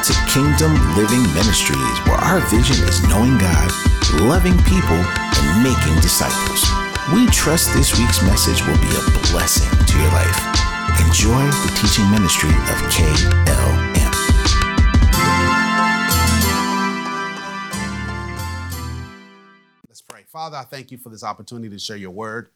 [0.00, 3.70] To Kingdom Living Ministries, where our vision is knowing God,
[4.14, 6.64] loving people, and making disciples.
[7.12, 10.40] We trust this week's message will be a blessing to your life.
[11.06, 14.12] Enjoy the teaching ministry of KLM.
[19.86, 20.24] Let's pray.
[20.32, 22.48] Father, I thank you for this opportunity to share your word.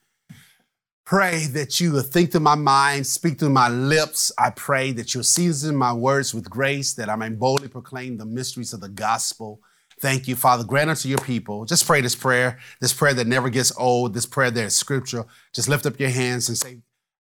[1.05, 4.33] Pray that you will think through my mind, speak through my lips.
[4.39, 8.25] I pray that you'll season my words with grace, that I may boldly proclaim the
[8.25, 9.61] mysteries of the gospel.
[10.01, 10.65] Thank you, Father.
[10.65, 11.67] Grant unto your people.
[11.67, 15.29] Just pray this prayer, this prayer that never gets old, this prayer that is scriptural.
[15.53, 16.79] Just lift up your hands and say,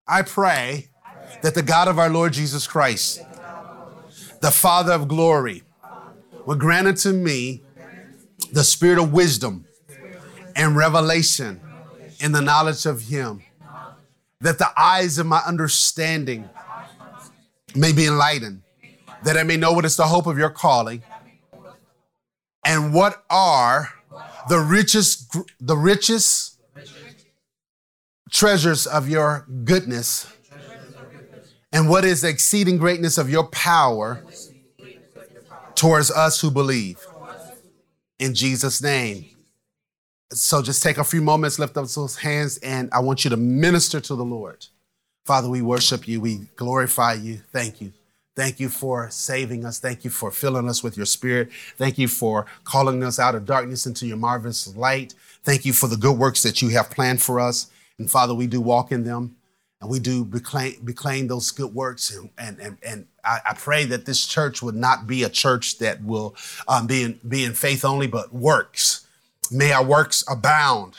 [0.08, 0.88] I pray
[1.42, 3.22] that the God of our Lord Jesus Christ,
[4.42, 5.64] the Father of glory,
[6.46, 7.64] will grant unto me
[8.54, 9.66] the spirit of wisdom
[10.56, 11.60] and revelation
[12.22, 13.42] in the knowledge of Him
[14.44, 16.50] that the eyes of my understanding
[17.76, 18.62] may be enlightened,
[19.24, 21.02] that I may know what is the hope of your calling,
[22.66, 23.90] and what are
[24.50, 26.60] the richest, the richest
[28.32, 30.28] treasures of your goodness,
[31.72, 34.26] and what is the exceeding greatness of your power
[35.74, 37.00] towards us who believe.
[38.20, 39.33] In Jesus' name.
[40.34, 43.38] So just take a few moments, lift up those hands, and I want you to
[43.38, 44.66] minister to the Lord.
[45.26, 46.20] Father, we worship you.
[46.20, 47.42] We glorify you.
[47.52, 47.94] Thank you.
[48.36, 49.80] Thank you for saving us.
[49.80, 51.50] Thank you for filling us with your spirit.
[51.78, 55.14] Thank you for calling us out of darkness into your marvelous light.
[55.44, 57.68] Thank you for the good works that you have planned for us.
[58.00, 59.36] And Father, we do walk in them
[59.80, 62.16] and we do reclaim, reclaim those good works.
[62.16, 65.78] And, and, and, and I, I, pray that this church would not be a church
[65.78, 66.36] that will
[66.68, 69.03] um, be, in, be in faith only, but works.
[69.54, 70.96] May our works abound.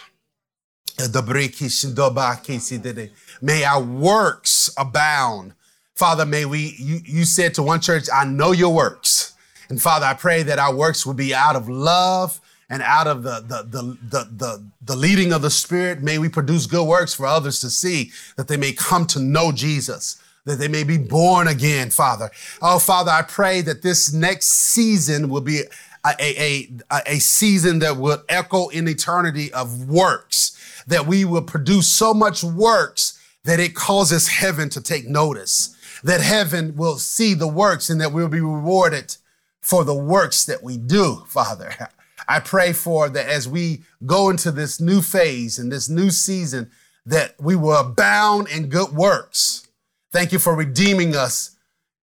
[3.42, 5.54] May our works abound.
[5.94, 9.34] Father, may we, you, you said to one church, I know your works.
[9.68, 13.22] And Father, I pray that our works will be out of love and out of
[13.22, 16.02] the, the, the, the, the, the leading of the Spirit.
[16.02, 19.52] May we produce good works for others to see that they may come to know
[19.52, 22.30] Jesus that they may be born again, Father.
[22.60, 25.62] Oh, Father, I pray that this next season will be
[26.04, 31.42] a, a, a, a season that will echo in eternity of works, that we will
[31.42, 37.34] produce so much works that it causes heaven to take notice, that heaven will see
[37.34, 39.16] the works and that we'll be rewarded
[39.60, 41.88] for the works that we do, Father.
[42.28, 46.70] I pray for that as we go into this new phase and this new season,
[47.04, 49.66] that we will abound in good works.
[50.10, 51.56] Thank you for redeeming us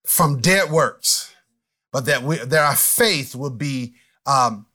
[0.06, 1.31] from dead works
[1.92, 3.94] but that we that our faith will be
[4.26, 4.66] um,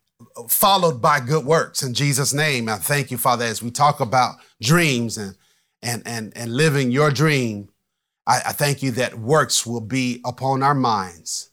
[0.49, 2.69] followed by good works in Jesus' name.
[2.69, 5.37] I thank you, Father, as we talk about dreams and
[5.83, 7.69] and and and living your dream.
[8.27, 11.51] I, I thank you that works will be upon our minds.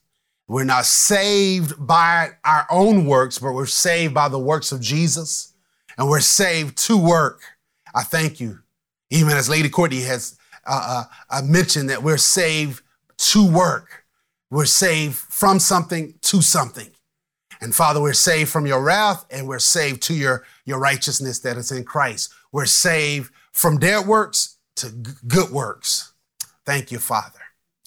[0.47, 5.53] We're not saved by our own works, but we're saved by the works of Jesus,
[5.97, 7.41] and we're saved to work.
[7.95, 8.59] I thank you,
[9.09, 12.81] even as Lady Courtney has uh, uh, mentioned that we're saved
[13.17, 14.02] to work.
[14.53, 16.91] We're saved from something to something.
[17.59, 21.57] And Father, we're saved from your wrath and we're saved to your, your righteousness that
[21.57, 22.31] is in Christ.
[22.51, 26.13] We're saved from dead works to g- good works.
[26.67, 27.39] Thank you, Father.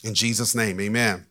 [0.03, 1.27] In Jesus' name, amen.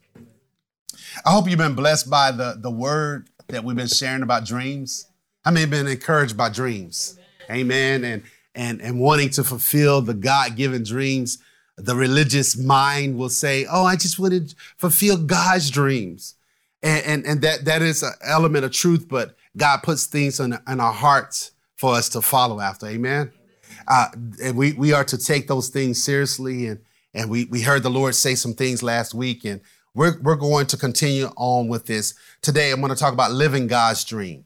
[1.26, 5.06] I hope you've been blessed by the, the word that we've been sharing about dreams.
[5.44, 7.20] I mean, been encouraged by dreams.
[7.52, 8.06] Amen.
[8.06, 8.24] And
[8.56, 11.40] and and wanting to fulfill the God-given dreams
[11.78, 16.36] the religious mind will say, "Oh, I just want to fulfill God's dreams,"
[16.82, 19.08] and and, and that that is an element of truth.
[19.10, 22.88] But God puts things in, in our hearts for us to follow after.
[22.88, 23.32] Amen.
[23.88, 24.08] Uh,
[24.42, 26.80] and we we are to take those things seriously, and
[27.14, 29.62] and we we heard the Lord say some things last week, and
[29.94, 32.72] we're we're going to continue on with this today.
[32.72, 34.46] I'm going to talk about living God's dream.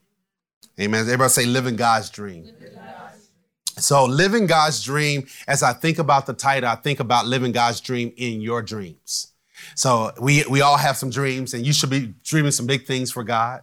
[0.80, 1.02] Amen.
[1.02, 2.44] Everybody say living God's dream.
[2.44, 2.89] Living
[3.78, 7.80] so, living God's dream, as I think about the title, I think about living God's
[7.80, 9.28] dream in your dreams.
[9.74, 13.10] So, we, we all have some dreams, and you should be dreaming some big things
[13.10, 13.62] for God.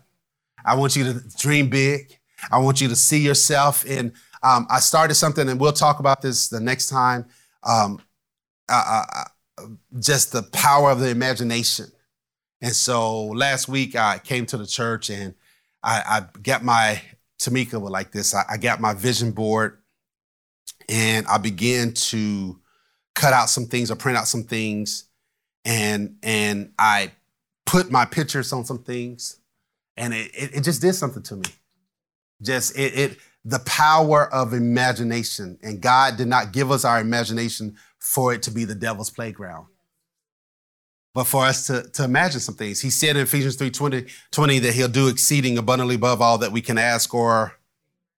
[0.66, 2.20] I want you to dream big.
[2.52, 4.14] I want you to see yourself in.
[4.44, 7.26] Um, I started something, and we'll talk about this the next time.
[7.64, 8.02] Um,
[8.70, 9.24] uh, uh,
[10.00, 11.88] just the power of the imagination.
[12.62, 15.36] And so last week I came to the church and
[15.84, 16.02] I,
[16.34, 17.02] I got my
[17.40, 18.34] Tamika was like this.
[18.34, 19.78] I, I got my vision board
[20.90, 22.60] and I began to
[23.16, 25.06] cut out some things or print out some things,
[25.66, 27.12] and and I
[27.66, 29.40] put my pictures on some things,
[29.98, 31.46] and it, it, it just did something to me.
[32.42, 37.78] Just it, it the power of imagination, and God did not give us our imagination
[38.00, 39.68] for it to be the devil's playground.
[41.14, 42.80] but for us to, to imagine some things.
[42.82, 46.52] He said in Ephesians 3 20, 20 that he'll do exceeding abundantly above all that
[46.52, 47.54] we can ask or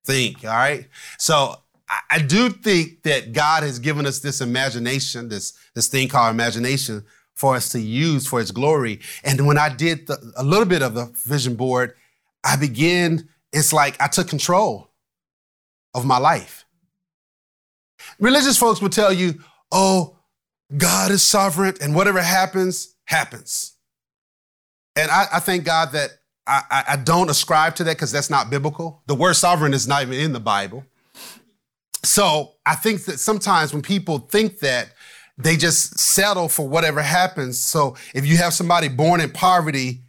[0.06, 0.44] think.
[0.44, 0.88] All right.
[1.18, 1.56] So
[2.10, 7.04] I, do think that God has given us this imagination, this, this thing called imagination
[7.34, 9.00] for us to use for his glory.
[9.24, 11.96] And when I did the, a little bit of the vision board,
[12.44, 14.92] I began, it's like I took control
[15.94, 16.66] of my life.
[18.20, 19.42] Religious folks will tell you,
[19.72, 20.18] oh,
[20.78, 23.76] God is sovereign and whatever happens, happens.
[24.96, 26.12] And I, I thank God that
[26.46, 29.04] I, I don't ascribe to that because that's not biblical.
[29.08, 30.84] The word sovereign is not even in the Bible.
[32.04, 34.94] So I think that sometimes when people think that,
[35.38, 37.58] they just settle for whatever happens.
[37.58, 40.02] So if you have somebody born in poverty,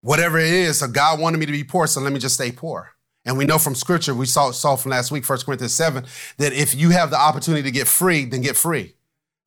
[0.00, 2.50] whatever it is, so God wanted me to be poor, so let me just stay
[2.50, 2.92] poor.
[3.26, 6.06] And we know from scripture, we saw, saw from last week, 1 Corinthians 7,
[6.38, 8.94] that if you have the opportunity to get free, then get free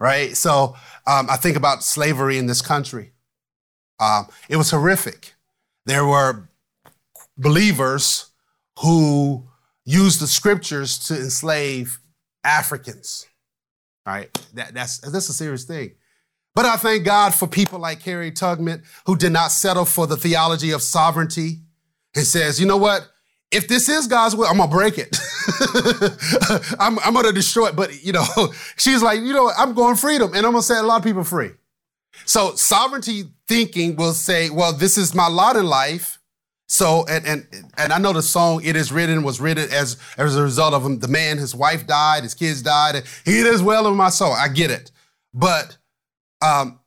[0.03, 0.35] right?
[0.35, 0.75] So
[1.07, 3.13] um, I think about slavery in this country.
[4.01, 5.33] Um, it was horrific.
[5.85, 6.49] There were
[7.37, 8.31] believers
[8.79, 9.47] who
[9.85, 11.99] used the scriptures to enslave
[12.43, 13.27] Africans.
[14.05, 15.95] All right, That, that's that's a serious thing.
[16.55, 20.17] But I thank God for people like Harriet Tubman who did not settle for the
[20.17, 21.61] theology of sovereignty
[22.15, 23.09] and says, you know what?
[23.53, 25.15] if this is God's will, I'm gonna break it.
[26.79, 27.75] I'm, I'm, gonna destroy it.
[27.75, 28.25] But you know,
[28.77, 31.23] she's like, you know, I'm going freedom, and I'm gonna set a lot of people
[31.23, 31.51] free.
[32.25, 36.19] So sovereignty thinking will say, well, this is my lot in life.
[36.67, 40.35] So and and and I know the song "It Is Written" was written as as
[40.35, 40.99] a result of him.
[40.99, 44.33] The man, his wife died, his kids died, and he is well in my soul.
[44.33, 44.91] I get it,
[45.33, 45.77] but
[46.41, 46.79] um,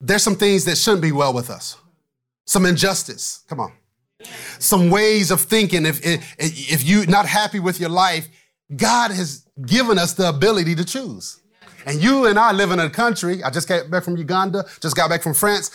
[0.00, 1.76] there's some things that shouldn't be well with us.
[2.46, 3.44] Some injustice.
[3.48, 3.72] Come on
[4.58, 5.86] some ways of thinking.
[5.86, 6.00] If,
[6.38, 8.28] if you're not happy with your life,
[8.74, 11.40] God has given us the ability to choose.
[11.84, 14.96] And you and I live in a country, I just got back from Uganda, just
[14.96, 15.70] got back from France.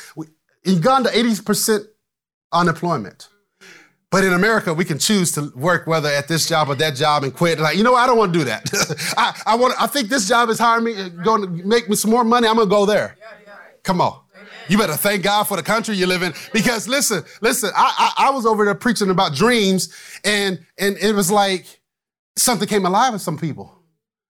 [0.64, 1.86] Uganda, 80%
[2.52, 3.30] unemployment.
[4.10, 7.24] But in America, we can choose to work whether at this job or that job
[7.24, 7.60] and quit.
[7.60, 9.14] Like, you know, I don't want to do that.
[9.18, 9.74] I, I want.
[9.82, 12.48] I think this job is hiring me, going to make me some more money.
[12.48, 13.18] I'm going to go there.
[13.84, 14.22] Come on.
[14.70, 16.34] You better thank God for the country you live in.
[16.54, 19.94] Because listen, listen, I, I, I was over there preaching about dreams,
[20.24, 21.66] and and it was like
[22.38, 23.74] something came alive in some people.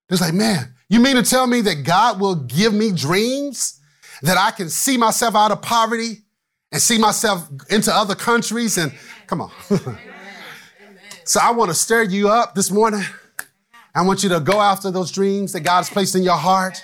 [0.09, 3.79] It's like, man, you mean to tell me that God will give me dreams
[4.21, 6.23] that I can see myself out of poverty
[6.71, 8.77] and see myself into other countries?
[8.77, 8.93] And
[9.27, 9.51] come on.
[11.23, 13.03] so I want to stir you up this morning.
[13.95, 16.81] I want you to go after those dreams that God has placed in your heart.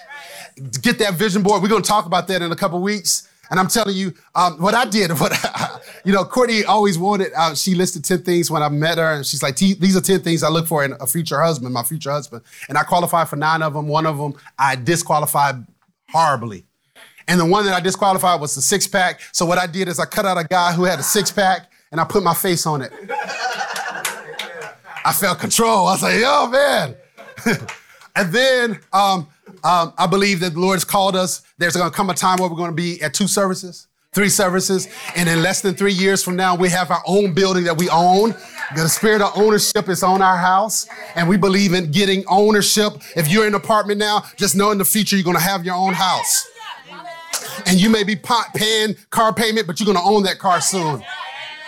[0.82, 1.62] Get that vision board.
[1.62, 3.30] We're going to talk about that in a couple weeks.
[3.52, 7.32] And I'm telling you, um, what I did, what I, you know, Courtney always wanted.
[7.38, 10.22] Uh, she listed ten things when I met her, and she's like, "These are ten
[10.22, 13.36] things I look for in a future husband, my future husband." And I qualified for
[13.36, 13.88] nine of them.
[13.88, 15.68] One of them I disqualified
[16.10, 16.66] horribly.
[17.28, 19.22] And the one that I disqualified was the six pack.
[19.32, 21.72] So what I did is I cut out a guy who had a six pack,
[21.92, 22.92] and I put my face on it.
[25.06, 25.88] I felt control.
[25.88, 26.96] I was like, "Oh man."
[28.16, 29.28] and then um,
[29.64, 31.42] um, I believe that the Lord has called us.
[31.58, 34.30] There's going to come a time where we're going to be at two services, three
[34.30, 37.78] services, and in less than three years from now, we have our own building that
[37.78, 38.36] we own.
[38.76, 42.94] The spirit of ownership is on our house, and we believe in getting ownership.
[43.16, 45.66] If you're in an apartment now, just know in the future you're going to have
[45.66, 46.48] your own house.
[47.66, 50.62] And you may be pot paying car payment, but you're going to own that car
[50.62, 51.04] soon.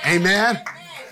[0.05, 0.62] Amen.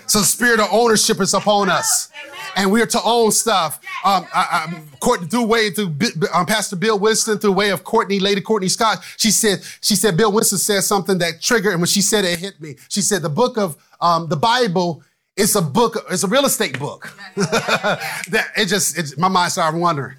[0.06, 2.12] So the spirit of ownership is upon us
[2.56, 3.80] and we are to own stuff.
[4.04, 4.68] Um, I,
[5.02, 5.94] I, through way through
[6.32, 9.04] um, Pastor Bill Winston, through way of Courtney, Lady Courtney Scott.
[9.16, 12.34] She said, she said, Bill Winston said something that triggered, and when she said it,
[12.34, 12.76] it hit me.
[12.88, 15.02] She said, the book of um, the Bible
[15.36, 17.16] is a book, it's a real estate book.
[17.36, 20.16] that it just, it, my mind started wondering.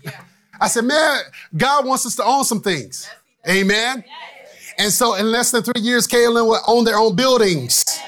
[0.60, 1.22] I said, man,
[1.56, 3.10] God wants us to own some things.
[3.48, 4.04] Amen.
[4.78, 8.00] And so in less than three years, KLM will own their own buildings.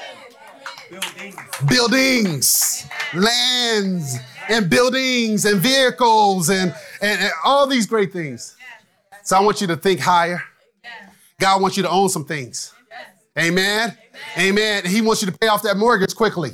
[1.68, 2.86] Buildings.
[3.14, 4.18] Lands
[4.48, 8.56] and buildings and vehicles and, and, and all these great things.
[9.22, 10.42] So I want you to think higher.
[11.38, 12.72] God wants you to own some things.
[13.38, 13.96] Amen.
[14.36, 14.84] Amen.
[14.84, 16.50] He wants you to pay off that mortgage quickly.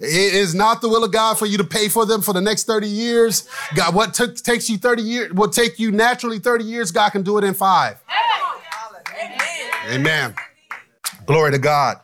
[0.00, 2.40] It is not the will of God for you to pay for them for the
[2.40, 3.46] next 30 years.
[3.74, 6.90] God, what t- takes you 30 years will take you naturally 30 years.
[6.90, 8.02] God can do it in five.
[9.90, 10.34] Amen.
[11.26, 11.98] Glory to God.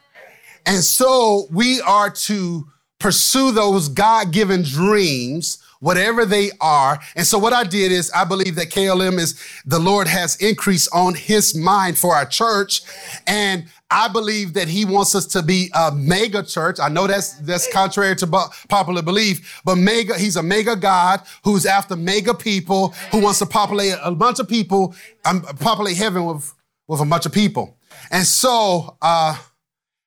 [0.67, 2.67] And so we are to
[2.99, 6.99] pursue those God given dreams, whatever they are.
[7.15, 10.89] And so what I did is I believe that KLM is the Lord has increased
[10.93, 12.83] on his mind for our church.
[13.27, 16.79] And I believe that he wants us to be a mega church.
[16.81, 18.27] I know that's that's contrary to
[18.69, 23.47] popular belief, but mega he's a mega God who's after mega people who wants to
[23.47, 26.53] populate a bunch of people, um, populate heaven with
[26.89, 27.77] with a bunch of people.
[28.11, 29.37] And so, uh,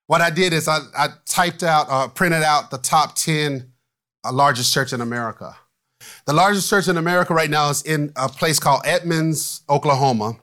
[0.07, 3.71] what I did is I, I typed out, uh, printed out the top 10
[4.23, 5.55] uh, largest church in America.
[6.25, 10.37] The largest church in America right now is in a place called Edmonds, Oklahoma.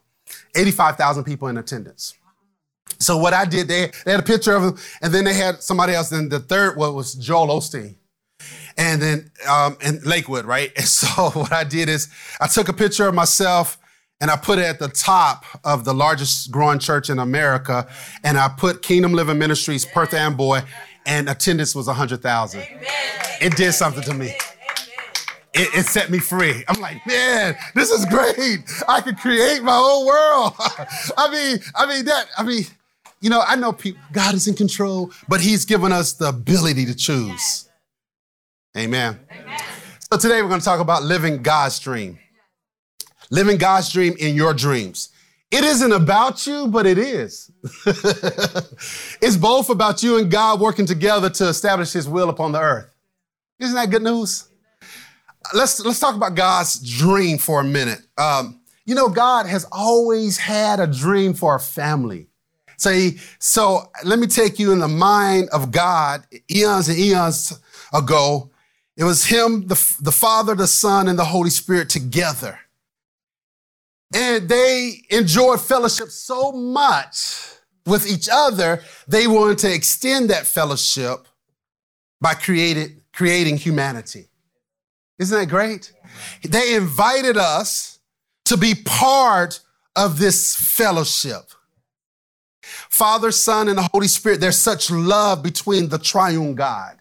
[0.55, 2.15] 85,000 people in attendance.
[2.99, 5.63] So what I did, they, they had a picture of him, and then they had
[5.63, 6.13] somebody else.
[6.13, 7.97] And the third one was Joel Osteen.
[8.79, 10.73] And then um, in Lakewood, right?
[10.77, 12.09] And so what I did is
[12.41, 13.79] I took a picture of myself
[14.21, 17.87] and I put it at the top of the largest growing church in America.
[18.25, 20.63] And I put Kingdom Living Ministries, Perth Amboy,
[21.05, 22.63] and attendance was 100,000.
[23.41, 24.35] It did something to me.
[25.59, 26.65] It, it, set me free.
[26.69, 28.61] I'm like, man, this is great.
[28.87, 30.53] I can create my own world.
[31.17, 32.65] I mean, I mean that, I mean,
[33.21, 36.85] you know, I know people, God is in control, but He's given us the ability
[36.87, 37.69] to choose.
[38.77, 39.19] Amen.
[39.33, 39.61] Amen.
[40.13, 42.19] So today we're going to talk about living God's dream.
[43.31, 45.09] Living God's dream in your dreams.
[45.51, 47.51] It isn't about you, but it is.
[49.23, 52.93] it's both about you and God working together to establish His will upon the earth.
[53.59, 54.49] Isn't that good news?
[55.55, 58.01] Let's let's talk about God's dream for a minute.
[58.19, 62.29] Um, you know, God has always had a dream for a family.
[62.79, 67.59] So, he, so let me take you in the mind of God eons and eons
[67.93, 68.51] ago.
[68.97, 72.59] It was Him, the, the Father, the Son, and the Holy Spirit together.
[74.15, 77.47] And they enjoyed fellowship so much
[77.87, 81.29] with each other, they wanted to extend that fellowship
[82.21, 84.27] by created, creating humanity.
[85.19, 85.93] Isn't that great?
[86.43, 87.99] They invited us
[88.47, 89.61] to be part
[89.95, 91.51] of this fellowship.
[92.63, 96.99] Father, Son, and the Holy Spirit, there's such love between the triune God.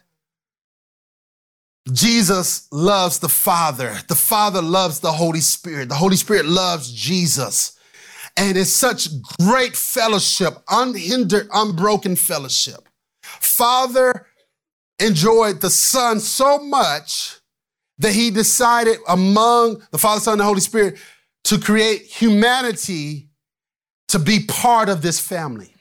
[1.92, 3.96] Jesus loves the Father.
[4.08, 5.88] The Father loves the Holy Spirit.
[5.88, 7.78] The Holy Spirit loves Jesus.
[8.36, 9.08] And it's such
[9.40, 12.88] great fellowship, unhindered, unbroken fellowship.
[13.22, 14.26] Father
[14.98, 17.40] enjoyed the Son so much
[17.98, 20.98] that he decided among the Father, Son, and the Holy Spirit
[21.44, 23.28] to create humanity
[24.08, 25.72] to be part of this family.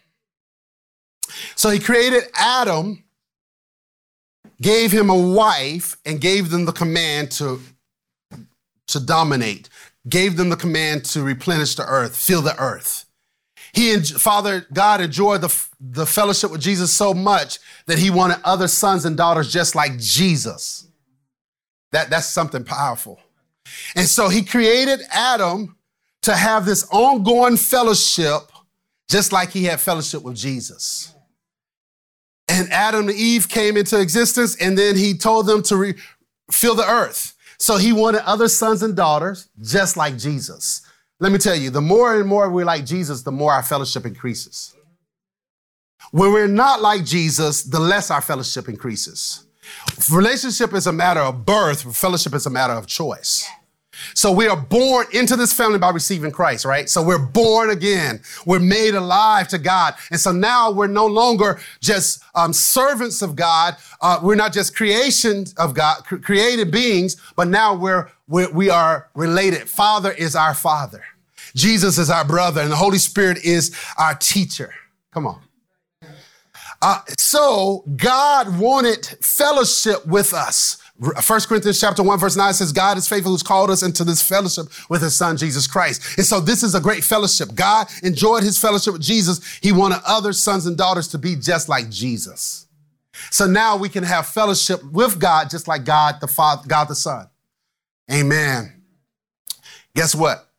[1.55, 3.03] So he created Adam,
[4.61, 7.59] gave him a wife, and gave them the command to,
[8.87, 9.69] to dominate,
[10.07, 13.05] gave them the command to replenish the earth, fill the earth.
[13.73, 18.37] He and Father God enjoyed the, the fellowship with Jesus so much that he wanted
[18.45, 20.87] other sons and daughters just like Jesus.
[21.95, 23.21] That, that's something powerful.
[23.95, 25.77] And so he created Adam
[26.23, 28.51] to have this ongoing fellowship,
[29.09, 31.15] just like he had fellowship with Jesus.
[32.49, 35.95] And Adam and Eve came into existence, and then he told them to re-
[36.51, 37.33] fill the earth.
[37.59, 40.81] So he wanted other sons and daughters, just like Jesus.
[41.21, 44.05] Let me tell you, the more and more we're like Jesus, the more our fellowship
[44.05, 44.75] increases.
[46.11, 49.44] When we're not like Jesus, the less our fellowship increases.
[50.11, 53.49] Relationship is a matter of birth, fellowship is a matter of choice.
[54.13, 56.89] So we are born into this family by receiving Christ, right?
[56.89, 58.21] So we're born again.
[58.45, 59.95] We're made alive to God.
[60.11, 63.77] And so now we're no longer just um, servants of God.
[64.01, 68.69] Uh, we're not just creations of God, cr- created beings, but now we're, we're, we
[68.69, 69.69] are related.
[69.69, 71.03] Father is our father.
[71.55, 74.73] Jesus is our brother and the Holy Spirit is our teacher.
[75.11, 75.41] Come on.
[76.81, 80.77] Uh, so God wanted fellowship with us.
[80.97, 84.21] 1 Corinthians chapter 1 verse 9 says, God is faithful who's called us into this
[84.21, 86.17] fellowship with his son, Jesus Christ.
[86.17, 87.53] And so this is a great fellowship.
[87.53, 89.59] God enjoyed his fellowship with Jesus.
[89.61, 92.67] He wanted other sons and daughters to be just like Jesus.
[93.29, 96.95] So now we can have fellowship with God just like God the Father, God the
[96.95, 97.27] Son.
[98.11, 98.83] Amen.
[99.95, 100.49] Guess what?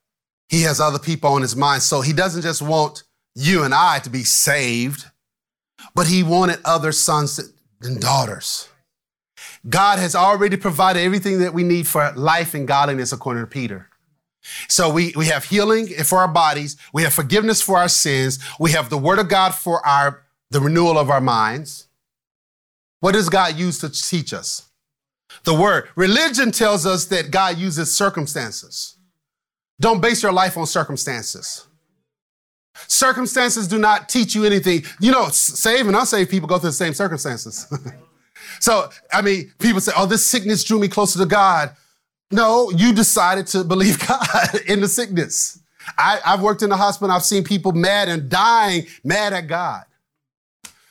[0.49, 1.83] He has other people on his mind.
[1.83, 3.05] So he doesn't just want
[3.35, 5.05] you and I to be saved,
[5.97, 7.41] but he wanted other sons
[7.81, 8.69] and daughters.
[9.67, 13.89] God has already provided everything that we need for life and godliness, according to Peter.
[14.69, 16.77] So we, we have healing for our bodies.
[16.93, 18.39] We have forgiveness for our sins.
[18.61, 21.89] We have the word of God for our, the renewal of our minds.
[23.01, 24.69] What does God use to teach us?
[25.45, 25.89] The word.
[25.97, 28.99] Religion tells us that God uses circumstances.
[29.81, 31.67] Don't base your life on circumstances.
[32.89, 34.85] Circumstances do not teach you anything.
[35.01, 37.67] You know, saved and unsaved people go through the same circumstances.
[38.61, 41.75] So, I mean, people say, oh, this sickness drew me closer to God.
[42.31, 45.61] No, you decided to believe God in the sickness.
[45.97, 47.15] I, have worked in the hospital.
[47.15, 49.85] I've seen people mad and dying, mad at God.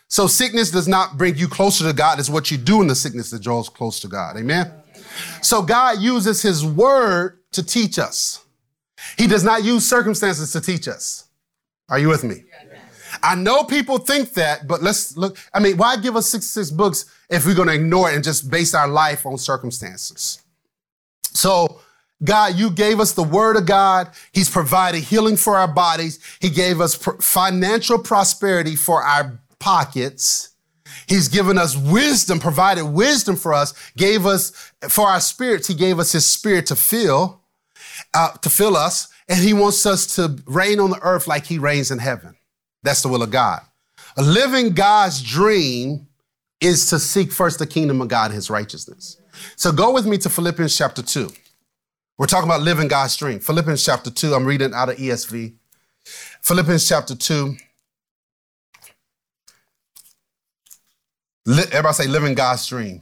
[0.08, 2.20] So sickness does not bring you closer to God.
[2.20, 4.38] It's what you do in the sickness that draws close to God.
[4.38, 4.72] Amen.
[5.42, 8.46] So God uses his word to teach us.
[9.18, 11.25] He does not use circumstances to teach us.
[11.89, 12.44] Are you with me?
[13.22, 15.38] I know people think that, but let's look.
[15.54, 18.50] I mean, why give us 66 books if we're going to ignore it and just
[18.50, 20.42] base our life on circumstances?
[21.24, 21.82] So,
[22.24, 24.10] God, you gave us the word of God.
[24.32, 26.20] He's provided healing for our bodies.
[26.39, 30.50] He gave us pr- financial prosperity for our pockets.
[31.08, 35.68] He's given us wisdom, provided wisdom for us, gave us for our spirits.
[35.68, 37.42] He gave us his spirit to fill,
[38.13, 39.10] uh, to fill us.
[39.27, 42.36] And he wants us to reign on the earth like he reigns in heaven.
[42.84, 43.62] That's the will of God.
[44.17, 46.08] A living God's dream
[46.62, 49.17] is to seek first the kingdom of God and his righteousness.
[49.55, 51.29] So go with me to Philippians chapter 2.
[52.17, 53.39] We're talking about living God's dream.
[53.39, 55.53] Philippians chapter 2, I'm reading out of ESV.
[56.41, 57.58] Philippians chapter 2.
[61.48, 63.01] Everybody say living God's dream.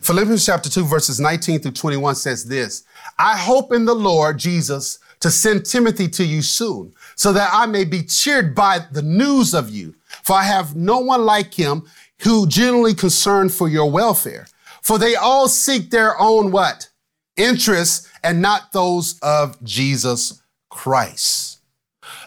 [0.00, 2.84] Philippians chapter 2, verses 19 through 21 says this
[3.18, 7.66] I hope in the Lord Jesus to send Timothy to you soon, so that I
[7.66, 9.96] may be cheered by the news of you.
[10.22, 11.82] For I have no one like him
[12.22, 14.46] who genuinely concerned for your welfare.
[14.82, 16.88] For they all seek their own what?
[17.36, 21.58] Interests and not those of Jesus Christ.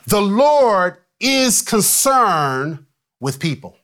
[0.08, 2.86] The Lord is concerned
[3.20, 3.78] with people.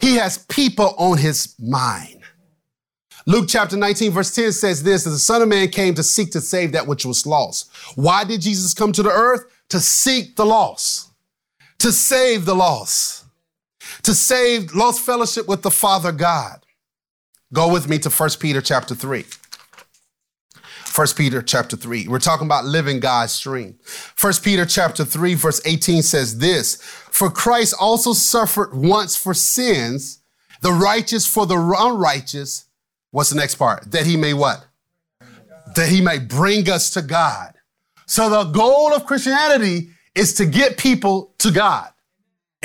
[0.00, 2.23] He has people on his mind.
[3.26, 6.40] Luke chapter 19, verse 10 says this, the Son of Man came to seek to
[6.40, 7.70] save that which was lost.
[7.94, 9.44] Why did Jesus come to the earth?
[9.70, 11.08] To seek the lost,
[11.78, 13.24] to save the lost,
[14.02, 16.60] to save lost fellowship with the Father God.
[17.52, 19.24] Go with me to 1 Peter chapter 3.
[20.94, 22.06] 1 Peter chapter 3.
[22.08, 23.78] We're talking about living God's dream.
[24.20, 26.76] 1 Peter chapter 3 verse 18 says this,
[27.10, 30.18] "For Christ also suffered once for sins,
[30.60, 32.63] the righteous for the unrighteous,
[33.14, 33.92] What's the next part?
[33.92, 34.66] That he may what?
[35.76, 37.54] That he may bring us to God.
[38.06, 41.90] So the goal of Christianity is to get people to God.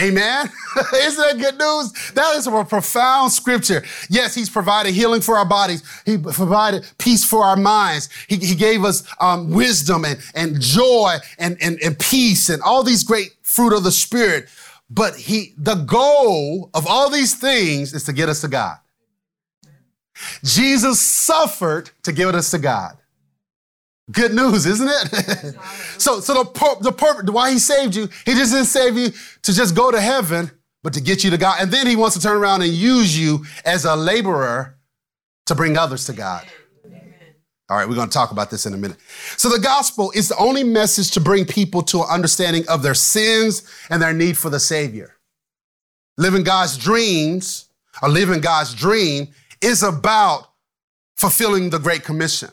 [0.01, 0.49] Amen.
[0.95, 2.11] Isn't that good news?
[2.13, 3.83] That is a profound scripture.
[4.09, 5.83] Yes, he's provided healing for our bodies.
[6.03, 8.09] He provided peace for our minds.
[8.27, 12.81] He, he gave us um, wisdom and, and joy and, and, and peace and all
[12.81, 14.49] these great fruit of the spirit.
[14.89, 18.79] But he, the goal of all these things is to get us to God.
[20.43, 22.97] Jesus suffered to give it us to God.
[24.11, 25.55] Good news, isn't it?
[25.97, 29.09] so, so the, the purpose, why he saved you, he just didn't save you
[29.43, 30.49] to just go to heaven,
[30.83, 31.61] but to get you to God.
[31.61, 34.77] And then he wants to turn around and use you as a laborer
[35.45, 36.47] to bring others to God.
[37.69, 38.97] All right, we're going to talk about this in a minute.
[39.37, 42.95] So, the gospel is the only message to bring people to an understanding of their
[42.95, 45.17] sins and their need for the Savior.
[46.17, 47.69] Living God's dreams,
[48.01, 49.27] or living God's dream,
[49.61, 50.47] is about
[51.15, 52.49] fulfilling the Great Commission.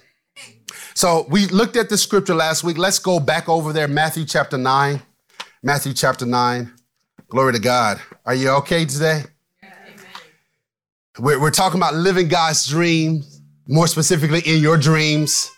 [0.95, 2.79] So we looked at the scripture last week.
[2.79, 5.03] Let's go back over there, Matthew chapter 9.
[5.63, 6.73] Matthew chapter 9.
[7.29, 8.01] Glory to God.
[8.25, 9.25] Are you okay today?
[11.19, 15.51] We're, we're talking about living God's dreams, more specifically in your dreams.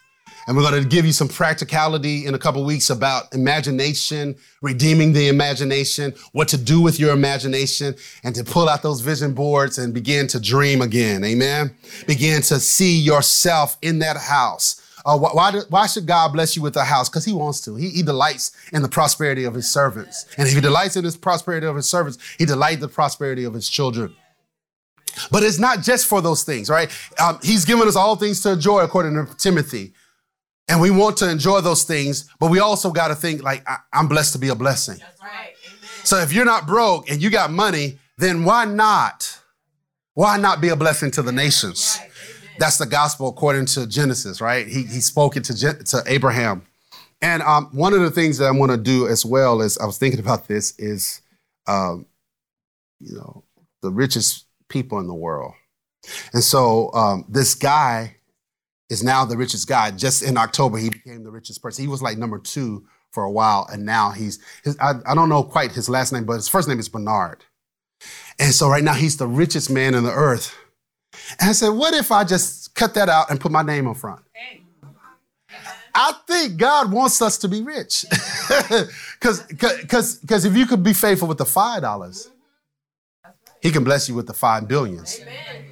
[0.49, 5.13] And we're going to give you some practicality in a couple weeks about imagination, redeeming
[5.13, 9.77] the imagination, what to do with your imagination, and to pull out those vision boards
[9.77, 11.23] and begin to dream again.
[11.23, 11.77] Amen.
[12.07, 14.83] Begin to see yourself in that house.
[15.05, 17.11] Uh, why, why, should God bless you with a house?
[17.11, 17.77] Because He wants to.
[17.77, 20.25] He, he, delights in the prosperity of His servants.
[20.39, 23.53] And if He delights in the prosperity of His servants, He delights the prosperity of
[23.53, 24.17] His children.
[25.31, 26.91] But it's not just for those things, right?
[27.21, 29.93] Um, he's given us all things to enjoy, according to Timothy.
[30.69, 33.79] And we want to enjoy those things, but we also got to think like, I-
[33.93, 34.99] am blessed to be a blessing.
[34.99, 35.55] That's right.
[36.05, 39.41] So if you're not broke and you got money, then why not?
[40.15, 41.99] Why not be a blessing to the nations?
[42.01, 42.11] Right.
[42.59, 44.67] That's the gospel according to Genesis, right?
[44.67, 46.63] He, he spoke it to, to Abraham.
[47.23, 49.87] And um, one of the things that I want to do as well is I
[49.87, 51.21] was thinking about this is,
[51.67, 52.07] um,
[53.01, 53.45] you know,
[53.83, 55.55] the richest people in the world.
[56.33, 58.17] And so um, this guy
[58.91, 59.91] is now the richest guy.
[59.91, 61.83] Just in October, he became the richest person.
[61.83, 65.29] He was like number two for a while, and now he's, his, I, I don't
[65.29, 67.45] know quite his last name, but his first name is Bernard.
[68.39, 70.55] And so right now, he's the richest man on the earth.
[71.41, 73.95] And I said, what if I just cut that out and put my name in
[73.95, 74.23] front?
[75.95, 78.05] I think God wants us to be rich.
[79.21, 82.31] Because because if you could be faithful with the $5,
[83.61, 85.19] he can bless you with the five billions.
[85.21, 85.68] Amen.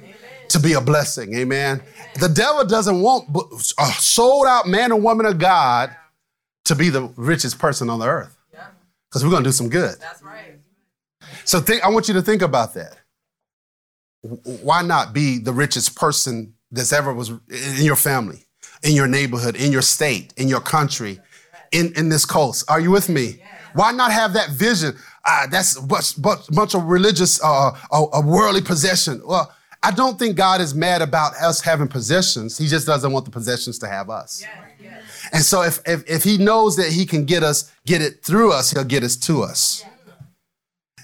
[0.49, 1.35] To be a blessing.
[1.35, 1.81] Amen.
[2.19, 3.29] The devil doesn't want
[3.79, 5.95] a sold out man or woman of God
[6.65, 8.37] to be the richest person on the earth.
[9.09, 9.95] Because we're going to do some good.
[9.99, 10.59] That's right.
[11.45, 12.97] So think, I want you to think about that.
[14.21, 18.47] Why not be the richest person that's ever was in your family,
[18.83, 21.21] in your neighborhood, in your state, in your country?
[21.71, 22.69] in, in this coast.
[22.69, 23.41] Are you with me?
[23.73, 24.95] Why not have that vision?
[25.25, 29.21] Uh, that's a bunch, bunch, bunch of religious, uh, a, a worldly possession.
[29.25, 32.57] Well, I don't think God is mad about us having possessions.
[32.57, 34.43] He just doesn't want the possessions to have us.
[35.31, 38.53] And so if, if, if he knows that he can get us, get it through
[38.53, 39.85] us, he'll get us to us.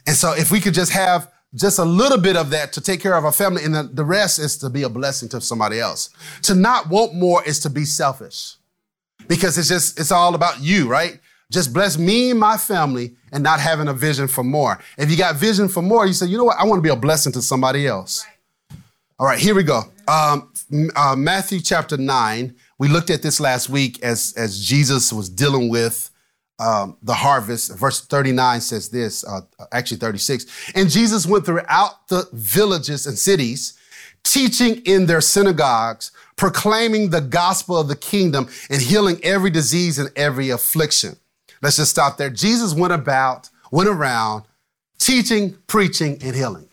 [0.05, 2.99] And so if we could just have just a little bit of that to take
[2.99, 5.79] care of our family, and the, the rest is to be a blessing to somebody
[5.79, 6.09] else.
[6.43, 8.55] To not want more is to be selfish.
[9.27, 11.19] Because it's just, it's all about you, right?
[11.51, 14.79] Just bless me and my family and not having a vision for more.
[14.97, 16.57] If you got vision for more, you say, you know what?
[16.57, 18.25] I want to be a blessing to somebody else.
[19.19, 19.83] All right, here we go.
[20.07, 20.51] Um,
[20.95, 22.55] uh, Matthew chapter 9.
[22.79, 26.09] We looked at this last week as, as Jesus was dealing with
[26.59, 27.77] um, the harvest.
[27.77, 30.71] Verse 39 says this, uh, actually 36.
[30.73, 33.77] And Jesus went throughout the villages and cities,
[34.23, 40.11] teaching in their synagogues, proclaiming the gospel of the kingdom, and healing every disease and
[40.15, 41.17] every affliction.
[41.61, 42.31] Let's just stop there.
[42.31, 44.45] Jesus went about, went around,
[44.97, 46.67] teaching, preaching, and healing.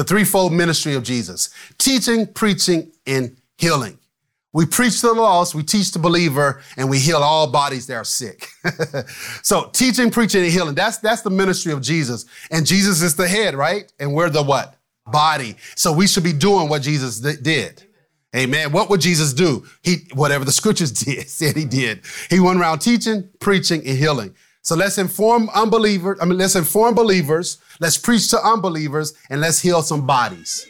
[0.00, 3.98] The threefold ministry of Jesus teaching, preaching, and healing.
[4.50, 8.04] We preach the lost, we teach the believer, and we heal all bodies that are
[8.04, 8.48] sick.
[9.42, 12.24] so teaching, preaching, and healing, that's, that's the ministry of Jesus.
[12.50, 13.92] And Jesus is the head, right?
[14.00, 14.78] And we're the what?
[15.04, 15.56] Body.
[15.76, 17.84] So we should be doing what Jesus th- did.
[18.34, 18.72] Amen.
[18.72, 19.66] What would Jesus do?
[19.82, 22.00] He, whatever the scriptures did, said he did.
[22.30, 24.34] He went around teaching, preaching, and healing.
[24.62, 26.18] So let's inform unbelievers.
[26.20, 27.58] I mean, let's inform believers.
[27.80, 30.66] Let's preach to unbelievers, and let's heal some bodies.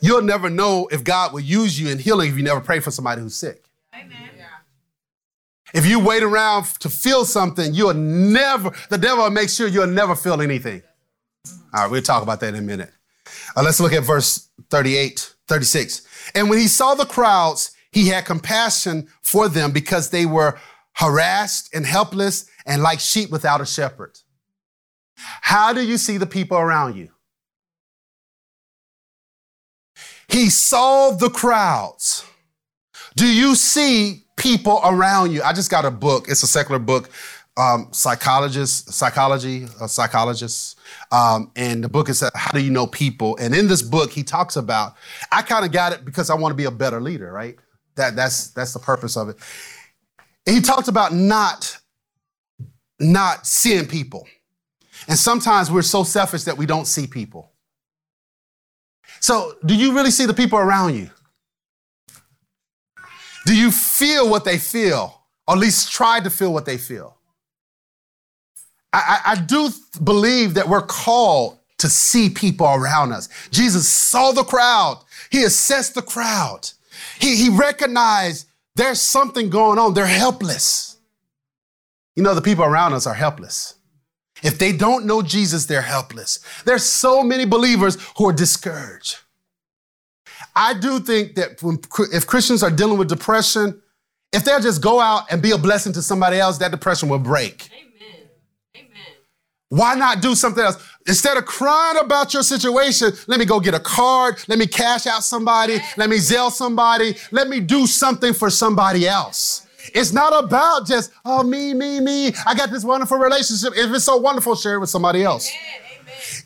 [0.00, 2.90] You'll never know if God will use you in healing if you never pray for
[2.90, 3.64] somebody who's sick.
[3.94, 4.28] Amen.
[5.74, 9.86] If you wait around to feel something, you'll never, the devil will make sure you'll
[9.86, 10.82] never feel anything.
[11.74, 12.90] All right, we'll talk about that in a minute.
[13.54, 16.06] Uh, let's look at verse 38, 36.
[16.34, 20.58] And when he saw the crowds, he had compassion for them because they were
[20.98, 24.18] harassed and helpless and like sheep without a shepherd.
[25.14, 27.10] How do you see the people around you?
[30.28, 32.24] He saw the crowds.
[33.16, 35.42] Do you see people around you?
[35.42, 36.28] I just got a book.
[36.28, 37.10] It's a secular book,
[37.56, 40.78] um, psychologist, psychology, a psychologist.
[41.10, 43.36] Um, and the book is How Do You Know People?
[43.38, 44.94] And in this book, he talks about,
[45.32, 47.56] I kind of got it because I want to be a better leader, right?
[47.94, 49.36] That, that's, that's the purpose of it.
[50.48, 51.76] He talked about not,
[52.98, 54.26] not seeing people.
[55.06, 57.52] And sometimes we're so selfish that we don't see people.
[59.20, 61.10] So, do you really see the people around you?
[63.46, 67.16] Do you feel what they feel, or at least try to feel what they feel?
[68.92, 69.70] I, I, I do
[70.02, 73.28] believe that we're called to see people around us.
[73.50, 76.70] Jesus saw the crowd, he assessed the crowd,
[77.18, 78.47] he, he recognized
[78.78, 80.96] there's something going on, they're helpless.
[82.16, 83.74] You know, the people around us are helpless.
[84.42, 86.38] If they don't know Jesus, they're helpless.
[86.64, 89.18] There's so many believers who are discouraged.
[90.54, 91.80] I do think that when,
[92.12, 93.82] if Christians are dealing with depression,
[94.32, 97.18] if they'll just go out and be a blessing to somebody else, that depression will
[97.18, 97.68] break.
[99.70, 100.82] Why not do something else?
[101.06, 104.42] Instead of crying about your situation, let me go get a card.
[104.48, 105.78] Let me cash out somebody.
[105.96, 107.16] Let me Zelle somebody.
[107.30, 109.66] Let me do something for somebody else.
[109.94, 112.32] It's not about just, oh, me, me, me.
[112.46, 113.72] I got this wonderful relationship.
[113.76, 115.50] If it's so wonderful, share it with somebody else.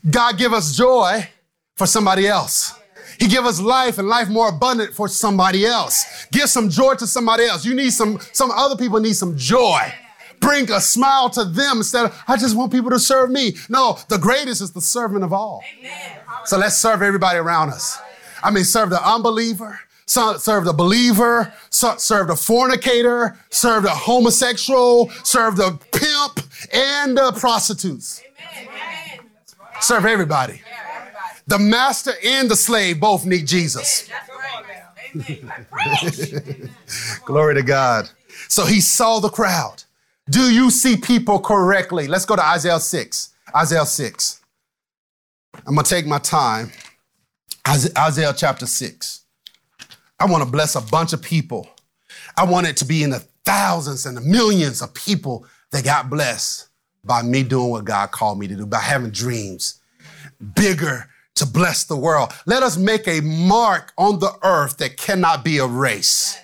[0.08, 1.28] God give us joy
[1.76, 2.74] for somebody else.
[3.18, 6.26] He give us life and life more abundant for somebody else.
[6.32, 7.64] Give some joy to somebody else.
[7.64, 9.92] You need some, some other people need some joy.
[10.42, 13.54] Bring a smile to them instead of, I just want people to serve me.
[13.68, 15.62] No, the greatest is the servant of all.
[16.44, 17.98] So let's serve everybody around us.
[18.42, 25.56] I mean, serve the unbeliever, serve the believer, serve the fornicator, serve the homosexual, serve
[25.56, 28.20] the pimp, and the prostitutes.
[29.80, 30.60] Serve everybody.
[31.46, 34.08] The master and the slave both need Jesus.
[37.24, 38.10] Glory to God.
[38.48, 39.84] So he saw the crowd.
[40.30, 42.06] Do you see people correctly?
[42.06, 43.34] Let's go to Isaiah 6.
[43.54, 44.40] Isaiah 6.
[45.66, 46.72] I'm going to take my time.
[47.66, 49.24] Isaiah chapter 6.
[50.18, 51.68] I want to bless a bunch of people.
[52.36, 56.08] I want it to be in the thousands and the millions of people that got
[56.08, 56.68] blessed
[57.04, 59.80] by me doing what God called me to do, by having dreams
[60.54, 62.32] bigger to bless the world.
[62.46, 66.38] Let us make a mark on the earth that cannot be erased.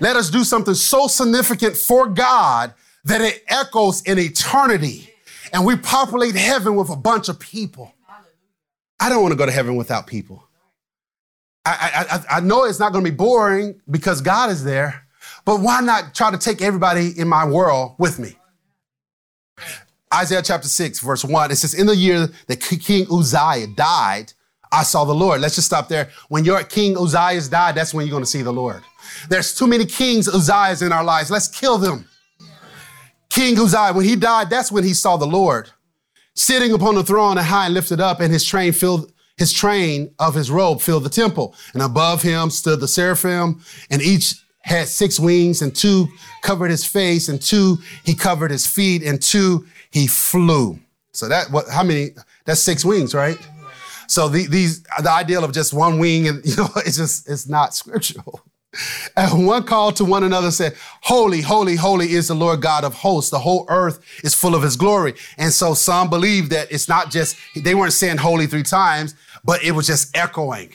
[0.00, 2.74] Let us do something so significant for God
[3.08, 5.10] that it echoes in eternity
[5.52, 7.94] and we populate heaven with a bunch of people.
[9.00, 10.44] I don't want to go to heaven without people.
[11.64, 15.06] I, I, I know it's not going to be boring because God is there,
[15.44, 18.36] but why not try to take everybody in my world with me?
[20.12, 24.32] Isaiah chapter 6, verse 1, it says, In the year that King Uzziah died,
[24.72, 25.40] I saw the Lord.
[25.40, 26.10] Let's just stop there.
[26.28, 28.82] When your King Uzziah's died, that's when you're going to see the Lord.
[29.28, 31.30] There's too many kings Uzziahs in our lives.
[31.30, 32.06] Let's kill them.
[33.38, 35.70] King Uzziah, when he died, that's when he saw the Lord
[36.34, 40.12] sitting upon the throne and high and lifted up, and his train filled his train
[40.18, 41.54] of his robe filled the temple.
[41.72, 46.08] And above him stood the seraphim, and each had six wings, and two
[46.42, 50.76] covered his face, and two he covered his feet, and two he flew.
[51.12, 52.10] So that what how many?
[52.44, 53.38] That's six wings, right?
[54.08, 57.48] So the, these the ideal of just one wing, and you know, it's just it's
[57.48, 58.40] not scriptural.
[59.16, 62.94] And one called to one another said, Holy, holy, holy is the Lord God of
[62.94, 63.30] hosts.
[63.30, 65.14] The whole earth is full of his glory.
[65.36, 69.62] And so some believe that it's not just, they weren't saying holy three times, but
[69.64, 70.70] it was just echoing.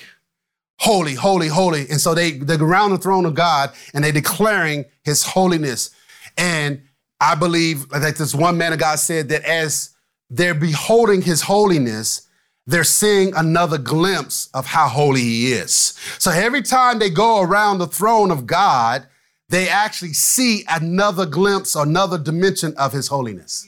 [0.79, 1.89] Holy, holy, holy.
[1.89, 5.91] And so they, they're around the throne of God and they're declaring his holiness.
[6.38, 6.82] And
[7.21, 9.91] I believe, like this one man of God said, that as
[10.29, 12.22] they're beholding his holiness,
[12.65, 15.97] they're seeing another glimpse of how holy he is.
[16.17, 19.06] So every time they go around the throne of God,
[19.49, 23.67] they actually see another glimpse, another dimension of his holiness.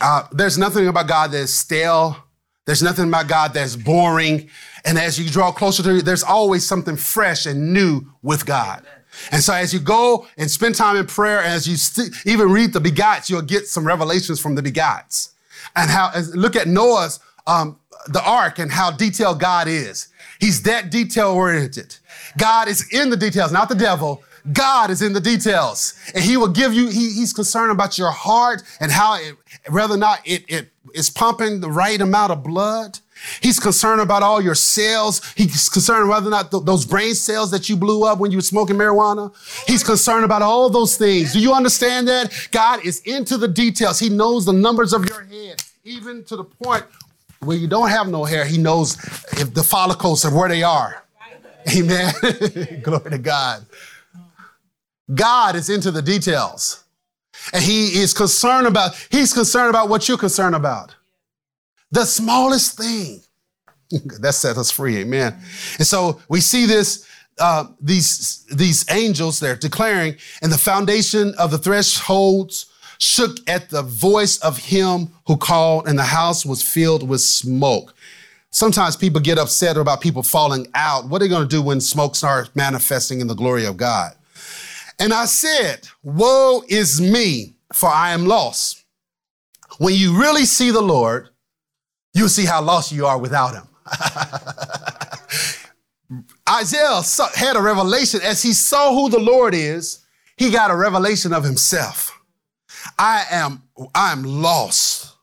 [0.00, 2.16] Uh, there's nothing about God that's stale.
[2.66, 4.50] There's nothing about God that's boring.
[4.84, 8.84] And as you draw closer to, there's always something fresh and new with God.
[9.32, 12.74] And so as you go and spend time in prayer, as you st- even read
[12.74, 15.30] the begats, you'll get some revelations from the begats
[15.76, 17.78] and how look at Noah's um,
[18.08, 20.08] the ark and how detailed God is.
[20.40, 21.96] He's that detail oriented.
[22.36, 24.22] God is in the details, not the devil.
[24.52, 26.88] God is in the details, and He will give you.
[26.88, 29.34] He, he's concerned about your heart and how it,
[29.68, 33.00] whether or not it, it is pumping the right amount of blood.
[33.40, 35.20] He's concerned about all your cells.
[35.34, 38.38] He's concerned whether or not th- those brain cells that you blew up when you
[38.38, 39.34] were smoking marijuana.
[39.66, 41.32] He's concerned about all those things.
[41.32, 42.48] Do you understand that?
[42.50, 43.98] God is into the details.
[43.98, 46.84] He knows the numbers of your head even to the point
[47.40, 48.96] where you don't have no hair, he knows
[49.32, 51.02] if the follicles are where they are.
[51.76, 52.12] Amen.
[52.82, 53.64] Glory to God.
[55.14, 56.84] God is into the details.
[57.52, 60.94] And he is concerned about, he's concerned about what you're concerned about.
[61.90, 63.22] The smallest thing.
[64.20, 64.98] that set us free.
[64.98, 65.34] Amen.
[65.78, 67.06] And so we see this,
[67.38, 72.66] uh, these, these angels, they're declaring, and the foundation of the thresholds
[72.98, 77.94] shook at the voice of him who called, and the house was filled with smoke.
[78.50, 81.08] Sometimes people get upset about people falling out.
[81.08, 84.14] What are they going to do when smoke starts manifesting in the glory of God?
[84.98, 88.84] And I said, Woe is me, for I am lost.
[89.78, 91.28] When you really see the Lord,
[92.18, 93.66] you'll see how lost you are without him.
[96.48, 97.02] Isaiah
[97.34, 100.04] had a revelation as he saw who the Lord is,
[100.36, 102.12] he got a revelation of himself.
[102.98, 103.62] I am,
[103.94, 105.14] I am lost.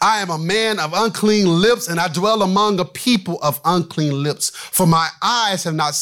[0.00, 4.22] I am a man of unclean lips, and I dwell among a people of unclean
[4.22, 4.50] lips.
[4.50, 5.94] For my eyes have not,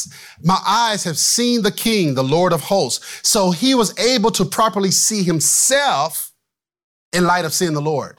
[0.43, 3.27] my eyes have seen the King, the Lord of hosts.
[3.27, 6.31] So he was able to properly see himself
[7.13, 8.17] in light of seeing the Lord.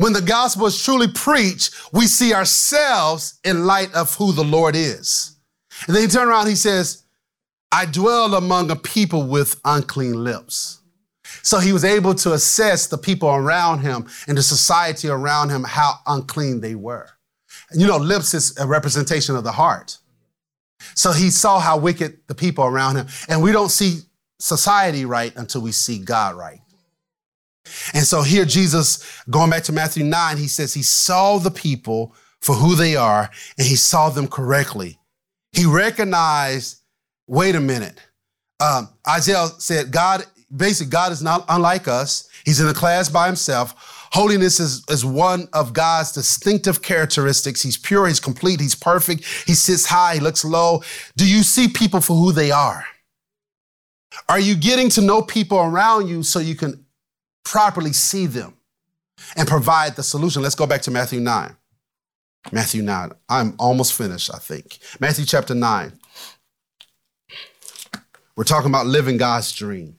[0.00, 4.74] When the gospel is truly preached, we see ourselves in light of who the Lord
[4.74, 5.36] is.
[5.86, 7.02] And then he turns around, he says,
[7.70, 10.80] I dwell among a people with unclean lips.
[11.42, 15.64] So he was able to assess the people around him and the society around him
[15.64, 17.10] how unclean they were.
[17.70, 19.98] And you know, lips is a representation of the heart.
[20.94, 23.06] So he saw how wicked the people around him.
[23.28, 23.98] And we don't see
[24.38, 26.59] society right until we see God right.
[27.94, 32.14] And so here, Jesus, going back to Matthew 9, he says he saw the people
[32.40, 34.98] for who they are and he saw them correctly.
[35.52, 36.82] He recognized,
[37.26, 38.00] wait a minute.
[38.60, 42.28] Um, Isaiah said, God basically, God is not unlike us.
[42.44, 44.08] He's in a class by himself.
[44.12, 47.62] Holiness is, is one of God's distinctive characteristics.
[47.62, 49.24] He's pure, he's complete, he's perfect.
[49.46, 50.82] He sits high, he looks low.
[51.16, 52.84] Do you see people for who they are?
[54.28, 56.84] Are you getting to know people around you so you can
[57.44, 58.54] properly see them
[59.36, 60.42] and provide the solution?
[60.42, 61.56] Let's go back to Matthew 9.
[62.52, 63.12] Matthew 9.
[63.28, 64.78] I'm almost finished, I think.
[64.98, 65.92] Matthew chapter 9.
[68.36, 69.96] We're talking about living God's dream.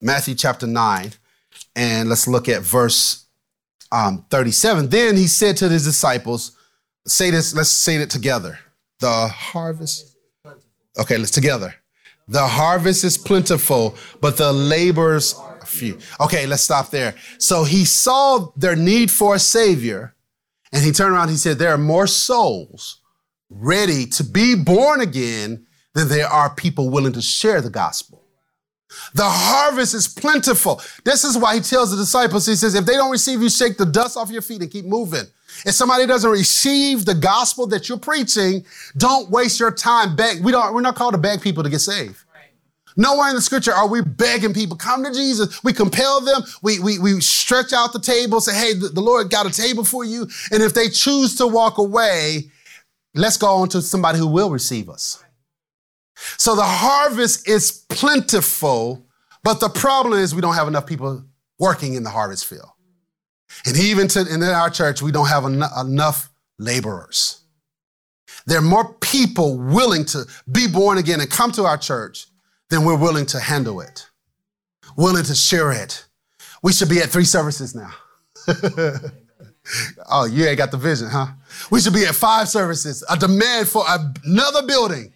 [0.00, 1.12] Matthew chapter 9,
[1.74, 3.24] and let's look at verse
[3.90, 4.90] um, 37.
[4.90, 6.56] Then he said to his disciples,
[7.06, 8.58] say this, let's say it together.
[9.00, 10.16] The harvest.
[10.98, 11.74] Okay, let's together.
[12.28, 15.98] The harvest is plentiful, but the laborers are few.
[16.20, 17.14] Okay, let's stop there.
[17.38, 20.14] So he saw their need for a savior,
[20.72, 21.30] and he turned around.
[21.30, 23.00] He said, There are more souls
[23.50, 28.22] ready to be born again than there are people willing to share the gospel.
[29.14, 30.80] The harvest is plentiful.
[31.04, 33.76] This is why he tells the disciples, he says, if they don't receive you, shake
[33.76, 35.24] the dust off your feet and keep moving.
[35.64, 38.64] If somebody doesn't receive the gospel that you're preaching,
[38.96, 40.44] don't waste your time beg.
[40.44, 42.23] We don't, we're not called to beg people to get saved.
[42.96, 45.62] Nowhere in the scripture are we begging people, come to Jesus.
[45.64, 46.42] We compel them.
[46.62, 49.84] We, we, we stretch out the table, say, hey, the, the Lord got a table
[49.84, 50.28] for you.
[50.52, 52.50] And if they choose to walk away,
[53.14, 55.22] let's go on to somebody who will receive us.
[56.36, 59.06] So the harvest is plentiful,
[59.42, 61.24] but the problem is we don't have enough people
[61.58, 62.68] working in the harvest field.
[63.66, 67.40] And even to, in our church, we don't have en- enough laborers.
[68.46, 72.26] There are more people willing to be born again and come to our church
[72.70, 74.06] then we're willing to handle it,
[74.96, 76.06] willing to share it.
[76.62, 77.90] We should be at three services now.
[80.10, 81.26] oh, you ain't got the vision, huh?
[81.70, 85.12] We should be at five services, a demand for another building.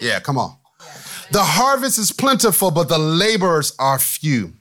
[0.00, 0.56] Yeah, come on.
[1.32, 4.54] The harvest is plentiful, but the laborers are few.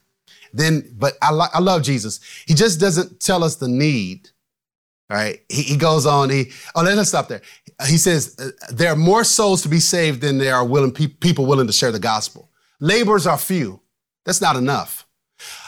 [0.54, 2.20] Then, but I, lo- I love Jesus.
[2.46, 4.30] He just doesn't tell us the need.
[5.10, 5.42] Right?
[5.50, 6.30] He, he goes on.
[6.30, 7.42] He oh, let's stop there.
[7.88, 11.08] He says uh, there are more souls to be saved than there are willing pe-
[11.08, 12.50] people willing to share the gospel.
[12.80, 13.82] Laborers are few.
[14.26, 15.08] That's not enough.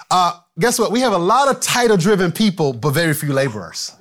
[0.09, 0.91] Uh, guess what?
[0.91, 3.93] We have a lot of title-driven people, but very few laborers.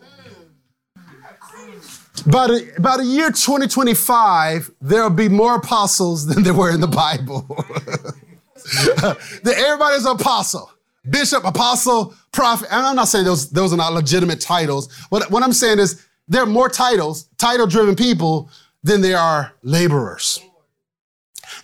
[2.26, 6.88] About a, about a year 2025, there'll be more apostles than there were in the
[6.88, 7.46] Bible.
[9.46, 10.70] Everybody's an apostle
[11.08, 12.68] bishop, apostle, prophet.
[12.70, 14.92] And I'm not saying those, those are not legitimate titles.
[15.08, 18.48] What, what I'm saying is there are more titles, title driven people,
[18.82, 20.40] than there are laborers.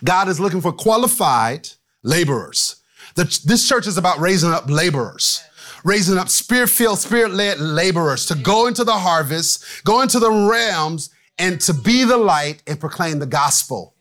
[0.03, 1.69] God is looking for qualified
[2.03, 2.75] laborers.
[3.15, 5.41] The, this church is about raising up laborers,
[5.83, 10.29] raising up spirit filled, spirit led laborers to go into the harvest, go into the
[10.29, 13.95] realms, and to be the light and proclaim the gospel.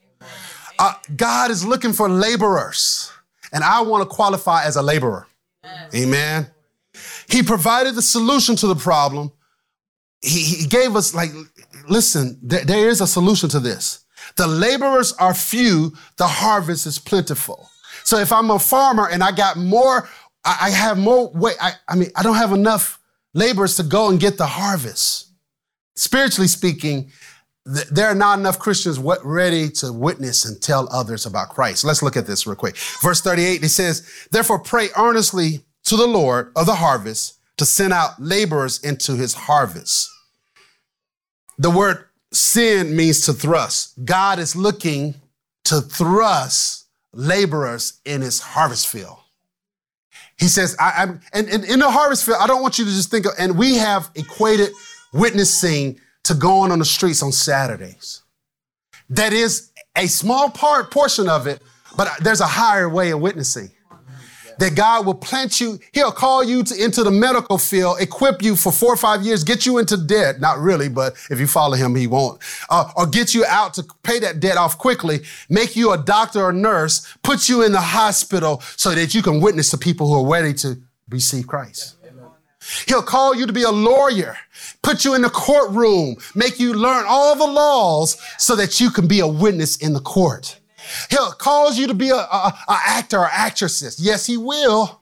[0.79, 3.11] Uh, God is looking for laborers
[3.53, 5.27] and I want to qualify as a laborer.
[5.95, 6.51] Amen.
[7.29, 9.33] He provided the solution to the problem.
[10.23, 11.31] He, he gave us, like,
[11.89, 14.05] listen, there, is a solution to this.
[14.37, 17.69] The laborers are few, the harvest is plentiful.
[18.05, 20.09] So if I'm a farmer and I got more,
[20.45, 23.01] I, I have more weight, I, I mean, I don't have enough
[23.35, 25.33] laborers to go and get the harvest.
[25.95, 27.11] Spiritually speaking,
[27.65, 31.85] there are not enough Christians ready to witness and tell others about Christ.
[31.85, 32.77] Let's look at this real quick.
[33.03, 37.93] Verse 38, it says, Therefore pray earnestly to the Lord of the harvest to send
[37.93, 40.11] out laborers into his harvest.
[41.59, 44.05] The word sin means to thrust.
[44.05, 45.15] God is looking
[45.65, 49.17] to thrust laborers in his harvest field.
[50.39, 52.91] He says, I, am and, and in the harvest field, I don't want you to
[52.91, 54.69] just think of, and we have equated
[55.13, 58.23] witnessing to going on the streets on Saturdays.
[59.09, 61.63] That is a small part portion of it,
[61.97, 63.71] but there's a higher way of witnessing.
[64.59, 68.57] That God will plant you, He'll call you to, into the medical field, equip you
[68.57, 70.41] for four or five years, get you into debt.
[70.41, 72.41] Not really, but if you follow Him, He won't.
[72.71, 76.43] Uh, or get you out to pay that debt off quickly, make you a doctor
[76.43, 80.25] or nurse, put you in the hospital so that you can witness to people who
[80.25, 81.97] are ready to receive Christ.
[82.87, 84.37] He'll call you to be a lawyer,
[84.83, 89.07] put you in the courtroom, make you learn all the laws so that you can
[89.07, 90.59] be a witness in the court.
[91.11, 94.01] He'll cause you to be a, a, a actor or actresses.
[94.01, 95.01] Yes, he will.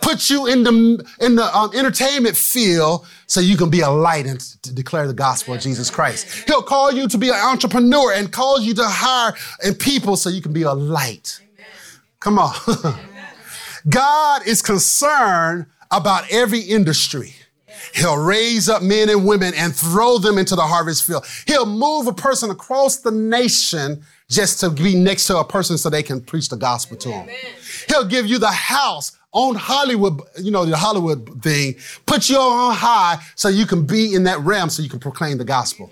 [0.00, 4.26] Put you in the in the um, entertainment field so you can be a light
[4.26, 6.44] and to declare the gospel of Jesus Christ.
[6.46, 10.30] He'll call you to be an entrepreneur and cause you to hire and people so
[10.30, 11.40] you can be a light.
[12.20, 12.54] Come on.
[13.88, 17.34] God is concerned about every industry.
[17.94, 21.26] He'll raise up men and women and throw them into the harvest field.
[21.46, 25.88] He'll move a person across the nation just to be next to a person so
[25.88, 27.28] they can preach the gospel to them.
[27.88, 32.74] He'll give you the house on Hollywood, you know, the Hollywood thing, put you on
[32.74, 35.90] high so you can be in that realm so you can proclaim the gospel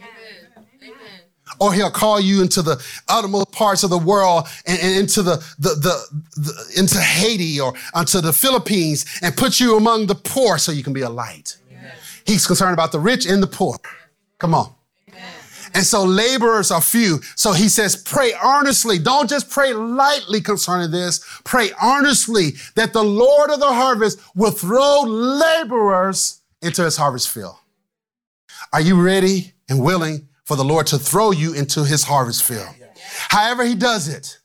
[1.60, 5.36] or he'll call you into the uttermost parts of the world and, and into the,
[5.58, 10.58] the, the, the, into Haiti or onto the Philippines and put you among the poor
[10.58, 11.56] so you can be a light.
[11.70, 11.92] Amen.
[12.26, 13.76] He's concerned about the rich and the poor.
[14.38, 14.74] Come on.
[15.74, 17.20] And so laborers are few.
[17.34, 18.98] So he says, pray earnestly.
[18.98, 21.20] Don't just pray lightly concerning this.
[21.44, 27.56] Pray earnestly that the Lord of the harvest will throw laborers into his harvest field.
[28.72, 32.68] Are you ready and willing for the Lord to throw you into his harvest field.
[33.28, 34.38] However, he does it.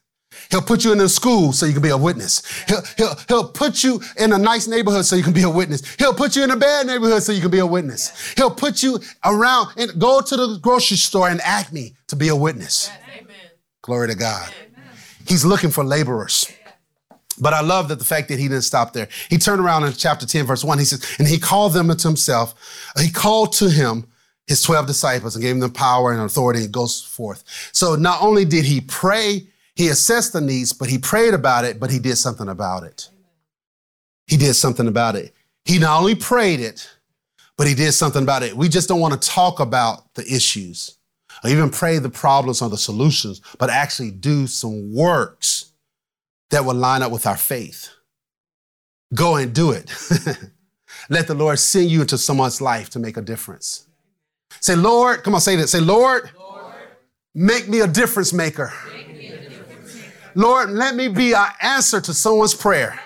[0.50, 2.42] He'll put you in a school so you can be a witness.
[2.66, 5.94] He'll, he'll, he'll put you in a nice neighborhood so you can be a witness.
[5.94, 8.32] He'll put you in a bad neighborhood so you can be a witness.
[8.36, 12.36] He'll put you around and go to the grocery store and Acme to be a
[12.36, 12.90] witness.
[13.82, 14.52] Glory to God.
[15.26, 16.50] He's looking for laborers.
[17.38, 19.08] But I love that the fact that he didn't stop there.
[19.30, 20.78] He turned around in chapter 10, verse 1.
[20.78, 22.54] He says, and he called them unto himself.
[23.00, 24.06] He called to him
[24.46, 27.44] his 12 disciples and gave them power and authority and goes forth.
[27.72, 29.46] So not only did he pray,
[29.80, 33.08] he assessed the needs, but he prayed about it, but he did something about it.
[34.26, 35.32] He did something about it.
[35.64, 36.86] He not only prayed it,
[37.56, 38.54] but he did something about it.
[38.54, 40.98] We just don't want to talk about the issues
[41.42, 45.72] or even pray the problems or the solutions, but actually do some works
[46.50, 47.88] that will line up with our faith.
[49.14, 49.90] Go and do it.
[51.08, 53.86] Let the Lord send you into someone's life to make a difference.
[54.60, 55.68] Say, Lord, come on, say that.
[55.68, 56.74] Say, Lord, Lord
[57.34, 58.74] make me a difference maker.
[60.34, 62.98] Lord, let me be an answer to someone's prayer.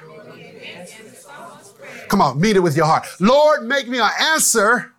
[2.08, 3.06] Come on, meet it with your heart.
[3.18, 4.92] Lord, make me an answer,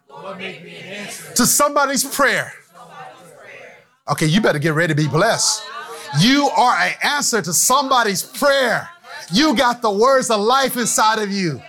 [1.35, 2.53] to somebody's prayer.
[4.09, 5.63] Okay, you better get ready to be blessed.
[6.19, 8.89] You are an answer to somebody's prayer.
[9.31, 11.61] You got the words of life inside of you.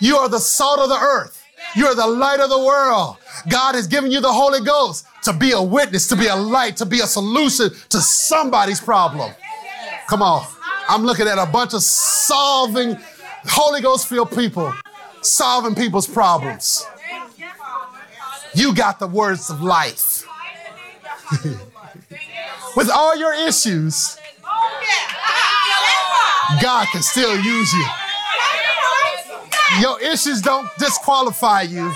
[0.00, 1.42] You are the salt of the earth.
[1.74, 3.16] You are the light of the world.
[3.48, 6.76] God has given you the Holy Ghost to be a witness, to be a light,
[6.78, 9.32] to be a solution to somebody's problem.
[10.08, 10.46] Come on.
[10.88, 12.96] I'm looking at a bunch of solving,
[13.44, 14.72] Holy Ghost filled people,
[15.22, 16.86] solving people's problems.
[18.54, 20.26] You got the words of life.
[22.76, 24.18] With all your issues,
[26.60, 27.86] God can still use you.
[29.80, 31.92] Your issues don't disqualify you.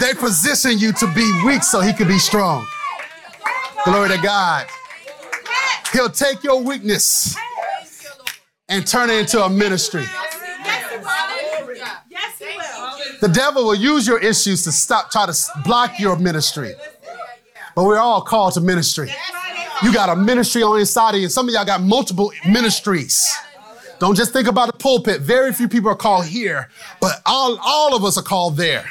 [0.00, 2.66] They position you to be weak so he can be strong.
[3.84, 4.66] Glory to God.
[5.96, 7.34] He'll take your weakness
[8.68, 10.04] and turn it into a ministry.
[13.22, 15.34] The devil will use your issues to stop, try to
[15.64, 16.74] block your ministry.
[17.74, 19.10] But we're all called to ministry.
[19.82, 21.30] You got a ministry on inside of you.
[21.30, 23.26] Some of y'all got multiple ministries.
[23.98, 25.22] Don't just think about the pulpit.
[25.22, 26.68] Very few people are called here,
[27.00, 28.84] but all, all of us are called there.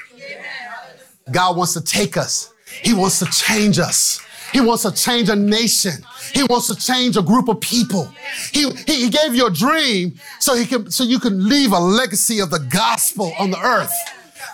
[1.31, 2.51] God wants to take us.
[2.81, 4.25] He wants to change us.
[4.51, 6.03] He wants to change a nation.
[6.33, 8.11] He wants to change a group of people.
[8.51, 12.39] He, he, gave you a dream so he can so you can leave a legacy
[12.39, 13.93] of the gospel on the earth.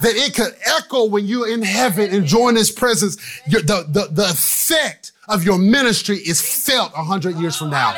[0.01, 3.17] That it could echo when you're in heaven enjoying his presence.
[3.47, 7.95] Your, the, the, the effect of your ministry is felt a hundred years from now.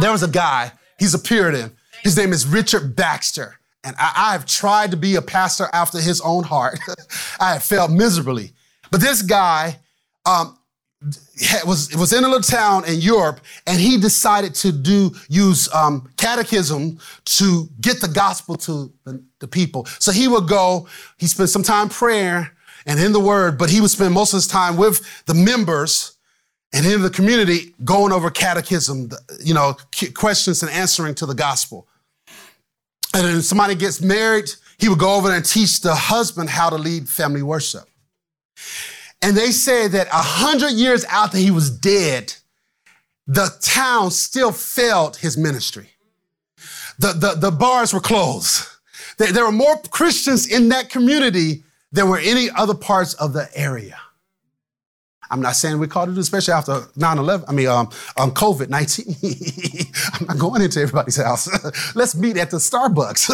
[0.00, 1.72] There was a guy, he's a Puritan.
[2.02, 3.58] His name is Richard Baxter.
[3.82, 6.78] And I, I have tried to be a pastor after his own heart.
[7.40, 8.52] I have failed miserably.
[8.90, 9.78] But this guy
[10.24, 10.58] um,
[11.66, 16.10] was, was in a little town in Europe, and he decided to do use um,
[16.16, 19.86] catechism to get the gospel to the, the people.
[19.98, 20.88] So he would go,
[21.18, 22.52] he spent some time prayer
[22.86, 26.16] and in the word, but he would spend most of his time with the members
[26.72, 29.76] and in the community going over catechism, you know,
[30.14, 31.86] questions and answering to the gospel.
[33.14, 36.76] And then somebody gets married, he would go over and teach the husband how to
[36.76, 37.88] lead family worship.
[39.20, 42.34] And they say that a hundred years after he was dead,
[43.26, 45.90] the town still felt his ministry.
[46.98, 48.66] The, the, the bars were closed.
[49.18, 53.48] There, there were more Christians in that community than were any other parts of the
[53.54, 53.98] area.
[55.30, 58.30] I'm not saying we called to do it, especially after 9-11, I mean, um, um,
[58.32, 60.20] COVID-19.
[60.20, 61.48] I'm not going into everybody's house.
[61.94, 63.30] Let's meet at the Starbucks.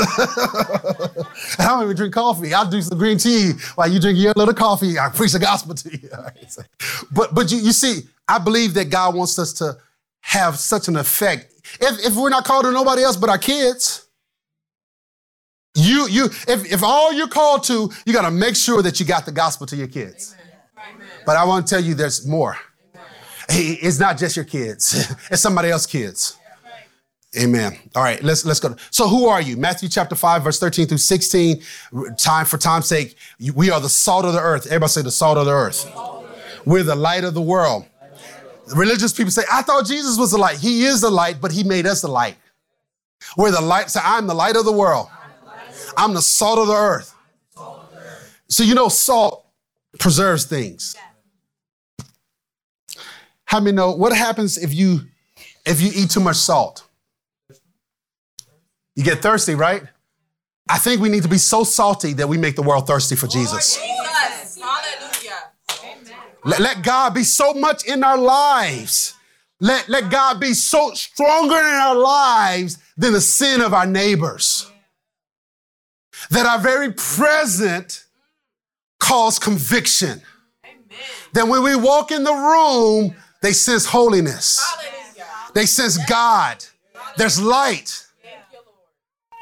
[1.58, 2.52] I don't even drink coffee.
[2.52, 4.98] I'll do some green tea while you drink your little coffee.
[4.98, 6.10] I preach the gospel to you.
[7.12, 9.76] but but you, you see, I believe that God wants us to
[10.22, 11.52] have such an effect.
[11.80, 14.06] If, if we're not called to nobody else but our kids,
[15.74, 19.06] you, you, if, if all you're called to, you got to make sure that you
[19.06, 20.34] got the gospel to your kids.
[20.34, 20.43] Amen.
[21.26, 22.56] But I want to tell you there's more.
[23.48, 26.38] It's not just your kids, it's somebody else's kids.
[27.36, 27.76] Amen.
[27.96, 28.76] All right, let's let's go.
[28.90, 29.56] So who are you?
[29.56, 31.60] Matthew chapter 5, verse 13 through 16.
[32.16, 33.16] Time for time's sake,
[33.54, 34.66] we are the salt of the earth.
[34.66, 35.90] Everybody say the salt of the earth.
[36.64, 37.86] We're the light of the world.
[38.74, 40.58] Religious people say, I thought Jesus was the light.
[40.58, 42.36] He is the light, but he made us the light.
[43.36, 43.90] We're the light.
[43.90, 45.08] Say, I'm the light of the world.
[45.96, 47.14] I'm the salt of the earth.
[48.48, 49.44] So you know, salt
[49.98, 50.96] preserves things.
[53.54, 55.02] How many know what happens if you
[55.64, 56.82] if you eat too much salt?
[58.96, 59.84] You get thirsty, right?
[60.68, 63.28] I think we need to be so salty that we make the world thirsty for
[63.28, 63.78] Jesus.
[66.44, 69.14] Let, let God be so much in our lives.
[69.60, 74.68] Let, let God be so stronger in our lives than the sin of our neighbors.
[76.30, 78.04] That our very present
[78.98, 80.22] cause conviction.
[80.64, 80.98] Amen.
[81.34, 84.64] That when we walk in the room, They sense holiness.
[85.52, 86.64] They sense God.
[87.18, 88.06] There's light.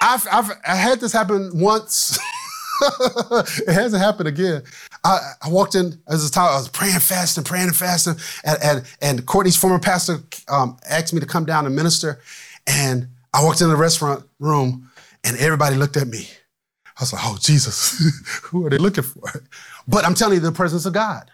[0.00, 2.18] I've, I've I had this happen once.
[2.82, 4.64] it hasn't happened again.
[5.04, 8.58] I, I walked in as a time I was praying fasting, praying and fasting, and
[8.64, 12.18] and, and Courtney's former pastor um, asked me to come down and minister,
[12.66, 14.90] and I walked in the restaurant room,
[15.22, 16.26] and everybody looked at me.
[16.86, 18.00] I was like, "Oh Jesus,
[18.42, 19.30] who are they looking for?"
[19.86, 21.30] But I'm telling you, the presence of God.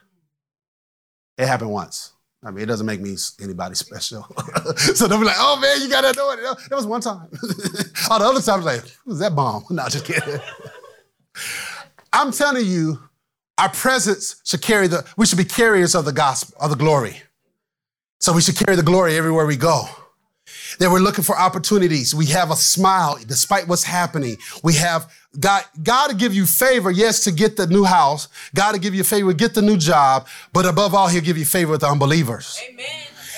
[1.39, 2.13] It happened once.
[2.45, 4.23] I mean, it doesn't make me anybody special.
[4.77, 6.39] so they'll be like, oh man, you gotta know it.
[6.69, 7.29] That was one time.
[8.11, 9.65] All the other times, like, who's that bomb?
[9.71, 10.41] No, just kidding.
[12.13, 13.01] I'm telling you,
[13.59, 17.21] our presence should carry the, we should be carriers of the gospel, of the glory.
[18.21, 19.85] So we should carry the glory everywhere we go.
[20.79, 22.15] That we're looking for opportunities.
[22.15, 24.37] We have a smile despite what's happening.
[24.63, 28.29] We have God, God to give you favor, yes, to get the new house.
[28.55, 30.27] God to give you favor, get the new job.
[30.53, 32.61] But above all, He'll give you favor with unbelievers.
[32.69, 32.87] Amen.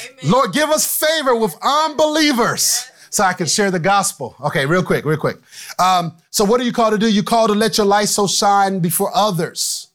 [0.05, 0.31] Amen.
[0.31, 2.87] Lord, give us favor with unbelievers.
[3.11, 4.37] So I can share the gospel.
[4.41, 5.37] Okay, real quick, real quick.
[5.81, 7.11] Um, so, what are you called to do?
[7.11, 9.89] You called to let your light so shine before others.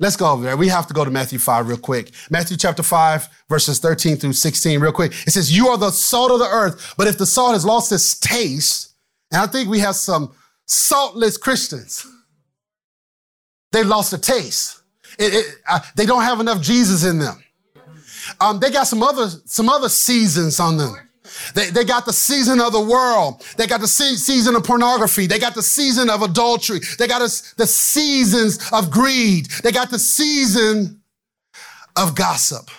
[0.00, 0.56] Let's go over there.
[0.56, 2.10] We have to go to Matthew 5 real quick.
[2.30, 5.12] Matthew chapter 5, verses 13 through 16, real quick.
[5.26, 7.92] It says, You are the salt of the earth, but if the salt has lost
[7.92, 8.94] its taste,
[9.30, 10.32] and I think we have some
[10.70, 12.06] saltless Christians.
[13.72, 14.80] They lost the taste.
[15.18, 17.42] It, it, uh, they don't have enough Jesus in them.
[18.40, 20.94] Um, they got some other some other seasons on them.
[21.54, 23.42] They, they got the season of the world.
[23.56, 25.26] They got the se- season of pornography.
[25.26, 26.80] They got the season of adultery.
[26.98, 29.46] They got a, the seasons of greed.
[29.62, 31.02] They got the season
[31.96, 32.70] of gossip.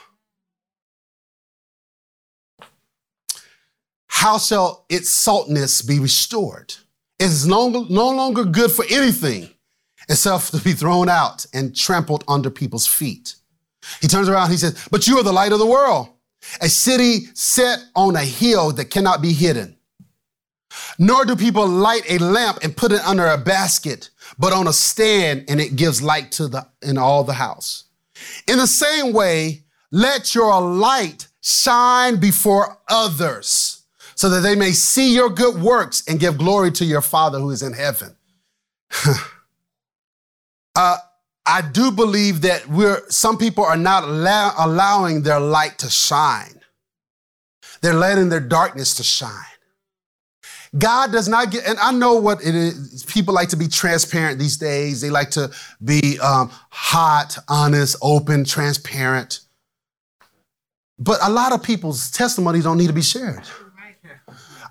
[4.08, 6.76] How shall its saltness be restored?
[7.22, 9.48] It is no, no longer good for anything
[10.10, 13.36] itself to be thrown out and trampled under people's feet.
[14.02, 16.10] He turns around, he says, But you are the light of the world,
[16.62, 19.78] a city set on a hill that cannot be hidden.
[20.98, 24.10] Nor do people light a lamp and put it under a basket,
[24.40, 27.84] but on a stand, and it gives light to the in all the house.
[28.48, 29.62] In the same way,
[29.92, 33.81] let your light shine before others
[34.22, 37.50] so that they may see your good works and give glory to your Father who
[37.50, 38.16] is in heaven.
[40.76, 40.98] uh,
[41.44, 46.62] I do believe that we're, some people are not allow, allowing their light to shine.
[47.82, 49.32] They're letting their darkness to shine.
[50.78, 53.04] God does not get, and I know what it is.
[53.06, 55.02] People like to be transparent these days.
[55.02, 55.50] They like to
[55.84, 59.40] be um, hot, honest, open, transparent.
[61.00, 63.48] But a lot of people's testimonies don't need to be shared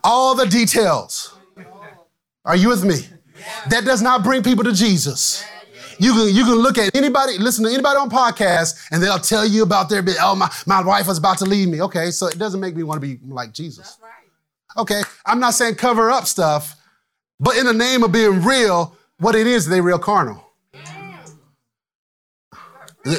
[0.05, 1.35] all the details.
[2.45, 3.07] Are you with me?
[3.69, 5.45] That does not bring people to Jesus.
[5.99, 9.47] You can, you can look at anybody, listen to anybody on podcast, and they'll tell
[9.47, 11.83] you about their, oh, my, my wife was about to leave me.
[11.83, 13.99] Okay, so it doesn't make me want to be like Jesus.
[14.79, 16.77] Okay, I'm not saying cover up stuff,
[17.39, 20.43] but in the name of being real, what it is, they real carnal.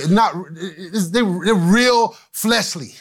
[0.09, 0.33] Not,
[1.11, 2.93] they're real fleshly.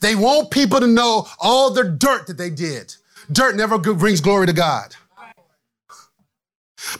[0.00, 2.94] They want people to know all the dirt that they did.
[3.30, 4.94] Dirt never brings glory to God.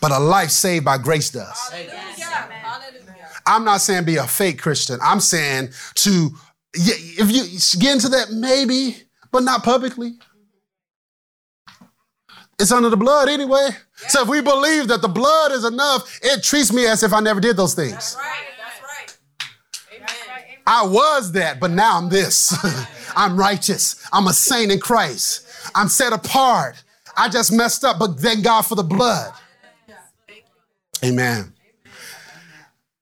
[0.00, 1.72] But a life saved by grace does.
[3.46, 4.98] I'm not saying be a fake Christian.
[5.02, 6.30] I'm saying to,
[6.74, 8.96] if you get into that, maybe,
[9.30, 10.14] but not publicly.
[12.58, 13.68] It's under the blood anyway.
[14.08, 17.20] So if we believe that the blood is enough, it treats me as if I
[17.20, 18.16] never did those things.
[20.66, 22.54] I was that, but now I'm this.
[23.16, 24.04] I'm righteous.
[24.12, 25.46] I'm a saint in Christ.
[25.74, 26.82] I'm set apart.
[27.16, 29.32] I just messed up, but thank God for the blood.
[31.04, 31.52] Amen.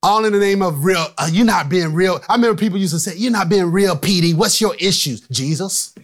[0.02, 1.06] All in the name of real.
[1.16, 2.20] Uh, you're not being real.
[2.28, 4.34] I remember people used to say, You're not being real, PD.
[4.34, 5.22] What's your issues?
[5.28, 5.94] Jesus.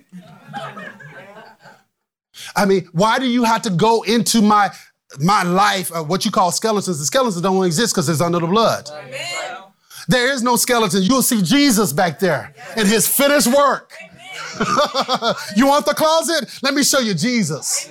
[2.56, 4.70] I mean, why do you have to go into my
[5.18, 6.98] my life, uh, what you call skeletons?
[6.98, 8.88] The skeletons don't exist because it's under the blood.
[8.90, 9.56] Amen.
[10.10, 11.02] There is no skeleton.
[11.02, 13.92] You'll see Jesus back there in his finished work.
[15.54, 16.50] you want the closet?
[16.62, 17.88] Let me show you Jesus.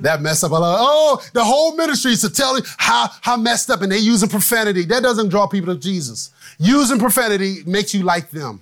[0.00, 0.76] that mess up a lot.
[0.78, 4.28] Oh, the whole ministry is to tell you how, how messed up and they using
[4.28, 4.84] profanity.
[4.84, 6.30] That doesn't draw people to Jesus.
[6.58, 8.60] Using profanity makes you like them.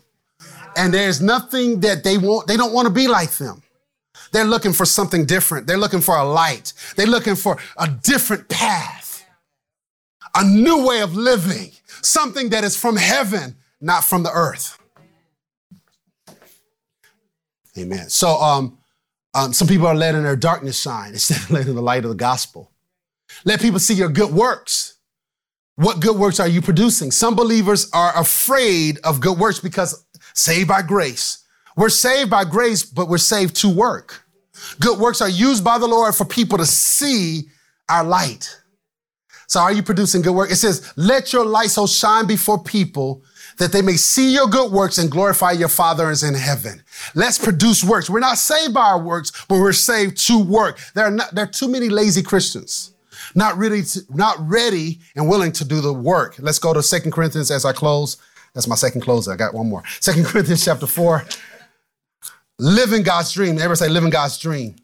[0.76, 3.60] And there's nothing that they want, they don't want to be like them.
[4.30, 5.66] They're looking for something different.
[5.66, 6.72] They're looking for a light.
[6.94, 8.99] They're looking for a different path
[10.34, 11.72] a new way of living,
[12.02, 14.78] something that is from heaven, not from the earth.
[17.78, 18.08] Amen.
[18.08, 18.78] So, um,
[19.34, 22.16] um, some people are letting their darkness shine instead of letting the light of the
[22.16, 22.70] gospel.
[23.44, 24.94] Let people see your good works.
[25.76, 27.10] what good works are you producing?
[27.10, 30.04] Some believers are afraid of good works because
[30.34, 31.44] saved by grace.
[31.76, 34.24] We're saved by grace, but we're saved to work.
[34.78, 37.48] Good works are used by the Lord for people to see
[37.88, 38.59] our light.
[39.50, 40.52] So are you producing good work?
[40.52, 43.24] It says, let your light so shine before people
[43.58, 46.84] that they may see your good works and glorify your Father is in heaven.
[47.16, 48.08] Let's produce works.
[48.08, 50.78] We're not saved by our works, but we're saved to work.
[50.94, 52.92] There are, not, there are too many lazy Christians,
[53.34, 56.36] not really, to, not ready and willing to do the work.
[56.38, 58.18] Let's go to Second Corinthians as I close.
[58.54, 59.32] That's my second closer.
[59.32, 59.82] I got one more.
[59.98, 61.24] Second Corinthians chapter 4.
[62.60, 63.56] Living God's dream.
[63.56, 64.76] Everybody say living God's dream.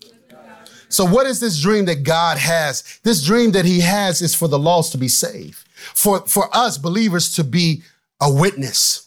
[0.89, 3.01] So, what is this dream that God has?
[3.03, 6.79] This dream that He has is for the lost to be saved, for, for us
[6.79, 7.83] believers to be
[8.21, 9.07] a witness.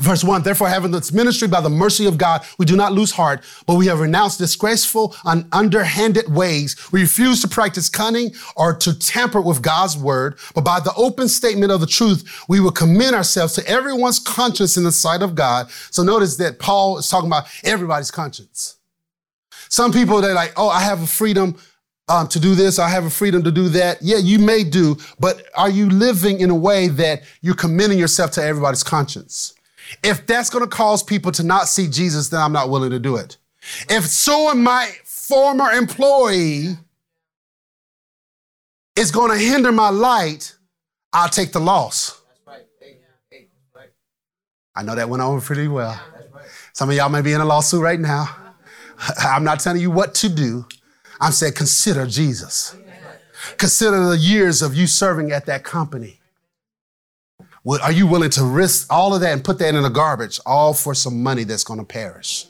[0.00, 3.10] Verse one, therefore, having this ministry by the mercy of God, we do not lose
[3.10, 6.74] heart, but we have renounced disgraceful and underhanded ways.
[6.90, 11.28] We refuse to practice cunning or to tamper with God's word, but by the open
[11.28, 15.34] statement of the truth, we will commend ourselves to everyone's conscience in the sight of
[15.34, 15.70] God.
[15.90, 18.76] So notice that Paul is talking about everybody's conscience.
[19.70, 21.56] Some people, they're like, oh, I have a freedom
[22.08, 24.02] um, to do this, I have a freedom to do that.
[24.02, 28.32] Yeah, you may do, but are you living in a way that you're commending yourself
[28.32, 29.54] to everybody's conscience?
[30.02, 32.98] If that's going to cause people to not see Jesus, then I'm not willing to
[32.98, 33.36] do it.
[33.88, 36.76] If suing my former employee
[38.96, 40.56] is going to hinder my light,
[41.12, 42.20] I'll take the loss.
[44.74, 46.00] I know that went over pretty well.
[46.72, 48.39] Some of y'all may be in a lawsuit right now.
[49.18, 50.66] I'm not telling you what to do.
[51.20, 52.76] I'm saying consider Jesus.
[53.56, 56.20] Consider the years of you serving at that company.
[57.82, 60.72] Are you willing to risk all of that and put that in the garbage, all
[60.72, 62.46] for some money that's going to perish?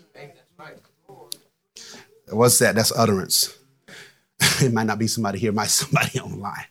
[2.28, 2.76] What's that?
[2.76, 3.56] That's utterance.
[4.62, 6.66] it might not be somebody here, might somebody online.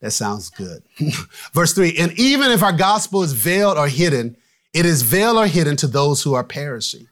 [0.00, 0.82] That sounds good.
[1.52, 4.36] Verse three, and even if our gospel is veiled or hidden,
[4.72, 7.08] it is veiled or hidden to those who are perishing.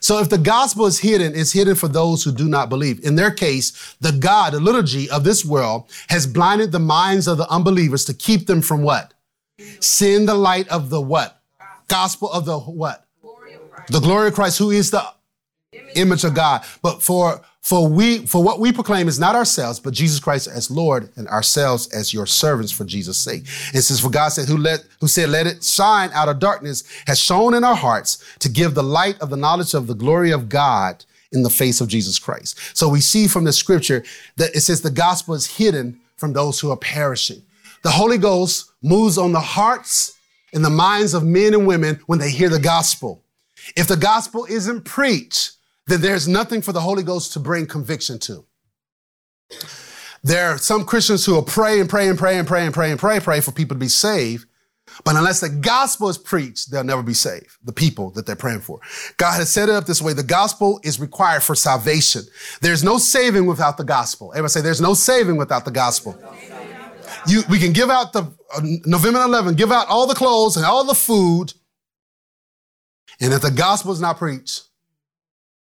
[0.00, 3.04] So if the gospel is hidden, it's hidden for those who do not believe.
[3.04, 7.38] In their case, the God, the liturgy of this world has blinded the minds of
[7.38, 9.14] the unbelievers to keep them from what?
[9.80, 11.40] Sin the light of the what?
[11.88, 13.04] Gospel of the what?
[13.88, 15.04] The glory of Christ, who is the
[15.94, 16.64] image of God.
[16.82, 20.70] But for for we for what we proclaim is not ourselves, but Jesus Christ as
[20.70, 23.44] Lord, and ourselves as your servants for Jesus' sake.
[23.74, 26.82] And since for God said, who let who said, let it shine out of darkness,
[27.06, 30.30] has shone in our hearts to give the light of the knowledge of the glory
[30.30, 32.58] of God in the face of Jesus Christ.
[32.74, 34.02] So we see from the scripture
[34.36, 37.42] that it says the gospel is hidden from those who are perishing.
[37.82, 40.16] The Holy Ghost moves on the hearts
[40.54, 43.22] and the minds of men and women when they hear the gospel.
[43.76, 45.52] If the gospel isn't preached,
[45.88, 48.44] then there's nothing for the Holy Ghost to bring conviction to.
[50.22, 52.90] There are some Christians who will pray and pray and pray and pray and pray
[52.90, 54.46] and pray, and pray for people to be saved.
[55.04, 57.56] But unless the gospel is preached, they'll never be saved.
[57.62, 58.80] The people that they're praying for.
[59.16, 60.12] God has set it up this way.
[60.12, 62.22] The gospel is required for salvation.
[62.60, 64.32] There's no saving without the gospel.
[64.32, 66.20] Everybody say, there's no saving without the gospel.
[67.26, 68.22] You, we can give out the
[68.54, 71.52] uh, November 11, give out all the clothes and all the food.
[73.20, 74.67] And if the gospel is not preached,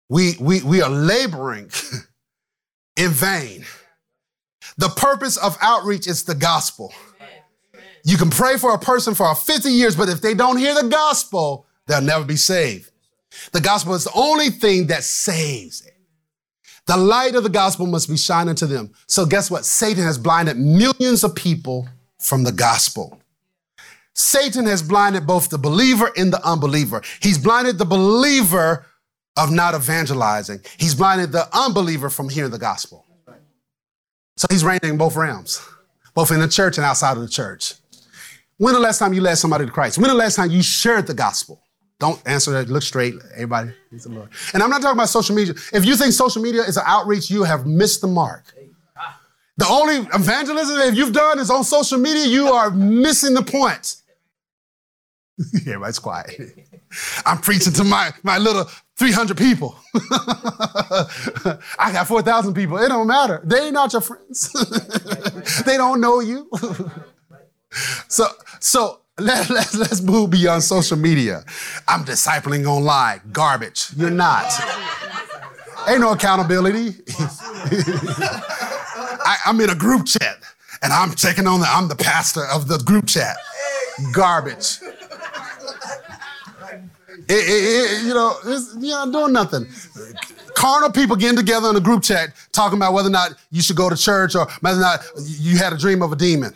[0.09, 1.71] we, we, we are laboring
[2.97, 3.65] in vain.
[4.77, 6.93] The purpose of outreach is the gospel.
[8.05, 10.89] You can pray for a person for 50 years, but if they don't hear the
[10.89, 12.91] gospel, they'll never be saved.
[13.53, 15.89] The gospel is the only thing that saves.
[16.87, 18.93] The light of the gospel must be shining to them.
[19.07, 19.65] So guess what?
[19.65, 21.89] Satan has blinded millions of people
[22.19, 23.19] from the gospel.
[24.13, 27.03] Satan has blinded both the believer and the unbeliever.
[27.21, 28.87] He's blinded the believer
[29.37, 30.61] of not evangelizing.
[30.79, 33.05] He's blinded the unbeliever from hearing the gospel.
[34.37, 35.65] So he's reigning in both realms,
[36.15, 37.75] both in the church and outside of the church.
[38.59, 39.99] When the last time you led somebody to Christ?
[39.99, 41.61] When the last time you shared the gospel?
[41.99, 42.69] Don't answer that.
[42.69, 43.15] Look straight.
[43.33, 44.29] Everybody needs the Lord.
[44.53, 45.55] And I'm not talking about social media.
[45.73, 48.55] If you think social media is an outreach, you have missed the mark.
[49.57, 53.97] The only evangelism that you've done is on social media, you are missing the point.
[55.55, 56.67] Everybody's quiet.
[57.27, 58.67] I'm preaching to my, my little
[58.97, 59.77] 300 people.
[61.79, 62.79] I got 4,000 people.
[62.79, 63.41] It don't matter.
[63.45, 64.53] They ain't not your friends.
[65.67, 66.49] they don't know you.
[68.09, 68.27] so,
[68.61, 71.45] so let, let, let's move beyond social media.
[71.89, 73.21] I'm discipling online.
[73.33, 73.89] Garbage.
[73.97, 74.53] You're not.
[75.89, 76.95] Ain't no accountability.
[79.27, 80.39] I, I'm in a group chat
[80.83, 83.37] and I'm checking on the, I'm the pastor of the group chat.
[84.13, 84.79] Garbage.
[87.29, 89.67] It, it, it, you know, it's, you're not doing nothing.
[90.55, 93.77] Carnal people getting together in a group chat talking about whether or not you should
[93.77, 96.55] go to church or whether or not you had a dream of a demon.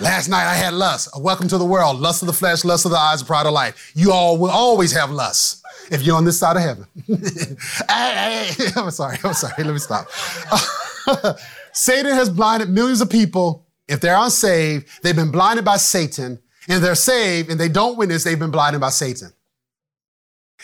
[0.00, 1.08] Last night I had lust.
[1.18, 1.98] Welcome to the world.
[1.98, 3.92] Lust of the flesh, lust of the eyes, pride of life.
[3.94, 6.86] You all will always have lust if you're on this side of heaven.
[8.76, 9.18] I'm sorry.
[9.24, 9.64] I'm sorry.
[9.64, 10.08] Let me stop.
[11.72, 13.66] Satan has blinded millions of people.
[13.88, 16.38] If they're unsaved, they've been blinded by Satan.
[16.68, 19.32] And they're saved and they don't witness, they've been blinded by Satan.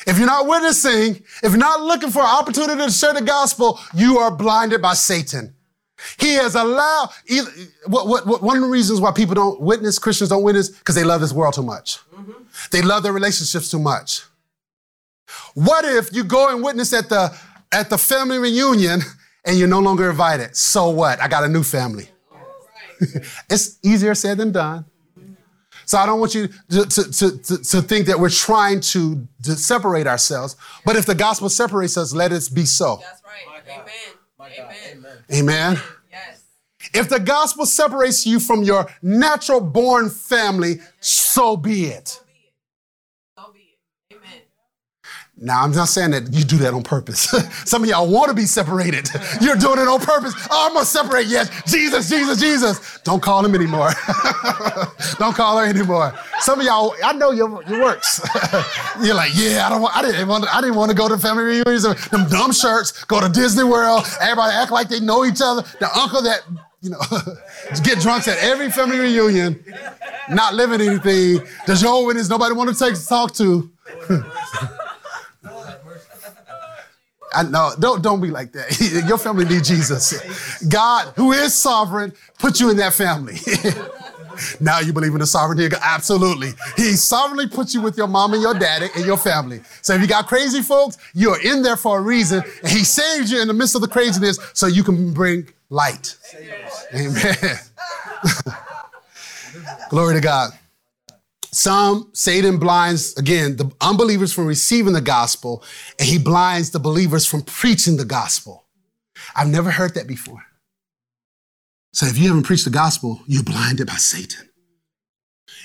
[0.07, 3.79] If you're not witnessing, if you're not looking for an opportunity to share the gospel,
[3.95, 5.55] you are blinded by Satan.
[6.19, 7.51] He has allowed, either,
[7.87, 10.95] what, what, what, one of the reasons why people don't witness, Christians don't witness, because
[10.95, 11.99] they love this world too much.
[12.15, 12.33] Mm-hmm.
[12.71, 14.23] They love their relationships too much.
[15.55, 17.35] What if you go and witness at the,
[17.73, 19.01] at the family reunion
[19.45, 20.55] and you're no longer invited?
[20.55, 21.21] So what?
[21.21, 22.11] I got a new family.
[23.51, 24.85] it's easier said than done.
[25.87, 29.53] So I don't want you to, to, to, to, think that we're trying to, to
[29.53, 30.57] separate ourselves.
[30.85, 32.99] But if the gospel separates us, let it be so.
[33.01, 33.87] That's right.
[34.41, 34.97] Amen.
[34.99, 35.19] Amen.
[35.33, 35.81] Amen.
[36.11, 36.43] Yes.
[36.93, 42.21] If the gospel separates you from your natural born family, so be it.
[45.39, 47.21] Now, I'm not saying that you do that on purpose.
[47.67, 49.07] Some of y'all want to be separated.
[49.43, 50.33] You're doing it on purpose.
[50.51, 51.27] Oh, I'm going to separate.
[51.27, 53.01] Yes, Jesus, Jesus, Jesus.
[53.05, 53.91] Don't call him anymore.
[55.19, 56.15] don't call her anymore.
[56.39, 58.27] Some of y'all, I know your, your works.
[59.03, 61.19] You're like, yeah, I don't want, I didn't want, I didn't want to go to
[61.19, 61.83] family reunions.
[62.09, 64.07] Them dumb shirts, go to Disney World.
[64.23, 65.63] Everybody act like they know each other.
[65.81, 66.45] The uncle that,
[66.81, 67.01] you know,
[67.85, 69.63] get drunk at every family reunion,
[70.31, 71.47] not living anything.
[71.67, 73.71] The Jehovah's Witness nobody want to take talk to.
[77.37, 79.05] I know, don't, don't be like that.
[79.09, 80.65] Your family need Jesus.
[80.65, 83.37] God, who is sovereign, put you in that family.
[84.61, 85.83] now you believe in the sovereignty of God?
[85.85, 86.53] Absolutely.
[86.77, 89.61] He sovereignly put you with your mom and your daddy and your family.
[89.83, 92.43] So if you got crazy folks, you're in there for a reason.
[92.63, 96.17] And he saved you in the midst of the craziness so you can bring light.
[96.95, 97.37] Amen.
[99.91, 100.53] Glory to God.
[101.57, 105.65] Some, Satan blinds, again, the unbelievers from receiving the gospel,
[105.99, 108.67] and he blinds the believers from preaching the gospel.
[109.35, 110.45] I've never heard that before.
[111.95, 114.51] So if you haven't preached the gospel, you're blinded by Satan.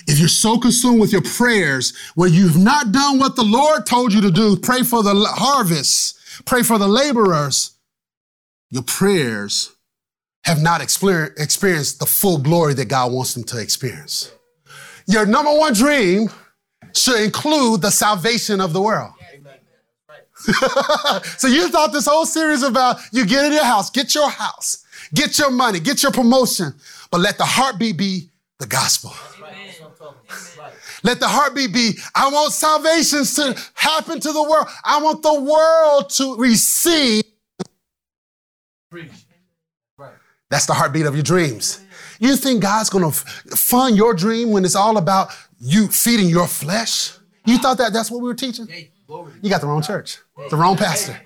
[0.08, 4.14] If you're so consumed with your prayers where you've not done what the Lord told
[4.14, 7.72] you to do, pray for the harvest, pray for the laborers,
[8.70, 9.74] your prayers
[10.46, 14.32] have not experienced the full glory that God wants them to experience
[15.12, 16.30] your number one dream
[16.93, 19.14] should include the salvation of the world.
[21.38, 24.86] so you thought this whole series about you get in your house, get your house,
[25.14, 26.74] get your money, get your promotion,
[27.12, 29.14] but let the heartbeat be the gospel.
[31.03, 34.68] Let the heartbeat be, I want salvations to happen to the world.
[34.84, 37.24] I want the world to receive.
[40.49, 41.82] That's the heartbeat of your dreams.
[42.22, 43.11] You think God's going to
[43.57, 47.13] fund your dream when it's all about you feeding your flesh?
[47.45, 48.67] You thought that that's what we were teaching?
[49.41, 50.19] You got the wrong church,
[50.51, 51.19] the wrong pastor.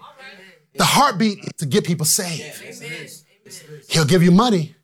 [0.76, 2.64] The heartbeat is to get people saved.
[3.90, 4.76] He'll give you money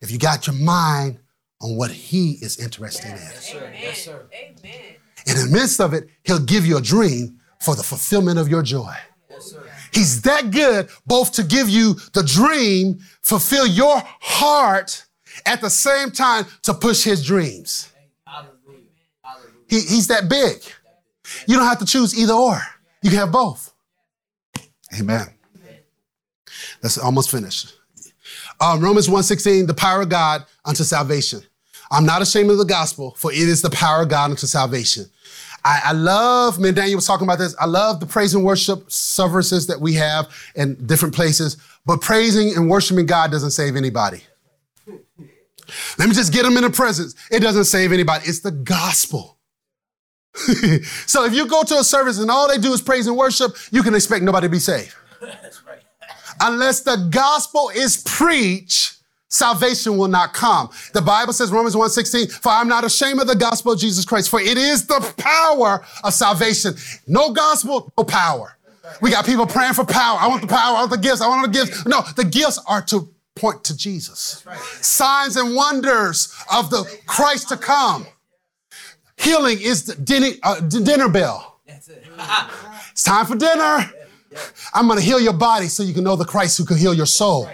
[0.00, 1.18] if you got your mind
[1.60, 3.18] on what he is interested in.
[5.26, 8.62] In the midst of it, he'll give you a dream for the fulfillment of your
[8.62, 8.94] joy.
[9.92, 15.04] He's that good both to give you the dream, fulfill your heart,
[15.50, 17.90] at the same time to push his dreams.
[19.68, 20.62] He, he's that big.
[21.46, 22.60] You don't have to choose either or.
[23.02, 23.72] You can have both.
[24.98, 25.26] Amen.
[26.80, 27.74] That's almost finished.
[28.60, 31.42] Um, Romans 1.16, the power of God unto salvation.
[31.90, 35.06] I'm not ashamed of the gospel, for it is the power of God unto salvation.
[35.64, 37.56] I, I love, man, Daniel was talking about this.
[37.58, 42.54] I love the praise and worship services that we have in different places, but praising
[42.54, 44.22] and worshiping God doesn't save anybody.
[45.98, 47.14] Let me just get them in the presence.
[47.30, 48.24] It doesn't save anybody.
[48.26, 49.38] It's the gospel.
[51.06, 53.56] so if you go to a service and all they do is praise and worship,
[53.70, 54.94] you can expect nobody to be saved.
[55.66, 55.82] Right.
[56.40, 58.96] Unless the gospel is preached,
[59.28, 60.70] salvation will not come.
[60.94, 64.30] The Bible says, Romans 1:16, for I'm not ashamed of the gospel of Jesus Christ,
[64.30, 66.74] for it is the power of salvation.
[67.06, 68.56] No gospel, no power.
[69.00, 70.18] We got people praying for power.
[70.18, 71.86] I want the power, I want the gifts, I want the gifts.
[71.86, 74.42] No, the gifts are to point to Jesus.
[74.46, 74.58] Right.
[74.58, 78.06] Signs and wonders of the Christ to come.
[79.16, 81.60] Healing is the dinner, uh, dinner bell.
[81.66, 83.90] it's time for dinner.
[84.72, 86.94] I'm going to heal your body so you can know the Christ who can heal
[86.94, 87.48] your soul.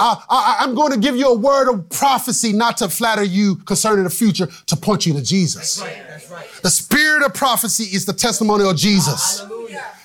[0.00, 4.04] I, am going to give you a word of prophecy, not to flatter you concerning
[4.04, 5.82] the future, to point you to Jesus.
[6.62, 9.44] The spirit of prophecy is the testimony of Jesus.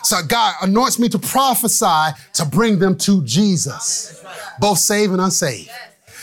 [0.03, 4.24] So God anoints me to prophesy to bring them to Jesus,
[4.59, 5.71] both saved and unsaved.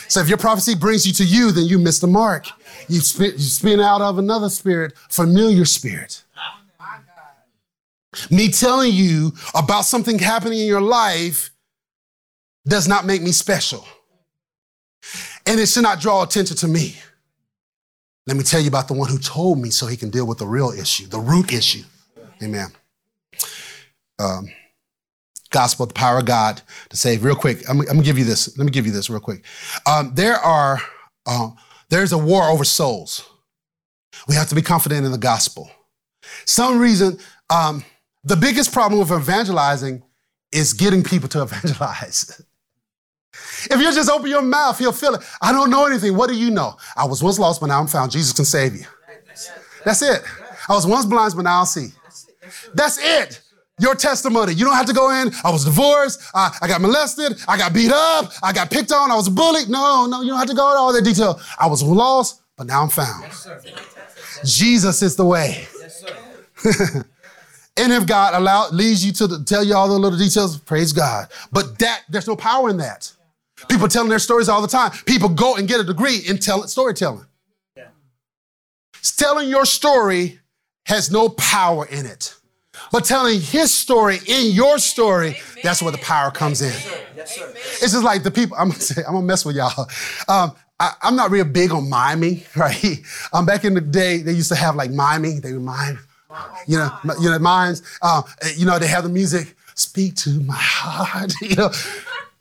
[0.08, 2.46] So if your prophecy brings you to you, then you miss the mark.
[2.88, 6.24] You spin, you spin out of another spirit, familiar spirit.
[8.30, 11.50] Me telling you about something happening in your life
[12.66, 13.86] does not make me special.
[15.46, 16.96] And it should not draw attention to me.
[18.30, 20.38] Let me tell you about the one who told me so he can deal with
[20.38, 21.82] the real issue, the root issue.
[22.40, 22.68] Amen.
[24.20, 24.46] Um,
[25.50, 27.24] gospel, the power of God to save.
[27.24, 28.56] Real quick, I'm, I'm, gonna give you this.
[28.56, 29.44] Let me give you this real quick.
[29.84, 30.80] Um, there are
[31.26, 31.50] uh,
[31.88, 33.28] there's a war over souls.
[34.28, 35.68] We have to be confident in the gospel.
[36.44, 37.18] Some reason,
[37.52, 37.84] um,
[38.22, 40.04] the biggest problem with evangelizing
[40.52, 42.40] is getting people to evangelize.
[43.70, 45.22] if you just open your mouth, you'll feel it.
[45.40, 46.16] I don't know anything.
[46.16, 46.76] What do you know?
[46.96, 48.10] I was once lost, but now I'm found.
[48.10, 48.84] Jesus can save you.
[49.84, 50.22] That's it.
[50.68, 51.88] I was once blind, but now I see.
[52.74, 53.40] That's it.
[53.78, 54.52] Your testimony.
[54.52, 55.32] You don't have to go in.
[55.42, 56.20] I was divorced.
[56.34, 57.38] I, I got molested.
[57.48, 58.30] I got beat up.
[58.42, 59.10] I got picked on.
[59.10, 59.68] I was bullied.
[59.68, 61.40] No, no, you don't have to go into all that detail.
[61.58, 63.24] I was lost, but now I'm found.
[64.44, 65.66] Jesus is the way.
[67.80, 70.92] And if God allow leads you to the, tell you all the little details, praise
[70.92, 71.28] God.
[71.50, 73.10] But that there's no power in that.
[73.68, 74.92] People telling their stories all the time.
[75.06, 77.26] People go and get a degree in tell, storytelling.
[77.76, 77.88] Yeah.
[79.16, 80.40] Telling your story
[80.84, 82.34] has no power in it.
[82.92, 85.40] But telling his story in your story, Amen.
[85.62, 86.72] that's where the power comes in.
[87.16, 87.52] Yes, sir.
[87.54, 89.88] It's just like the people, I'm gonna say, I'm gonna mess with y'all.
[90.28, 93.00] Um, I, am not real big on miming, right?
[93.32, 95.98] Um, back in the day, they used to have like miming, they would mime,
[96.66, 96.90] you know,
[97.20, 97.82] you know, mimes.
[98.02, 98.22] Uh,
[98.56, 101.70] you know, they have the music, speak to my heart, you know.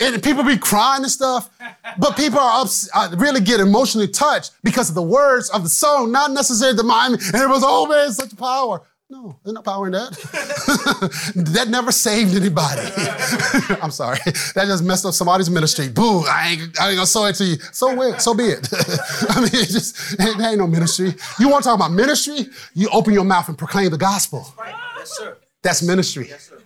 [0.02, 1.50] And people be crying and stuff,
[1.98, 5.70] but people are ups, uh, really get emotionally touched because of the words of the
[5.70, 7.14] song, not necessarily the mime.
[7.14, 8.82] And everyone's, oh man, such power.
[9.12, 10.12] No, there's no power in that.
[11.54, 12.82] that never saved anybody.
[13.82, 14.20] I'm sorry.
[14.54, 15.90] That just messed up somebody's ministry.
[15.90, 17.58] Boo, I ain't, I ain't gonna sow it to you.
[17.74, 18.70] So so be it.
[19.30, 21.16] I mean, it just, it ain't no ministry.
[21.40, 22.50] You wanna talk about ministry?
[22.76, 24.54] You open your mouth and proclaim the gospel.
[24.98, 25.38] Yes, sir.
[25.64, 26.28] That's ministry.
[26.30, 26.62] Yes, sir.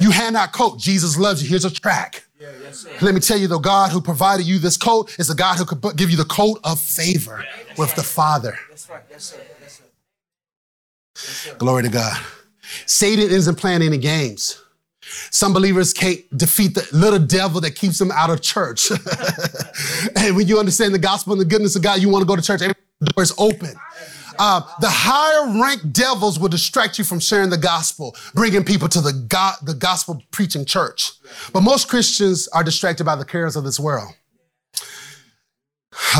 [0.00, 0.78] You hand out coat.
[0.78, 1.48] Jesus loves you.
[1.48, 2.24] Here's a track.
[2.40, 5.34] Yeah, yes, Let me tell you, though, God who provided you this coat is the
[5.34, 7.44] God who could give you the coat of favor
[7.78, 8.58] with the Father.
[8.68, 9.02] That's right.
[9.10, 9.34] Yes,
[11.14, 11.54] sir.
[11.58, 12.20] Glory to God.
[12.86, 14.60] Satan isn't playing any games.
[15.30, 18.90] Some believers can't defeat the little devil that keeps them out of church.
[20.16, 22.36] and when you understand the gospel and the goodness of God, you want to go
[22.36, 22.74] to church, every
[23.14, 23.74] door is open.
[24.38, 29.00] Uh, the higher ranked devils will distract you from sharing the gospel, bringing people to
[29.00, 31.12] the, God, the gospel preaching church.
[31.52, 34.12] But most Christians are distracted by the cares of this world.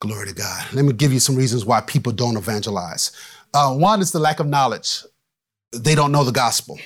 [0.00, 0.66] Glory to God.
[0.72, 3.12] Let me give you some reasons why people don't evangelize.
[3.52, 5.02] Uh, one is the lack of knowledge.
[5.72, 6.78] They don't know the gospel.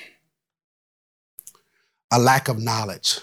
[2.11, 3.19] A lack of knowledge.